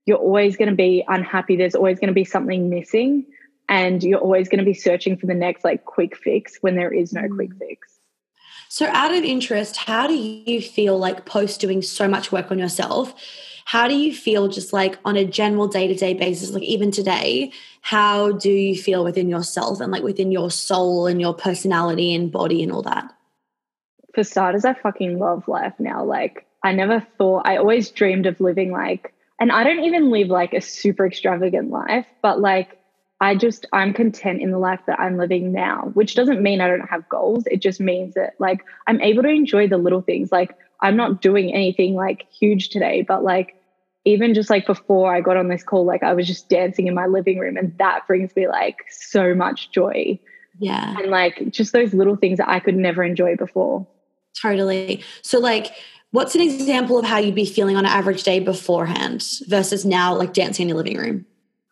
you're 0.06 0.18
always 0.18 0.56
going 0.56 0.70
to 0.70 0.76
be 0.76 1.04
unhappy. 1.08 1.56
There's 1.56 1.76
always 1.76 2.00
going 2.00 2.08
to 2.08 2.14
be 2.14 2.24
something 2.24 2.70
missing 2.70 3.26
and 3.70 4.02
you're 4.04 4.20
always 4.20 4.48
going 4.48 4.60
to 4.60 4.66
be 4.66 4.74
searching 4.74 5.18
for 5.18 5.26
the 5.26 5.34
next 5.34 5.64
like 5.64 5.86
quick 5.86 6.16
fix 6.16 6.58
when 6.62 6.76
there 6.76 6.94
is 6.94 7.14
no 7.14 7.22
mm. 7.22 7.36
quick 7.36 7.54
fix. 7.58 8.00
So, 8.70 8.88
out 8.88 9.14
of 9.14 9.24
interest, 9.24 9.78
how 9.78 10.08
do 10.08 10.14
you 10.14 10.62
feel 10.62 10.98
like 10.98 11.26
post 11.26 11.62
doing 11.62 11.82
so 11.82 12.08
much 12.08 12.32
work 12.32 12.52
on 12.52 12.60
yourself? 12.60 13.14
How 13.68 13.90
do 13.90 13.96
you 13.96 14.16
feel 14.16 14.48
just 14.48 14.72
like 14.72 14.98
on 15.04 15.18
a 15.18 15.26
general 15.26 15.68
day 15.68 15.90
to 15.90 15.94
day 15.94 16.14
basis, 16.14 16.52
like 16.52 16.64
even 16.64 16.90
today? 16.90 17.52
How 17.82 18.32
do 18.32 18.50
you 18.50 18.82
feel 18.82 19.04
within 19.04 19.28
yourself 19.28 19.82
and 19.82 19.92
like 19.92 20.04
within 20.04 20.32
your 20.32 20.50
soul 20.50 21.06
and 21.06 21.20
your 21.20 21.34
personality 21.34 22.16
and 22.16 22.32
body 22.32 22.64
and 22.64 22.72
all 22.72 22.82
that? 22.84 23.14
For 24.14 24.24
starters, 24.24 24.64
I 24.64 24.74
fucking 24.74 25.20
love 25.20 25.50
life 25.50 25.74
now. 25.80 26.02
Like, 26.06 26.48
I 26.64 26.72
never 26.72 27.06
thought, 27.18 27.46
I 27.46 27.58
always 27.58 27.92
dreamed 27.92 28.26
of 28.26 28.40
living 28.40 28.72
like, 28.72 29.14
and 29.38 29.52
I 29.52 29.66
don't 29.66 29.84
even 29.84 30.12
live 30.12 30.30
like 30.30 30.54
a 30.54 30.62
super 30.62 31.06
extravagant 31.06 31.70
life, 31.70 32.06
but 32.22 32.40
like, 32.40 32.80
I 33.20 33.36
just, 33.36 33.66
I'm 33.74 33.94
content 33.94 34.42
in 34.42 34.52
the 34.52 34.60
life 34.60 34.80
that 34.88 34.98
I'm 34.98 35.18
living 35.18 35.52
now, 35.52 35.92
which 35.94 36.16
doesn't 36.16 36.42
mean 36.42 36.62
I 36.62 36.70
don't 36.70 36.88
have 36.88 37.10
goals. 37.10 37.46
It 37.48 37.62
just 37.62 37.82
means 37.82 38.14
that 38.14 38.36
like 38.40 38.64
I'm 38.86 39.02
able 39.02 39.24
to 39.24 39.30
enjoy 39.30 39.68
the 39.68 39.78
little 39.78 40.02
things. 40.02 40.32
Like 40.32 40.56
I'm 40.82 40.96
not 40.96 41.22
doing 41.22 41.54
anything 41.54 41.96
like 41.96 42.28
huge 42.32 42.70
today, 42.70 43.04
but 43.08 43.24
like 43.24 43.56
even 44.06 44.34
just 44.34 44.50
like 44.50 44.66
before 44.66 45.14
I 45.14 45.22
got 45.22 45.38
on 45.38 45.50
this 45.50 45.64
call, 45.64 45.86
like 45.86 46.04
I 46.04 46.14
was 46.14 46.28
just 46.28 46.50
dancing 46.50 46.88
in 46.88 46.94
my 46.94 47.08
living 47.08 47.40
room 47.40 47.58
and 47.58 47.78
that 47.78 48.08
brings 48.08 48.36
me 48.36 48.48
like 48.48 48.78
so 48.90 49.34
much 49.34 49.72
joy. 49.72 50.20
Yeah. 50.60 50.98
And 50.98 51.12
like 51.12 51.52
just 51.52 51.74
those 51.74 51.94
little 51.94 52.16
things 52.16 52.38
that 52.38 52.50
I 52.50 52.60
could 52.60 52.76
never 52.76 53.04
enjoy 53.04 53.36
before. 53.36 53.86
Totally. 54.42 55.04
So 55.24 55.40
like 55.40 55.74
what's 56.12 56.36
an 56.36 56.42
example 56.42 56.98
of 56.98 57.06
how 57.06 57.18
you'd 57.18 57.36
be 57.36 57.46
feeling 57.46 57.76
on 57.76 57.86
an 57.86 57.92
average 57.92 58.24
day 58.24 58.40
beforehand 58.40 59.26
versus 59.48 59.84
now 59.84 60.16
like 60.16 60.34
dancing 60.34 60.64
in 60.64 60.70
your 60.70 60.78
living 60.78 60.98
room? 60.98 61.26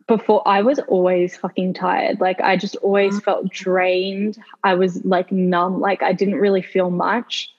before 0.08 0.48
I 0.48 0.62
was 0.62 0.80
always 0.88 1.36
fucking 1.36 1.74
tired. 1.74 2.20
Like 2.20 2.40
I 2.42 2.58
just 2.58 2.76
always 2.78 3.16
mm. 3.16 3.24
felt 3.24 3.50
drained. 3.50 4.38
I 4.64 4.76
was 4.76 5.04
like 5.04 5.32
numb. 5.32 5.80
Like 5.80 6.04
I 6.04 6.14
didn't 6.14 6.36
really 6.36 6.62
feel 6.62 6.92
much. 6.92 7.52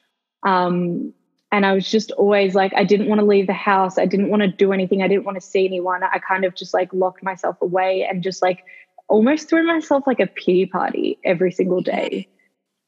Um, 0.45 1.13
and 1.53 1.65
I 1.65 1.73
was 1.73 1.91
just 1.91 2.11
always 2.13 2.55
like, 2.55 2.73
I 2.75 2.85
didn't 2.85 3.09
want 3.09 3.21
to 3.21 3.27
leave 3.27 3.47
the 3.47 3.53
house. 3.53 3.99
I 3.99 4.07
didn't 4.07 4.31
want 4.31 4.43
to 4.43 4.49
do 4.49 4.73
anything. 4.73 5.03
I 5.03 5.09
didn't 5.09 5.25
want 5.25 5.37
to 5.37 5.47
see 5.47 5.65
anyone. 5.65 6.03
I 6.03 6.19
kind 6.19 6.45
of 6.45 6.55
just 6.55 6.75
like 6.75 6.93
locked 6.93 7.23
myself 7.23 7.57
away 7.63 8.07
and 8.09 8.23
just 8.23 8.43
like 8.43 8.65
almost 9.09 9.49
threw 9.49 9.65
myself 9.65 10.05
like 10.07 10.21
a 10.21 10.27
pity 10.27 10.67
party 10.67 11.19
every 11.25 11.53
single 11.53 11.81
day. 11.81 12.29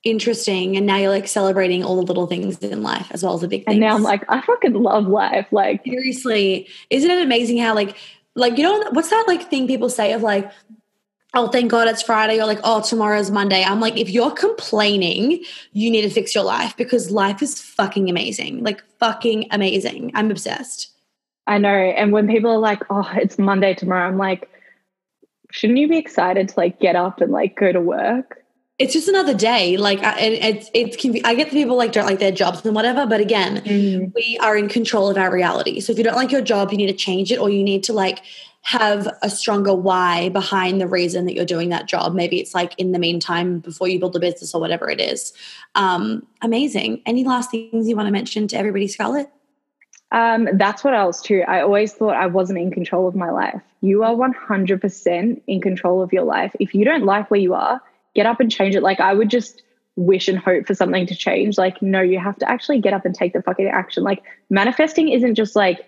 Interesting. 0.05 0.77
And 0.77 0.87
now 0.87 0.97
you're 0.97 1.11
like 1.11 1.29
celebrating 1.29 1.85
all 1.85 1.97
the 1.97 2.03
little 2.03 2.27
things 2.27 2.59
in 2.59 2.83
life 2.83 3.09
as 3.11 3.23
well 3.23 3.35
as 3.35 3.43
the 3.43 3.49
big 3.49 3.65
things. 3.65 3.75
And 3.75 3.81
now 3.81 3.95
I'm 3.95 4.03
like, 4.03 4.25
I 4.29 4.41
fucking 4.41 4.75
love 4.75 5.07
life. 5.07 5.47
Like, 5.51 5.85
seriously, 5.85 6.69
isn't 6.91 7.11
it 7.11 7.23
amazing 7.23 7.59
how 7.59 7.75
like 7.75 7.97
like 8.35 8.57
you 8.57 8.63
know 8.63 8.91
what's 8.93 9.11
that 9.11 9.25
like 9.27 9.51
thing 9.51 9.67
people 9.67 9.91
say 9.91 10.13
of 10.13 10.23
like 10.23 10.51
oh 11.39 11.49
thank 11.49 11.71
god 11.71 11.89
it's 11.89 12.03
friday. 12.03 12.41
Or 12.41 12.47
like 12.47 12.61
oh 12.65 12.83
tomorrow's 12.83 13.31
monday. 13.31 13.63
I'm 13.65 13.81
like 13.81 13.97
if 13.97 14.11
you're 14.11 14.31
complaining 14.31 15.43
you 15.73 15.91
need 15.91 16.03
to 16.03 16.11
fix 16.11 16.35
your 16.35 16.45
life 16.45 16.77
because 16.77 17.11
life 17.11 17.43
is 17.43 17.61
fucking 17.61 18.11
amazing. 18.11 18.63
Like 18.63 18.83
fucking 18.99 19.49
amazing. 19.51 20.13
I'm 20.15 20.31
obsessed. 20.31 20.91
I 21.47 21.57
know. 21.57 21.71
And 21.71 22.13
when 22.13 22.29
people 22.29 22.51
are 22.51 22.59
like 22.59 22.83
oh 22.91 23.11
it's 23.17 23.39
monday 23.39 23.75
tomorrow 23.75 24.09
i'm 24.09 24.19
like 24.19 24.51
shouldn't 25.51 25.79
you 25.79 25.89
be 25.89 25.99
excited 25.99 26.49
to 26.49 26.55
like 26.57 26.81
get 26.81 26.97
up 26.97 27.21
and 27.21 27.33
like 27.33 27.57
go 27.57 27.73
to 27.73 27.81
work? 27.81 28.45
It's 28.79 28.93
just 28.93 29.09
another 29.09 29.35
day. 29.35 29.77
Like, 29.77 30.01
and 30.03 30.35
it's 30.35 30.71
it's 30.73 31.03
be, 31.03 31.25
I 31.25 31.35
get 31.35 31.51
the 31.51 31.57
people 31.57 31.77
like 31.77 31.91
don't 31.91 32.07
like 32.07 32.21
their 32.21 32.31
jobs 32.31 32.65
and 32.65 32.77
whatever, 32.77 33.07
but 33.07 33.21
again, 33.21 33.57
mm. 33.63 34.13
we 34.15 34.39
are 34.41 34.57
in 34.57 34.69
control 34.69 35.09
of 35.09 35.17
our 35.17 35.33
reality. 35.33 35.81
So 35.81 35.91
if 35.91 35.99
you 35.99 36.05
don't 36.05 36.15
like 36.15 36.31
your 36.31 36.43
job, 36.43 36.71
you 36.71 36.77
need 36.77 36.87
to 36.87 36.93
change 36.93 37.33
it, 37.33 37.39
or 37.39 37.51
you 37.51 37.65
need 37.65 37.83
to 37.85 37.93
like 37.93 38.21
have 38.63 39.09
a 39.23 39.31
stronger 39.31 39.75
why 39.75 40.29
behind 40.29 40.81
the 40.81 40.87
reason 40.87 41.25
that 41.25 41.35
you're 41.35 41.45
doing 41.45 41.71
that 41.71 41.87
job. 41.87 42.15
Maybe 42.15 42.41
it's 42.41 42.55
like 42.55 42.75
in 42.79 42.93
the 42.93 42.99
meantime 42.99 43.61
before 43.61 43.89
you 43.89 43.99
build 43.99 44.17
a 44.17 44.21
business 44.21 44.55
or 44.55 44.61
whatever 44.61 44.91
it 44.91 45.01
is. 45.01 45.33
Um, 45.75 46.27
amazing. 46.43 47.03
Any 47.07 47.25
last 47.25 47.51
things 47.51 47.89
you 47.89 47.97
want 47.97 48.09
to 48.09 48.13
mention 48.13 48.49
to 48.49 48.59
everybody, 48.59 48.89
Scarlett? 48.89 49.31
Um, 50.11 50.49
that's 50.55 50.85
what 50.85 50.95
else 50.95 51.21
too. 51.23 51.45
I 51.47 51.61
always 51.61 51.93
thought 51.93 52.17
I 52.17 52.27
wasn't 52.27 52.59
in 52.59 52.71
control 52.71 53.07
of 53.09 53.15
my 53.15 53.31
life. 53.31 53.63
You 53.81 54.03
are 54.03 54.15
100% 54.15 55.43
in 55.47 55.61
control 55.61 56.03
of 56.03 56.13
your 56.13 56.25
life. 56.25 56.55
If 56.59 56.75
you 56.75 56.85
don't 56.85 57.05
like 57.05 57.31
where 57.31 57.41
you 57.41 57.55
are, 57.55 57.81
get 58.15 58.27
up 58.27 58.41
and 58.41 58.51
change 58.51 58.75
it. 58.75 58.83
Like 58.83 59.01
I 59.01 59.15
would 59.15 59.31
just 59.31 59.63
wish 59.97 60.29
and 60.29 60.39
hope 60.39 60.67
for 60.67 60.75
something 60.75 61.07
to 61.07 61.15
change. 61.15 61.59
Like, 61.59 61.83
no, 61.83 62.01
you 62.01 62.19
have 62.19 62.37
to 62.39 62.51
actually 62.51 62.81
get 62.81 62.93
up 62.93 63.05
and 63.05 63.15
take 63.15 63.33
the 63.33 63.43
fucking 63.43 63.67
action. 63.67 64.03
Like 64.03 64.23
manifesting 64.49 65.09
isn't 65.09 65.35
just 65.35 65.57
like 65.57 65.87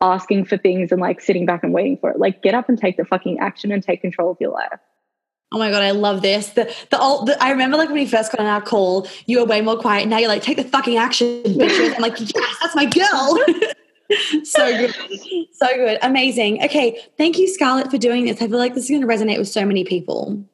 asking 0.00 0.44
for 0.44 0.56
things 0.56 0.92
and 0.92 1.00
like 1.00 1.20
sitting 1.20 1.46
back 1.46 1.62
and 1.62 1.72
waiting 1.72 1.96
for 1.98 2.10
it. 2.10 2.18
Like 2.18 2.42
get 2.42 2.54
up 2.54 2.68
and 2.68 2.78
take 2.78 2.96
the 2.96 3.04
fucking 3.04 3.38
action 3.38 3.72
and 3.72 3.82
take 3.82 4.00
control 4.00 4.30
of 4.30 4.36
your 4.40 4.52
life. 4.52 4.78
Oh 5.50 5.58
my 5.58 5.70
god, 5.70 5.82
I 5.82 5.92
love 5.92 6.20
this. 6.20 6.50
The 6.50 6.72
the, 6.90 7.00
old, 7.00 7.26
the 7.26 7.42
I 7.42 7.50
remember 7.50 7.78
like 7.78 7.88
when 7.88 7.98
you 7.98 8.08
first 8.08 8.30
got 8.30 8.40
on 8.40 8.46
our 8.46 8.60
call, 8.60 9.08
you 9.26 9.40
were 9.40 9.46
way 9.46 9.60
more 9.62 9.78
quiet. 9.78 10.06
Now 10.06 10.18
you're 10.18 10.28
like, 10.28 10.42
take 10.42 10.58
the 10.58 10.64
fucking 10.64 10.98
action, 10.98 11.42
bitches. 11.44 11.94
I'm 11.94 12.02
like, 12.02 12.20
yes, 12.20 12.56
that's 12.60 12.76
my 12.76 12.84
girl. 12.84 13.38
so 14.44 14.76
good. 14.76 14.94
So 15.52 15.66
good. 15.74 15.98
Amazing. 16.02 16.62
Okay. 16.64 17.00
Thank 17.16 17.38
you, 17.38 17.48
Scarlett, 17.48 17.90
for 17.90 17.98
doing 17.98 18.26
this. 18.26 18.42
I 18.42 18.48
feel 18.48 18.58
like 18.58 18.74
this 18.74 18.84
is 18.84 18.90
going 18.90 19.02
to 19.02 19.06
resonate 19.06 19.38
with 19.38 19.48
so 19.48 19.64
many 19.64 19.84
people. 19.84 20.44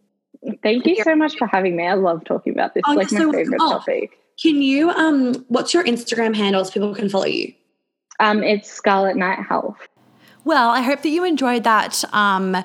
Thank 0.62 0.86
you 0.86 1.02
so 1.02 1.16
much 1.16 1.36
for 1.36 1.46
having 1.46 1.74
me. 1.76 1.86
I 1.86 1.94
love 1.94 2.24
talking 2.24 2.52
about 2.52 2.74
this. 2.74 2.82
Oh, 2.86 2.92
it's 2.92 3.12
like 3.12 3.20
my 3.20 3.26
so 3.26 3.32
favorite 3.32 3.60
oh, 3.60 3.70
topic. 3.72 4.10
Can 4.40 4.62
you 4.62 4.90
um 4.90 5.44
what's 5.48 5.74
your 5.74 5.84
Instagram 5.84 6.36
handle 6.36 6.64
so 6.64 6.72
people 6.72 6.94
can 6.94 7.08
follow 7.08 7.26
you? 7.26 7.52
Um 8.20 8.42
it's 8.42 8.70
Scarlet 8.70 9.16
Night 9.16 9.40
Health. 9.48 9.88
Well, 10.44 10.70
I 10.70 10.82
hope 10.82 11.02
that 11.02 11.10
you 11.10 11.24
enjoyed 11.24 11.64
that 11.64 12.04
um 12.12 12.64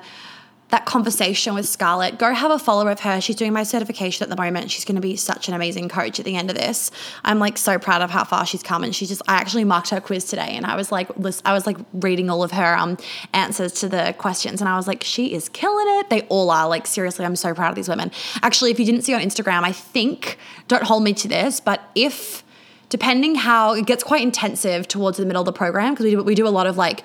that 0.70 0.86
conversation 0.86 1.54
with 1.54 1.66
Scarlett, 1.66 2.18
go 2.18 2.32
have 2.32 2.50
a 2.50 2.58
follow 2.58 2.86
of 2.88 3.00
her. 3.00 3.20
She's 3.20 3.36
doing 3.36 3.52
my 3.52 3.64
certification 3.64 4.22
at 4.22 4.30
the 4.30 4.40
moment. 4.40 4.70
She's 4.70 4.84
going 4.84 4.94
to 4.94 5.00
be 5.00 5.16
such 5.16 5.48
an 5.48 5.54
amazing 5.54 5.88
coach 5.88 6.18
at 6.18 6.24
the 6.24 6.36
end 6.36 6.48
of 6.48 6.56
this. 6.56 6.90
I'm 7.24 7.38
like 7.40 7.58
so 7.58 7.78
proud 7.78 8.02
of 8.02 8.10
how 8.10 8.24
far 8.24 8.46
she's 8.46 8.62
come. 8.62 8.84
And 8.84 8.94
she 8.94 9.06
just, 9.06 9.20
I 9.26 9.34
actually 9.34 9.64
marked 9.64 9.88
her 9.90 10.00
quiz 10.00 10.26
today, 10.26 10.50
and 10.50 10.64
I 10.64 10.76
was 10.76 10.92
like, 10.92 11.10
I 11.44 11.52
was 11.52 11.66
like 11.66 11.76
reading 11.92 12.30
all 12.30 12.42
of 12.42 12.52
her 12.52 12.76
um 12.76 12.96
answers 13.32 13.72
to 13.80 13.88
the 13.88 14.14
questions, 14.16 14.60
and 14.60 14.68
I 14.68 14.76
was 14.76 14.86
like, 14.86 15.02
she 15.02 15.34
is 15.34 15.48
killing 15.48 15.86
it. 15.98 16.08
They 16.08 16.22
all 16.22 16.50
are. 16.50 16.68
Like 16.68 16.86
seriously, 16.86 17.24
I'm 17.24 17.36
so 17.36 17.52
proud 17.52 17.70
of 17.70 17.74
these 17.74 17.88
women. 17.88 18.12
Actually, 18.42 18.70
if 18.70 18.78
you 18.78 18.86
didn't 18.86 19.02
see 19.02 19.14
on 19.14 19.20
Instagram, 19.20 19.64
I 19.64 19.72
think 19.72 20.38
don't 20.68 20.84
hold 20.84 21.02
me 21.02 21.14
to 21.14 21.26
this, 21.26 21.58
but 21.58 21.82
if 21.94 22.44
depending 22.90 23.36
how 23.36 23.72
it 23.72 23.86
gets 23.86 24.04
quite 24.04 24.22
intensive 24.22 24.86
towards 24.86 25.16
the 25.16 25.24
middle 25.24 25.40
of 25.40 25.46
the 25.46 25.52
program 25.52 25.94
because 25.94 26.04
we 26.04 26.10
do 26.10 26.22
we 26.22 26.34
do 26.34 26.46
a 26.46 26.50
lot 26.50 26.66
of 26.66 26.76
like 26.76 27.02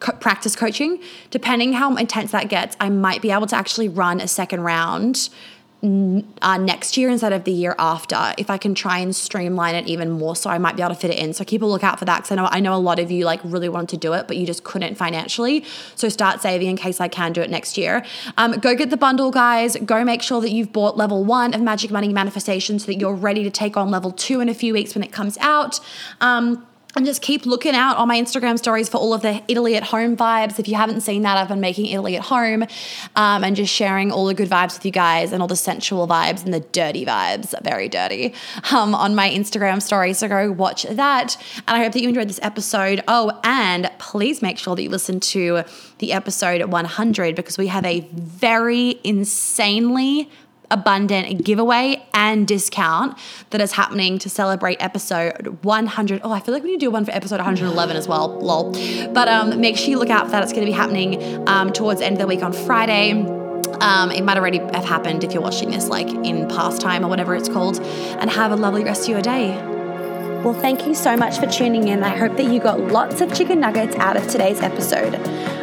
co- 0.00 0.12
practice 0.12 0.54
coaching, 0.54 1.00
depending 1.30 1.72
how 1.72 1.96
intense 1.96 2.32
that 2.32 2.48
gets, 2.48 2.76
I 2.80 2.90
might 2.90 3.22
be 3.22 3.30
able 3.30 3.46
to 3.46 3.56
actually 3.56 3.88
run 3.88 4.20
a 4.20 4.28
second 4.28 4.60
round 4.60 5.30
uh, 5.80 6.58
next 6.58 6.96
year 6.96 7.08
instead 7.08 7.32
of 7.32 7.44
the 7.44 7.52
year 7.52 7.76
after 7.78 8.34
if 8.36 8.50
I 8.50 8.58
can 8.58 8.74
try 8.74 8.98
and 8.98 9.14
streamline 9.14 9.76
it 9.76 9.86
even 9.86 10.10
more 10.10 10.34
so 10.34 10.50
I 10.50 10.58
might 10.58 10.74
be 10.74 10.82
able 10.82 10.94
to 10.94 11.00
fit 11.00 11.12
it 11.12 11.18
in. 11.18 11.32
So 11.32 11.44
keep 11.44 11.62
a 11.62 11.66
lookout 11.66 12.00
for 12.00 12.04
that 12.04 12.18
because 12.18 12.32
I 12.32 12.34
know 12.34 12.48
I 12.50 12.58
know 12.58 12.74
a 12.74 12.76
lot 12.76 12.98
of 12.98 13.12
you 13.12 13.24
like 13.24 13.40
really 13.44 13.68
wanted 13.68 13.90
to 13.90 13.96
do 13.96 14.12
it 14.12 14.26
but 14.26 14.36
you 14.36 14.44
just 14.44 14.64
couldn't 14.64 14.96
financially. 14.96 15.64
So 15.94 16.08
start 16.08 16.40
saving 16.40 16.68
in 16.68 16.76
case 16.76 17.00
I 17.00 17.06
can 17.06 17.32
do 17.32 17.40
it 17.42 17.50
next 17.50 17.78
year. 17.78 18.04
Um, 18.36 18.52
go 18.58 18.74
get 18.74 18.90
the 18.90 18.96
bundle 18.96 19.30
guys. 19.30 19.76
Go 19.76 20.04
make 20.04 20.22
sure 20.22 20.40
that 20.40 20.50
you've 20.50 20.72
bought 20.72 20.96
level 20.96 21.24
one 21.24 21.54
of 21.54 21.60
magic 21.60 21.92
money 21.92 22.12
manifestation 22.12 22.80
so 22.80 22.86
that 22.86 22.98
you're 22.98 23.14
ready 23.14 23.44
to 23.44 23.50
take 23.50 23.76
on 23.76 23.88
level 23.88 24.10
two 24.10 24.40
in 24.40 24.48
a 24.48 24.54
few 24.54 24.72
weeks 24.72 24.96
when 24.96 25.04
it 25.04 25.12
comes 25.12 25.38
out. 25.38 25.78
Um, 26.20 26.66
and 26.96 27.04
just 27.04 27.20
keep 27.20 27.44
looking 27.44 27.74
out 27.74 27.96
on 27.98 28.08
my 28.08 28.20
Instagram 28.20 28.58
stories 28.58 28.88
for 28.88 28.96
all 28.96 29.12
of 29.12 29.20
the 29.22 29.42
Italy 29.46 29.76
at 29.76 29.82
home 29.82 30.16
vibes. 30.16 30.58
If 30.58 30.68
you 30.68 30.74
haven't 30.74 31.02
seen 31.02 31.22
that, 31.22 31.36
I've 31.36 31.48
been 31.48 31.60
making 31.60 31.86
Italy 31.86 32.16
at 32.16 32.22
home 32.22 32.64
um, 33.14 33.44
and 33.44 33.54
just 33.54 33.72
sharing 33.72 34.10
all 34.10 34.26
the 34.26 34.34
good 34.34 34.48
vibes 34.48 34.74
with 34.74 34.86
you 34.86 34.90
guys 34.90 35.32
and 35.32 35.42
all 35.42 35.48
the 35.48 35.56
sensual 35.56 36.08
vibes 36.08 36.44
and 36.44 36.52
the 36.52 36.60
dirty 36.60 37.04
vibes, 37.04 37.54
very 37.62 37.88
dirty, 37.88 38.34
um, 38.72 38.94
on 38.94 39.14
my 39.14 39.28
Instagram 39.28 39.82
stories. 39.82 40.18
So 40.18 40.28
go 40.28 40.50
watch 40.50 40.84
that. 40.84 41.36
And 41.66 41.76
I 41.76 41.82
hope 41.82 41.92
that 41.92 42.00
you 42.00 42.08
enjoyed 42.08 42.28
this 42.28 42.40
episode. 42.42 43.04
Oh, 43.06 43.38
and 43.44 43.90
please 43.98 44.40
make 44.40 44.58
sure 44.58 44.74
that 44.74 44.82
you 44.82 44.90
listen 44.90 45.20
to 45.20 45.64
the 45.98 46.12
episode 46.12 46.64
100 46.64 47.36
because 47.36 47.58
we 47.58 47.66
have 47.66 47.84
a 47.84 48.00
very 48.12 48.98
insanely 49.04 50.30
abundant 50.70 51.44
giveaway 51.44 52.02
and 52.12 52.46
discount 52.46 53.16
that 53.50 53.60
is 53.60 53.72
happening 53.72 54.18
to 54.18 54.28
celebrate 54.28 54.76
episode 54.80 55.64
100. 55.64 56.20
Oh, 56.24 56.32
I 56.32 56.40
feel 56.40 56.54
like 56.54 56.62
we 56.62 56.70
need 56.70 56.80
to 56.80 56.86
do 56.86 56.90
one 56.90 57.04
for 57.04 57.12
episode 57.12 57.36
111 57.36 57.96
as 57.96 58.06
well. 58.08 58.38
Lol. 58.38 58.72
But 59.12 59.28
um, 59.28 59.60
make 59.60 59.76
sure 59.76 59.88
you 59.88 59.98
look 59.98 60.10
out 60.10 60.26
for 60.26 60.32
that. 60.32 60.42
It's 60.42 60.52
going 60.52 60.66
to 60.66 60.70
be 60.70 60.76
happening 60.76 61.48
um, 61.48 61.72
towards 61.72 62.00
the 62.00 62.06
end 62.06 62.16
of 62.16 62.20
the 62.20 62.26
week 62.26 62.42
on 62.42 62.52
Friday. 62.52 63.12
Um, 63.80 64.10
it 64.10 64.22
might 64.22 64.36
already 64.36 64.58
have 64.58 64.84
happened 64.84 65.24
if 65.24 65.32
you're 65.32 65.42
watching 65.42 65.70
this 65.70 65.88
like 65.88 66.08
in 66.08 66.48
past 66.48 66.80
time 66.80 67.04
or 67.04 67.08
whatever 67.08 67.34
it's 67.34 67.48
called. 67.48 67.80
And 67.80 68.30
have 68.30 68.52
a 68.52 68.56
lovely 68.56 68.84
rest 68.84 69.02
of 69.02 69.08
your 69.08 69.22
day. 69.22 69.56
Well, 70.44 70.54
thank 70.54 70.86
you 70.86 70.94
so 70.94 71.16
much 71.16 71.38
for 71.38 71.46
tuning 71.46 71.88
in. 71.88 72.04
I 72.04 72.16
hope 72.16 72.36
that 72.36 72.52
you 72.52 72.60
got 72.60 72.78
lots 72.78 73.20
of 73.20 73.34
chicken 73.34 73.58
nuggets 73.58 73.96
out 73.96 74.16
of 74.16 74.28
today's 74.28 74.60
episode. 74.60 75.14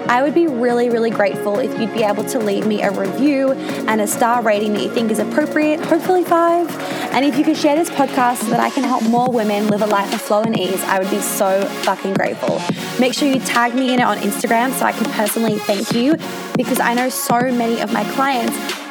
I 0.08 0.22
would 0.22 0.34
be 0.34 0.48
really, 0.48 0.90
really 0.90 1.10
grateful 1.10 1.60
if 1.60 1.80
you'd 1.80 1.94
be 1.94 2.04
able 2.04 2.24
to 2.26 2.40
leave 2.40 2.68
me 2.68 2.84
a 2.84 2.92
review 2.92 3.54
and 3.54 4.02
a 4.02 4.08
star 4.08 4.42
rating 4.42 4.74
that 4.74 4.84
you 4.84 4.90
think 4.90 5.12
is 5.12 5.20
appropriate, 5.20 5.80
hopefully 5.80 6.24
five. 6.24 6.70
And 7.12 7.26
if 7.26 7.38
you 7.38 7.44
could 7.44 7.58
share 7.58 7.76
this 7.76 7.90
podcast 7.90 8.44
so 8.44 8.50
that 8.52 8.60
I 8.60 8.70
can 8.70 8.84
help 8.84 9.04
more 9.04 9.32
women 9.32 9.68
live 9.68 9.82
a 9.82 9.88
life 9.88 10.14
of 10.14 10.22
flow 10.22 10.44
and 10.44 10.58
ease, 10.58 10.84
I 10.84 11.00
would 11.00 11.10
be 11.10 11.22
so 11.22 11.66
fucking 11.84 12.14
grateful. 12.14 12.62
Make 13.00 13.14
sure 13.14 13.28
you 13.28 13.40
tag 13.40 13.74
me 13.74 13.94
in 13.94 14.00
it 14.00 14.04
on 14.04 14.18
Instagram 14.18 14.72
so 14.74 14.86
I 14.86 14.92
can 14.92 15.12
personally 15.14 15.58
thank 15.58 15.92
you 15.94 16.18
because 16.56 16.80
I 16.80 16.94
know 16.94 17.10
so 17.10 17.40
many 17.40 17.82
of 17.82 17.92
my 17.92 18.04
clients 18.14 18.56